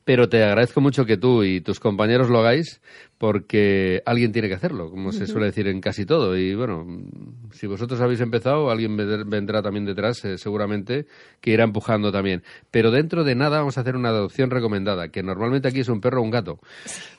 Pero 0.05 0.29
te 0.29 0.43
agradezco 0.45 0.81
mucho 0.83 1.07
que 1.07 1.17
tú 1.17 1.43
y 1.45 1.63
tus 1.63 1.81
compañeros 1.81 2.29
lo 2.29 2.39
hagáis 2.41 2.83
porque 3.17 4.03
alguien 4.05 4.33
tiene 4.33 4.49
que 4.49 4.55
hacerlo, 4.55 4.91
como 4.91 5.13
se 5.13 5.27
suele 5.27 5.47
decir 5.47 5.67
en 5.67 5.81
casi 5.81 6.05
todo. 6.05 6.37
Y 6.37 6.55
bueno, 6.55 6.85
si 7.53 7.67
vosotros 7.67 7.99
habéis 8.03 8.21
empezado, 8.21 8.71
alguien 8.71 8.99
vendr- 8.99 9.25
vendrá 9.27 9.63
también 9.63 9.87
detrás, 9.87 10.23
eh, 10.27 10.37
seguramente, 10.37 11.07
que 11.41 11.53
irá 11.53 11.65
empujando 11.65 12.13
también. 12.13 12.43
Pero 12.71 12.91
dentro 12.91 13.25
de 13.25 13.35
nada 13.35 13.59
vamos 13.61 13.79
a 13.79 13.81
hacer 13.81 13.97
una 13.97 14.11
adopción 14.11 14.51
recomendada, 14.51 15.09
que 15.09 15.23
normalmente 15.23 15.69
aquí 15.69 15.81
es 15.81 15.89
un 15.89 16.03
perro 16.03 16.21
o 16.21 16.25
un 16.25 16.31
gato. 16.31 16.59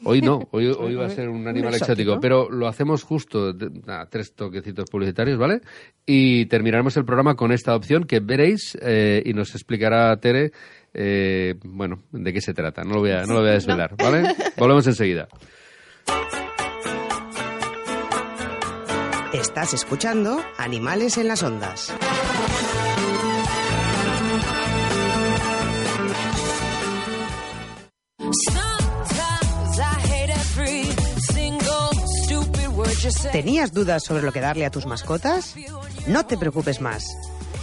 Hoy 0.04 0.22
no, 0.22 0.48
hoy, 0.52 0.68
hoy 0.68 0.94
va 0.96 1.08
a 1.08 1.10
ser 1.10 1.30
un 1.30 1.48
animal 1.48 1.74
exótico. 1.74 2.12
pero 2.22 2.52
lo 2.52 2.68
hacemos 2.68 3.02
justo, 3.02 3.52
nada, 3.88 4.06
tres 4.08 4.34
toquecitos 4.36 4.90
publicitarios, 4.92 5.40
¿vale? 5.40 5.62
Y 6.06 6.46
terminaremos 6.46 6.96
el 6.98 7.06
programa 7.06 7.34
con 7.36 7.52
esta 7.52 7.72
adopción 7.72 8.04
que 8.04 8.20
veréis 8.20 8.78
eh, 8.80 9.24
y 9.26 9.34
nos 9.34 9.56
explicará 9.56 10.16
Tere. 10.18 10.52
Eh, 10.96 11.56
bueno, 11.64 12.04
de 12.12 12.34
qué 12.34 12.42
se 12.42 12.54
trata. 12.54 12.84
No 12.84 12.96
lo 12.96 13.00
voy 13.02 13.12
a, 13.12 13.24
no 13.26 13.34
lo 13.34 13.42
voy 13.42 13.50
a 13.50 13.54
desvelar, 13.54 13.96
¿vale? 13.98 14.36
Volvemos 14.58 14.88
enseguida. 14.88 15.28
Estás 19.34 19.74
escuchando 19.74 20.42
Animales 20.58 21.18
en 21.18 21.28
las 21.28 21.44
Ondas. 21.44 21.94
¿Tenías 33.32 33.74
dudas 33.74 34.04
sobre 34.04 34.24
lo 34.24 34.32
que 34.32 34.40
darle 34.40 34.66
a 34.66 34.72
tus 34.72 34.86
mascotas? 34.86 35.56
No 36.08 36.26
te 36.26 36.38
preocupes 36.38 36.82
más. 36.82 37.06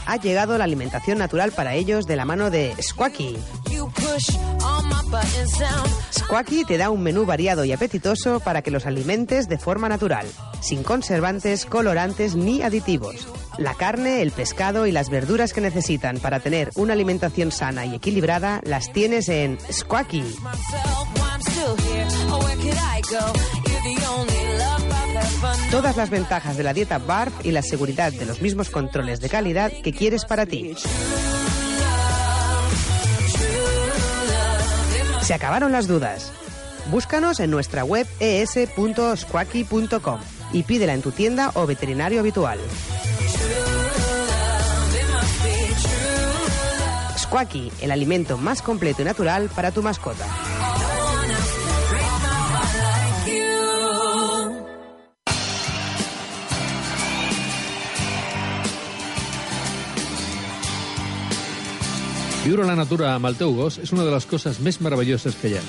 Ha 0.06 0.16
llegado 0.16 0.58
la 0.58 0.64
alimentación 0.64 1.18
natural 1.18 1.52
para 1.52 1.74
ellos 1.74 2.06
de 2.06 2.16
la 2.16 2.24
mano 2.24 2.50
de 2.50 2.74
Squacky. 2.80 3.36
Squacky 6.12 6.64
te 6.64 6.78
da 6.78 6.90
un 6.90 7.02
menú 7.02 7.24
variado 7.26 7.64
y 7.64 7.72
apetitoso 7.72 8.40
para 8.40 8.62
que 8.62 8.70
los 8.70 8.86
alimentes 8.86 9.48
de 9.48 9.58
forma 9.58 9.88
natural, 9.88 10.26
sin 10.60 10.82
conservantes, 10.82 11.66
colorantes 11.66 12.34
ni 12.34 12.62
aditivos. 12.62 13.28
La 13.58 13.74
carne, 13.74 14.22
el 14.22 14.30
pescado 14.30 14.86
y 14.86 14.92
las 14.92 15.10
verduras 15.10 15.52
que 15.52 15.60
necesitan 15.60 16.18
para 16.18 16.40
tener 16.40 16.70
una 16.74 16.94
alimentación 16.94 17.52
sana 17.52 17.84
y 17.84 17.94
equilibrada 17.94 18.60
las 18.64 18.92
tienes 18.92 19.28
en 19.28 19.58
Squacky. 19.70 20.24
Todas 25.70 25.96
las 25.96 26.10
ventajas 26.10 26.56
de 26.56 26.62
la 26.62 26.72
dieta 26.72 26.98
BARF 26.98 27.44
y 27.44 27.50
la 27.50 27.62
seguridad 27.62 28.12
de 28.12 28.26
los 28.26 28.42
mismos 28.42 28.70
controles 28.70 29.20
de 29.20 29.28
calidad 29.28 29.72
que 29.82 29.92
quieres 29.92 30.24
para 30.24 30.46
ti. 30.46 30.74
Se 35.22 35.34
acabaron 35.34 35.72
las 35.72 35.86
dudas. 35.86 36.32
Búscanos 36.90 37.38
en 37.40 37.50
nuestra 37.50 37.84
web 37.84 38.06
es.squacky.com 38.20 40.20
y 40.52 40.62
pídela 40.64 40.94
en 40.94 41.02
tu 41.02 41.12
tienda 41.12 41.50
o 41.54 41.66
veterinario 41.66 42.20
habitual. 42.20 42.58
Squacky, 47.18 47.72
el 47.80 47.92
alimento 47.92 48.36
más 48.36 48.62
completo 48.62 49.02
y 49.02 49.04
natural 49.04 49.48
para 49.54 49.70
tu 49.70 49.82
mascota. 49.82 50.26
Viure 62.42 62.64
a 62.64 62.66
la 62.66 62.74
natura 62.74 63.12
amb 63.14 63.28
el 63.28 63.36
teu 63.38 63.52
gos 63.54 63.76
és 63.78 63.92
una 63.94 64.02
de 64.02 64.10
les 64.10 64.24
coses 64.26 64.56
més 64.66 64.80
meravelloses 64.82 65.36
que 65.38 65.52
hi 65.52 65.58
ha. 65.58 65.62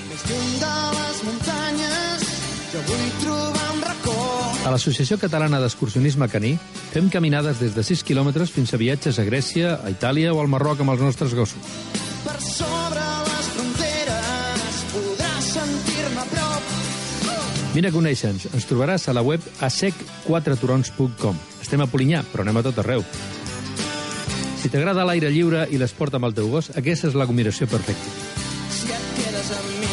A 4.64 4.72
l'Associació 4.72 5.14
Catalana 5.22 5.60
d'Excursionisme 5.62 6.26
Caní 6.32 6.56
fem 6.90 7.10
caminades 7.14 7.60
des 7.62 7.76
de 7.76 7.84
6 7.86 8.02
quilòmetres 8.08 8.50
fins 8.50 8.74
a 8.74 8.80
viatges 8.80 9.20
a 9.22 9.26
Grècia, 9.28 9.76
a 9.84 9.92
Itàlia 9.94 10.32
o 10.34 10.40
al 10.42 10.50
Marroc 10.50 10.82
amb 10.82 10.96
els 10.96 11.04
nostres 11.04 11.36
gossos. 11.38 11.76
Per 12.24 12.40
sobre 12.42 13.04
les 13.28 13.52
fronteres 13.54 14.80
podràs 14.96 15.52
sentir-me 15.52 16.24
a 16.24 16.26
prop. 16.32 16.74
Vine 17.76 17.92
a 17.92 17.94
conèixer-nos. 17.94 18.50
Ens 18.50 18.66
trobaràs 18.66 19.06
a 19.06 19.14
la 19.14 19.22
web 19.22 19.46
asec4turons.com. 19.62 21.38
Estem 21.62 21.86
a 21.86 21.90
Polinyà, 21.90 22.26
però 22.32 22.42
anem 22.42 22.62
a 22.64 22.66
tot 22.66 22.82
arreu. 22.82 23.06
T'agrada 24.74 25.04
l'aire 25.06 25.28
lliure 25.30 25.68
i 25.70 25.78
l'esport 25.78 26.16
amb 26.18 26.26
el 26.26 26.32
teu 26.34 26.48
gos, 26.50 26.72
aquesta 26.80 27.06
és 27.06 27.14
la 27.14 27.28
combinació 27.30 27.68
perfecta. 27.70 28.10
Si 28.74 28.90
et 28.90 29.06
quedes 29.20 29.52
amb 29.54 29.70
mi, 29.78 29.92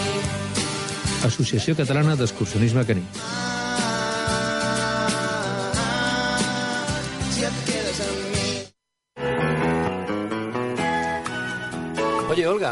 Associació 1.29 1.77
Catalana 1.77 2.17
d'Excursionisme 2.17 2.89
Caní. 2.89 3.05
si 3.11 3.50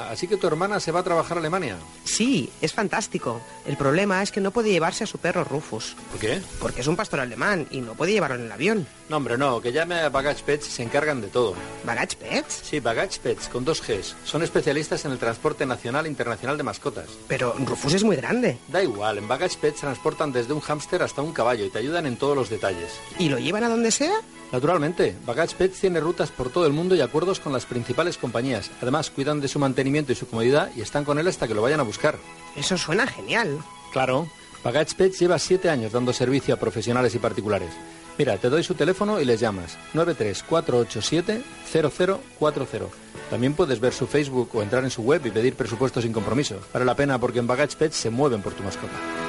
Así 0.10 0.28
que 0.28 0.38
tu 0.38 0.48
hermana 0.48 0.80
se 0.80 0.92
va 0.92 1.02
a 1.02 1.04
trabajar 1.04 1.38
a 1.38 1.40
Alemania. 1.40 1.78
Sí, 2.04 2.50
es 2.62 2.74
fantástico. 2.74 3.40
El 3.68 3.78
problema 3.78 4.24
es 4.24 4.32
que 4.32 4.42
no 4.42 4.50
puede 4.52 4.72
llevarse 4.72 5.04
a 5.04 5.08
su 5.08 5.20
perro 5.20 5.44
Rufus, 5.44 5.96
¿Por 6.12 6.20
qué? 6.20 6.42
porque 6.60 6.82
es 6.82 6.88
un 6.88 6.96
pastor 6.96 7.20
alemán 7.20 7.68
y 7.70 7.82
no 7.82 7.94
puede 7.94 8.14
llevarlo 8.14 8.38
en 8.38 8.46
el 8.46 8.52
avión. 8.52 8.88
No, 9.08 9.18
hombre, 9.18 9.38
no, 9.38 9.62
que 9.62 9.72
llame 9.72 10.00
a 10.00 10.10
Baggage 10.10 10.44
Pets 10.44 10.68
y 10.68 10.72
se 10.72 10.84
encargan 10.84 11.22
de 11.22 11.28
todo. 11.28 11.54
¿Baggage 11.86 12.16
Pets? 12.18 12.62
Sí, 12.64 12.80
Baggage 12.80 13.20
Pets, 13.22 13.48
con 13.50 13.64
dos 13.64 13.82
Gs. 13.86 14.16
Son 14.26 14.42
especialistas 14.42 15.06
en 15.06 15.12
el 15.12 15.20
transporte 15.20 15.66
nacional 15.66 16.06
e 16.06 16.10
internacional 16.10 16.58
de 16.58 16.64
mascotas. 16.64 17.06
Pero 17.28 17.54
Rufus 17.60 17.94
es 17.94 18.04
muy 18.04 18.16
grande. 18.16 18.58
Da 18.68 18.82
igual, 18.82 19.20
en 19.20 19.28
Baggage 19.28 19.58
Pets 19.60 19.82
transportan 19.82 20.32
desde 20.32 20.54
un 20.54 20.62
hámster 20.62 21.04
hasta 21.04 21.22
un 21.22 21.34
caballo 21.34 21.66
y 21.66 21.70
te 21.70 21.78
ayudan 21.80 22.06
en 22.08 22.18
todos 22.18 22.36
los 22.36 22.50
detalles. 22.50 22.92
¿Y 23.20 23.30
lo 23.30 23.38
llevan 23.38 23.64
a 23.64 23.70
donde 23.70 23.92
sea? 23.92 24.16
Naturalmente, 24.52 25.16
Baggage 25.26 25.56
Pets 25.56 25.80
tiene 25.80 26.00
rutas 26.00 26.32
por 26.32 26.50
todo 26.50 26.66
el 26.66 26.74
mundo 26.74 26.96
y 26.96 27.02
acuerdos 27.02 27.40
con 27.40 27.54
las 27.54 27.66
principales 27.66 28.18
compañías. 28.18 28.72
Además, 28.82 29.12
cuidan 29.12 29.42
de 29.42 29.48
su 29.48 29.60
mantenimiento 29.60 30.12
y 30.12 30.16
su 30.16 30.28
comodidad 30.28 30.72
y 30.76 30.82
están 30.82 31.06
con 31.06 31.20
él 31.20 31.28
hasta 31.28 31.48
que 31.48 31.54
lo 31.54 31.62
vayan 31.62 31.80
a 31.80 31.84
buscar. 31.84 32.18
Eso 32.56 32.78
suena 32.78 33.06
genial. 33.06 33.60
Claro, 33.94 34.28
Baggage 34.64 34.96
Pets 34.96 35.20
lleva 35.20 35.38
siete 35.40 35.70
años 35.70 35.92
dando 35.92 36.14
servicio 36.14 36.54
a 36.54 36.58
profesionales 36.58 37.16
y 37.16 37.20
particulares. 37.20 37.72
Mira, 38.18 38.38
te 38.38 38.50
doy 38.50 38.64
su 38.64 38.74
teléfono 38.74 39.22
y 39.22 39.26
les 39.26 39.40
llamas. 39.40 39.78
93487-0040. 39.94 42.88
También 43.30 43.54
puedes 43.54 43.80
ver 43.80 43.94
su 43.94 44.08
Facebook 44.08 44.50
o 44.54 44.62
entrar 44.62 44.84
en 44.84 44.90
su 44.90 45.04
web 45.04 45.26
y 45.26 45.32
pedir 45.32 45.56
presupuesto 45.56 46.02
sin 46.02 46.12
compromiso. 46.12 46.60
Vale 46.74 46.86
la 46.86 46.96
pena 46.96 47.18
porque 47.20 47.40
en 47.40 47.48
Baggage 47.48 47.78
Pets 47.78 47.96
se 47.96 48.10
mueven 48.10 48.42
por 48.42 48.54
tu 48.54 48.64
mascota. 48.64 49.29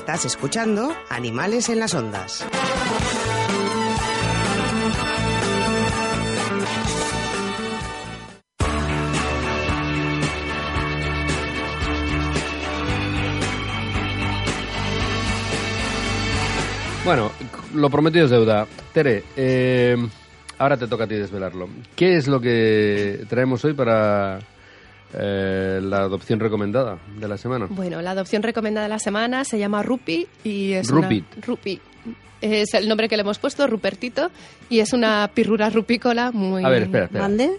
Estás 0.00 0.24
escuchando 0.24 0.96
Animales 1.10 1.68
en 1.68 1.78
las 1.78 1.92
Ondas. 1.92 2.46
Bueno, 17.04 17.30
lo 17.74 17.90
prometido 17.90 18.24
es 18.24 18.30
deuda. 18.30 18.66
Tere, 18.94 19.22
eh, 19.36 19.98
ahora 20.56 20.78
te 20.78 20.86
toca 20.86 21.04
a 21.04 21.06
ti 21.06 21.16
desvelarlo. 21.16 21.68
¿Qué 21.94 22.16
es 22.16 22.26
lo 22.26 22.40
que 22.40 23.26
traemos 23.28 23.62
hoy 23.66 23.74
para 23.74 24.38
eh, 25.14 25.80
la 25.82 25.98
adopción 25.98 26.40
recomendada 26.40 26.98
de 27.18 27.28
la 27.28 27.36
semana? 27.36 27.66
Bueno, 27.68 28.00
la 28.02 28.12
adopción 28.12 28.42
recomendada 28.42 28.86
de 28.86 28.90
la 28.90 28.98
semana 28.98 29.44
se 29.44 29.58
llama 29.58 29.82
Rupi 29.82 30.26
y 30.44 30.72
es 30.72 30.88
Rupit. 30.88 31.24
una 31.36 31.46
Rupi. 31.46 31.80
Es 32.40 32.72
el 32.74 32.88
nombre 32.88 33.08
que 33.08 33.16
le 33.16 33.20
hemos 33.22 33.38
puesto, 33.38 33.66
Rupertito, 33.66 34.30
y 34.70 34.80
es 34.80 34.92
una 34.92 35.30
pirrura 35.34 35.68
rupícola 35.68 36.32
muy 36.32 36.64
A 36.64 36.70
ver, 36.70 36.84
espera, 36.84 37.04
espera. 37.04 37.22
¿Mande? 37.22 37.50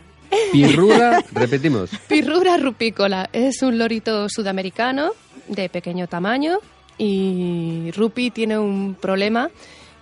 Pirrura, 0.52 1.24
repetimos. 1.34 1.92
Pirrura 2.08 2.58
rupícola 2.58 3.30
es 3.32 3.62
un 3.62 3.78
lorito 3.78 4.28
sudamericano 4.30 5.12
de 5.48 5.70
pequeño 5.70 6.08
tamaño 6.08 6.60
y 6.98 7.92
Rupi 7.96 8.32
tiene 8.32 8.58
un 8.58 8.96
problema 8.96 9.50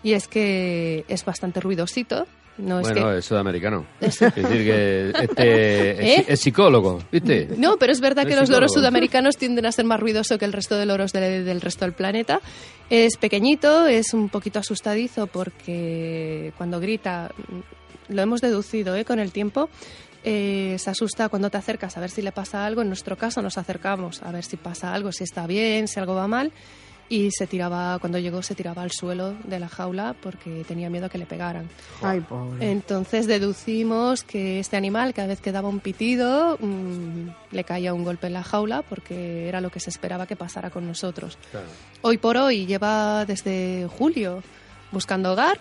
y 0.03 0.13
es 0.13 0.27
que 0.27 1.03
es 1.07 1.25
bastante 1.25 1.59
ruidosito. 1.59 2.27
No 2.59 2.79
es 2.81 2.87
bueno, 2.91 3.09
que... 3.11 3.17
es 3.19 3.25
sudamericano. 3.25 3.85
Es 4.01 4.19
decir, 4.19 4.43
que 4.43 5.09
este 5.21 5.91
es, 5.91 6.19
¿Eh? 6.19 6.25
es 6.27 6.39
psicólogo, 6.41 7.01
¿viste? 7.11 7.47
No, 7.57 7.77
pero 7.77 7.91
es 7.93 8.01
verdad 8.01 8.23
No 8.23 8.29
que 8.29 8.35
los 8.35 8.49
loros 8.49 8.73
sudamericanos 8.73 9.37
tienden 9.37 9.65
a 9.65 9.71
ser 9.71 9.85
más 9.85 9.99
ruidosos 9.99 10.37
que 10.37 10.45
el 10.45 10.53
resto 10.53 10.77
de 10.77 10.85
loros 10.85 11.13
de- 11.13 11.43
del 11.43 11.61
resto 11.61 11.85
del 11.85 11.93
planeta. 11.93 12.41
Es 12.89 13.17
pequeñito, 13.17 13.87
es 13.87 14.13
un 14.13 14.29
poquito 14.29 14.59
asustadizo 14.59 15.27
porque 15.27 16.53
cuando 16.57 16.79
grita, 16.79 17.31
lo 18.09 18.21
hemos 18.21 18.41
deducido 18.41 18.95
¿eh? 18.95 19.05
con 19.05 19.19
el 19.19 19.31
tiempo, 19.31 19.69
eh, 20.25 20.75
se 20.79 20.89
asusta 20.89 21.29
cuando 21.29 21.49
te 21.49 21.57
acercas 21.57 21.95
a 21.95 22.01
ver 22.01 22.09
si 22.09 22.21
le 22.21 22.31
pasa 22.33 22.65
algo. 22.65 22.81
En 22.81 22.87
nuestro 22.89 23.15
caso 23.17 23.41
nos 23.41 23.57
acercamos 23.57 24.21
a 24.21 24.31
ver 24.31 24.43
si 24.43 24.57
pasa 24.57 24.93
algo, 24.93 25.11
si 25.13 25.23
está 25.23 25.47
bien, 25.47 25.87
si 25.87 25.99
algo 25.99 26.13
va 26.15 26.27
mal. 26.27 26.51
Y 27.11 27.31
se 27.31 27.47
tiraba, 27.47 27.97
cuando 27.99 28.19
llegó, 28.19 28.43
se 28.43 28.53
tiraba 28.53 28.83
al 28.83 28.91
suelo 28.91 29.33
de 29.43 29.59
la 29.59 29.67
jaula 29.67 30.15
porque 30.21 30.63
tenía 30.67 30.91
miedo 30.91 31.07
a 31.07 31.09
que 31.09 31.17
le 31.17 31.25
pegaran. 31.25 31.67
Ay, 32.03 32.19
pobre. 32.21 32.69
Entonces 32.69 33.25
deducimos 33.25 34.23
que 34.23 34.59
este 34.59 34.77
animal, 34.77 35.15
cada 35.15 35.27
vez 35.29 35.41
que 35.41 35.51
daba 35.51 35.69
un 35.69 35.79
pitido, 35.79 36.57
mm, 36.59 37.29
le 37.51 37.63
caía 37.63 37.95
un 37.95 38.03
golpe 38.03 38.27
en 38.27 38.33
la 38.33 38.43
jaula 38.43 38.83
porque 38.83 39.47
era 39.47 39.59
lo 39.59 39.71
que 39.71 39.79
se 39.79 39.89
esperaba 39.89 40.27
que 40.27 40.35
pasara 40.35 40.69
con 40.69 40.85
nosotros. 40.85 41.39
Hoy 42.03 42.19
por 42.19 42.37
hoy 42.37 42.67
lleva 42.67 43.25
desde 43.25 43.87
julio 43.97 44.43
buscando 44.91 45.31
hogar. 45.33 45.59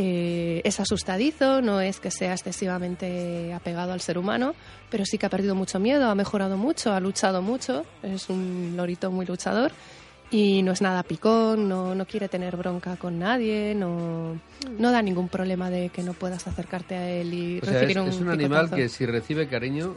eh, 0.00 0.60
es 0.62 0.78
asustadizo, 0.78 1.60
no 1.60 1.80
es 1.80 1.98
que 1.98 2.12
sea 2.12 2.32
excesivamente 2.32 3.52
apegado 3.52 3.92
al 3.92 4.00
ser 4.00 4.16
humano, 4.16 4.54
pero 4.90 5.04
sí 5.04 5.18
que 5.18 5.26
ha 5.26 5.28
perdido 5.28 5.56
mucho 5.56 5.80
miedo, 5.80 6.08
ha 6.08 6.14
mejorado 6.14 6.56
mucho, 6.56 6.92
ha 6.92 7.00
luchado 7.00 7.42
mucho, 7.42 7.84
es 8.04 8.28
un 8.28 8.74
lorito 8.76 9.10
muy 9.10 9.26
luchador 9.26 9.72
y 10.30 10.62
no 10.62 10.72
es 10.72 10.82
nada 10.82 11.02
picón, 11.02 11.68
no, 11.68 11.94
no 11.94 12.06
quiere 12.06 12.28
tener 12.28 12.56
bronca 12.56 12.96
con 12.96 13.18
nadie, 13.18 13.74
no, 13.74 14.40
no 14.78 14.92
da 14.92 15.02
ningún 15.02 15.28
problema 15.28 15.70
de 15.70 15.88
que 15.88 16.02
no 16.02 16.12
puedas 16.12 16.46
acercarte 16.46 16.94
a 16.96 17.10
él 17.10 17.32
y 17.34 17.58
O 17.60 17.64
sea, 17.64 17.74
es, 17.74 17.80
recibir 17.80 18.00
un 18.00 18.08
es 18.08 18.20
un 18.20 18.28
animal 18.28 18.70
que 18.70 18.88
si 18.88 19.06
recibe 19.06 19.48
cariño 19.48 19.94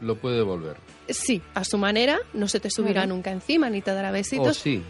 lo 0.00 0.16
puede 0.16 0.36
devolver. 0.36 0.76
Sí, 1.08 1.42
a 1.54 1.64
su 1.64 1.78
manera, 1.78 2.18
no 2.32 2.48
se 2.48 2.60
te 2.60 2.70
subirá 2.70 3.06
nunca 3.06 3.30
encima 3.30 3.68
ni 3.70 3.82
te 3.82 3.92
dará 3.92 4.10
besitos. 4.10 4.48
O 4.48 4.54
sí. 4.54 4.82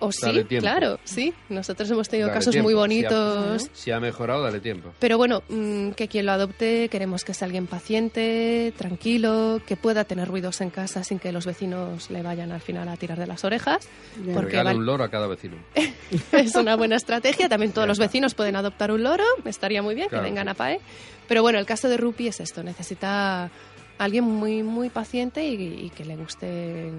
O 0.00 0.12
sí, 0.12 0.44
tiempo. 0.44 0.58
claro, 0.60 0.98
sí. 1.04 1.34
Nosotros 1.48 1.90
hemos 1.90 2.08
tenido 2.08 2.28
Dale 2.28 2.38
casos 2.38 2.52
tiempo. 2.52 2.66
muy 2.70 2.72
Si 2.74 2.76
ha- 2.76 2.80
bonitos. 2.80 3.70
Si 3.72 3.90
ha, 3.90 4.00
mejorado, 4.00 4.42
dale 4.42 4.60
tiempo. 4.60 4.92
Pero 4.98 5.16
bueno, 5.18 5.42
mm, 5.48 5.90
que 5.90 6.08
quien 6.08 6.26
lo 6.26 6.32
adopte 6.32 6.88
queremos 6.88 7.24
que 7.24 7.34
sea 7.34 7.46
alguien 7.46 7.66
paciente, 7.66 8.72
tranquilo, 8.76 9.60
que 9.66 9.76
pueda 9.76 10.04
tener 10.04 10.28
ruidos 10.28 10.60
en 10.60 10.70
casa 10.70 11.04
sin 11.04 11.18
que 11.18 11.32
los 11.32 11.46
vecinos 11.46 12.10
le 12.10 12.22
vayan 12.22 12.52
al 12.52 12.60
final 12.60 12.88
a 12.88 12.96
tirar 12.96 13.18
de 13.18 13.26
las 13.26 13.44
orejas. 13.44 13.88
Que 14.24 14.32
Porque 14.32 14.50
regale 14.56 14.76
un 14.76 14.86
loro 14.86 15.04
a 15.04 15.08
cada 15.10 15.26
vecino. 15.26 15.56
es 16.32 16.54
una 16.54 16.76
buena 16.76 16.96
estrategia. 16.96 17.48
También 17.48 17.72
todos 17.72 17.88
los 17.88 17.98
vecinos 17.98 18.34
pueden 18.34 18.56
adoptar 18.56 18.90
un 18.92 19.02
loro. 19.02 19.24
Estaría 19.44 19.82
muy 19.82 19.94
bien 19.94 20.08
Claro. 20.08 20.24
que 20.24 20.30
vengan 20.30 20.48
a 20.48 20.54
PAE. 20.54 20.80
Pero 21.26 21.42
bueno, 21.42 21.58
el 21.58 21.66
caso 21.66 21.88
de 21.88 21.96
Rupi 21.96 22.28
es 22.28 22.40
esto. 22.40 22.62
Necesita 22.62 23.50
alguien 23.98 24.24
muy, 24.24 24.62
muy 24.62 24.88
paciente 24.90 25.44
y, 25.46 25.54
y 25.86 25.90
que 25.90 26.04
le 26.04 26.16
gusten 26.16 26.98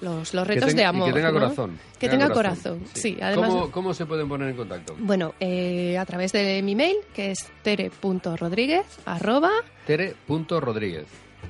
los, 0.00 0.34
los 0.34 0.46
retos 0.46 0.68
tenga- 0.70 0.76
de 0.76 0.82
y 0.82 0.84
amor. 0.84 1.08
que 1.08 1.14
tenga 1.14 1.28
¿no? 1.28 1.34
corazón. 1.40 1.78
Que 1.98 2.08
tenga 2.08 2.30
corazón, 2.30 2.80
sí. 2.92 3.16
además, 3.20 3.50
¿Cómo, 3.50 3.70
cómo 3.70 3.94
se 3.94 4.06
pueden 4.06 4.28
poner 4.28 4.48
en 4.50 4.56
contacto? 4.56 4.94
bueno, 4.98 5.34
eh, 5.40 5.96
a 5.98 6.04
través 6.04 6.32
de 6.32 6.60
mi 6.62 6.74
mail, 6.74 6.96
que 7.14 7.30
es 7.30 7.50
tere.rodríguez, 7.62 8.84
arroba, 9.06 9.50
Tere.rodríguez. 9.86 11.06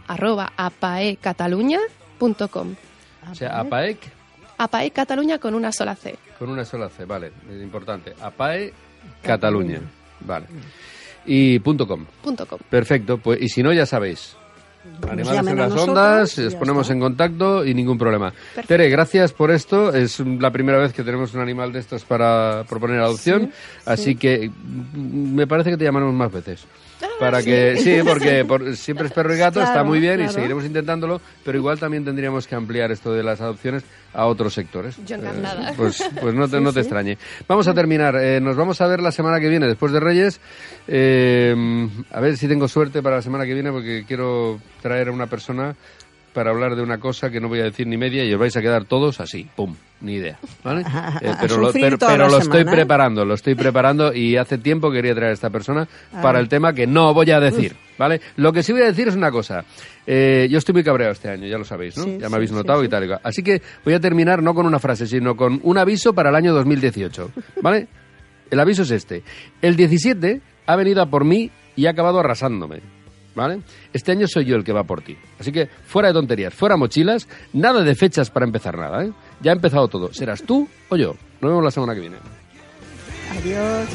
arroba 0.07 0.53
apaecataluña.com. 0.57 2.75
O 3.31 3.35
sea, 3.35 3.61
APAEC 3.61 3.99
Apaecataluña 4.59 5.39
con 5.39 5.55
una 5.55 5.73
sola 5.73 5.97
C. 5.97 6.17
con 6.39 6.51
una 6.51 6.65
sola 6.65 6.89
C, 6.89 7.05
vale, 7.05 7.33
es 7.51 7.63
importante. 7.63 8.15
APAE 8.21 8.73
Cataluña, 9.23 9.81
vale. 10.21 10.47
Y 11.27 11.59
punto 11.59 11.87
.com. 11.89 12.05
Punto 12.23 12.47
com. 12.47 12.59
Perfecto, 12.71 13.19
pues 13.19 13.41
y 13.43 13.49
si 13.49 13.63
no, 13.63 13.73
ya 13.73 13.87
sabéis. 13.87 14.37
Animales 15.09 15.47
en 15.47 15.57
las 15.57 15.71
nosotros 15.71 15.89
ondas, 15.89 16.39
y 16.39 16.43
ya 16.43 16.49
os 16.49 16.55
ponemos 16.55 16.83
está. 16.83 16.95
en 16.95 17.01
contacto 17.01 17.65
y 17.65 17.75
ningún 17.75 17.99
problema. 17.99 18.33
Tere, 18.67 18.89
gracias 18.89 19.33
por 19.33 19.51
esto. 19.51 19.95
Es 19.95 20.21
la 20.21 20.51
primera 20.51 20.79
vez 20.79 20.93
que 20.93 21.03
tenemos 21.03 21.35
un 21.35 21.41
animal 21.41 21.73
de 21.73 21.81
estos 21.81 22.05
para 22.05 22.65
proponer 22.69 23.01
adopción, 23.01 23.51
así 23.87 24.17
que 24.17 24.49
mm, 24.49 25.35
me 25.35 25.47
parece 25.47 25.71
que 25.71 25.77
te 25.77 25.85
llamaremos 25.85 26.15
más 26.15 26.33
veces. 26.33 26.67
Para 27.19 27.43
que 27.43 27.77
sí, 27.77 27.99
porque 28.07 28.45
por- 28.45 28.75
siempre 28.77 29.07
es 29.07 29.13
perro 29.13 29.35
y 29.35 29.39
gato, 29.39 29.63
está 29.63 29.83
muy 29.85 30.01
bien 30.01 30.23
y 30.23 30.29
seguiremos 30.29 30.65
intentándolo, 30.65 31.21
pero 31.45 31.59
igual 31.59 31.79
también 31.79 32.05
tendríamos 32.05 32.47
que 32.47 32.55
ampliar 32.55 32.91
esto 32.91 33.13
de 33.13 33.23
las 33.23 33.41
adopciones 33.41 33.85
a 34.13 34.27
otros 34.27 34.55
sectores. 34.55 34.97
Yo 35.07 35.17
encantada. 35.17 35.71
Eh, 35.71 35.75
pues, 35.77 36.03
pues 36.21 36.35
no 36.35 36.49
te, 36.49 36.61
no 36.63 36.73
te 36.73 36.81
extrañe. 36.81 37.19
Vamos 37.49 37.69
a 37.69 37.75
terminar. 37.75 38.17
Eh, 38.17 38.41
nos 38.41 38.57
vamos 38.57 38.81
a 38.81 38.87
ver 38.87 39.01
la 39.01 39.13
semana 39.13 39.41
que 39.41 39.49
viene, 39.49 39.67
después 39.67 39.93
de 39.93 40.01
Reyes. 40.01 40.41
Eh, 40.89 41.89
a 42.11 42.21
ver 42.21 42.37
si 42.37 42.47
tengo 42.49 42.69
suerte 42.69 43.03
para 43.03 43.17
la 43.17 43.23
semana 43.23 43.45
que 43.45 43.55
viene, 43.55 43.71
porque 43.73 44.05
quiero 44.07 44.61
traer 44.83 45.09
a 45.09 45.13
una 45.13 45.27
persona 45.27 45.75
para 46.35 46.51
hablar 46.51 46.77
de 46.77 46.83
una 46.83 46.99
cosa 46.99 47.31
que 47.31 47.41
no 47.41 47.49
voy 47.49 47.61
a 47.61 47.65
decir 47.65 47.87
ni 47.87 47.97
media 47.97 48.25
y 48.25 48.35
os 48.35 48.39
vais 48.39 48.55
a 48.57 48.61
quedar 48.61 48.85
todos 48.85 49.21
así, 49.21 49.49
pum, 49.57 49.75
ni 50.01 50.15
idea, 50.15 50.39
¿vale? 50.63 50.85
Eh, 51.23 51.33
pero 51.41 51.59
lo, 51.59 51.73
pero, 51.73 52.29
lo 52.29 52.39
estoy 52.39 52.61
semana. 52.61 52.73
preparando, 52.73 53.25
lo 53.25 53.35
estoy 53.35 53.55
preparando 53.55 54.13
y 54.13 54.37
hace 54.37 54.59
tiempo 54.59 54.91
quería 54.91 55.15
traer 55.15 55.31
a 55.31 55.35
esta 55.35 55.49
persona 55.49 55.87
para 56.21 56.41
el 56.41 56.49
tema 56.49 56.73
que 56.73 56.87
no 56.87 57.15
voy 57.15 57.31
a 57.31 57.41
decir, 57.41 57.77
¿vale? 57.97 58.21
Lo 58.37 58.53
que 58.53 58.63
sí 58.63 58.73
voy 58.73 58.83
a 58.83 58.87
decir 58.87 59.09
es 59.09 59.15
una 59.15 59.31
cosa. 59.31 59.65
Eh, 60.07 60.49
yo 60.51 60.59
estoy 60.59 60.75
muy 60.75 60.85
cabreado 60.85 61.13
este 61.13 61.31
año, 61.31 61.47
ya 61.47 61.57
lo 61.57 61.65
sabéis, 61.65 61.97
¿no? 61.97 62.05
Sí, 62.05 62.19
ya 62.21 62.29
me 62.29 62.37
habéis 62.37 62.51
sí, 62.51 62.57
notado 62.57 62.81
sí. 62.81 62.87
y 62.87 62.89
tal 62.89 63.05
y 63.05 63.07
cual. 63.07 63.21
Así 63.23 63.43
que 63.43 63.63
voy 63.85 63.95
a 63.95 64.01
terminar 64.01 64.43
no 64.43 64.55
con 64.55 64.67
una 64.67 64.79
frase, 64.79 65.07
sino 65.07 65.37
con 65.37 65.61
un 65.63 65.79
aviso 65.79 66.13
para 66.13 66.31
el 66.31 66.35
año 66.35 66.53
2018, 66.53 67.31
¿vale? 67.63 67.87
El 68.51 68.61
aviso 68.61 68.83
es 68.83 68.91
este. 68.91 69.23
El 69.63 69.77
17 69.77 70.41
ha 70.67 70.77
venido 70.77 71.01
a 71.01 71.07
por 71.07 71.25
mí 71.25 71.51
y 71.77 71.87
ha 71.87 71.91
acabado 71.91 72.21
arrasándome. 72.21 72.81
¿vale? 73.35 73.61
Este 73.93 74.13
año 74.13 74.27
soy 74.27 74.45
yo 74.45 74.57
el 74.57 74.65
que 74.65 74.73
va 74.73 74.85
por 74.85 75.03
ti. 75.03 75.17
Así 75.39 75.53
que 75.53 75.67
fuera 75.67 76.09
de 76.09 76.15
tonterías, 76.15 76.55
fuera 76.55 76.77
mochilas, 76.77 77.29
nada 77.53 77.83
de 77.83 77.95
fechas 77.95 78.31
para 78.31 78.47
empezar 78.47 78.77
nada, 78.77 79.05
¿eh? 79.05 79.13
Ya 79.41 79.53
ha 79.53 79.55
empezado 79.55 79.89
todo. 79.89 80.13
¿Serás 80.13 80.43
tú 80.43 80.69
o 80.89 80.97
yo? 80.97 81.15
Nos 81.41 81.51
vemos 81.51 81.65
la 81.65 81.71
semana 81.71 81.95
que 81.95 82.01
viene. 82.01 82.17
Adiós. 83.39 83.89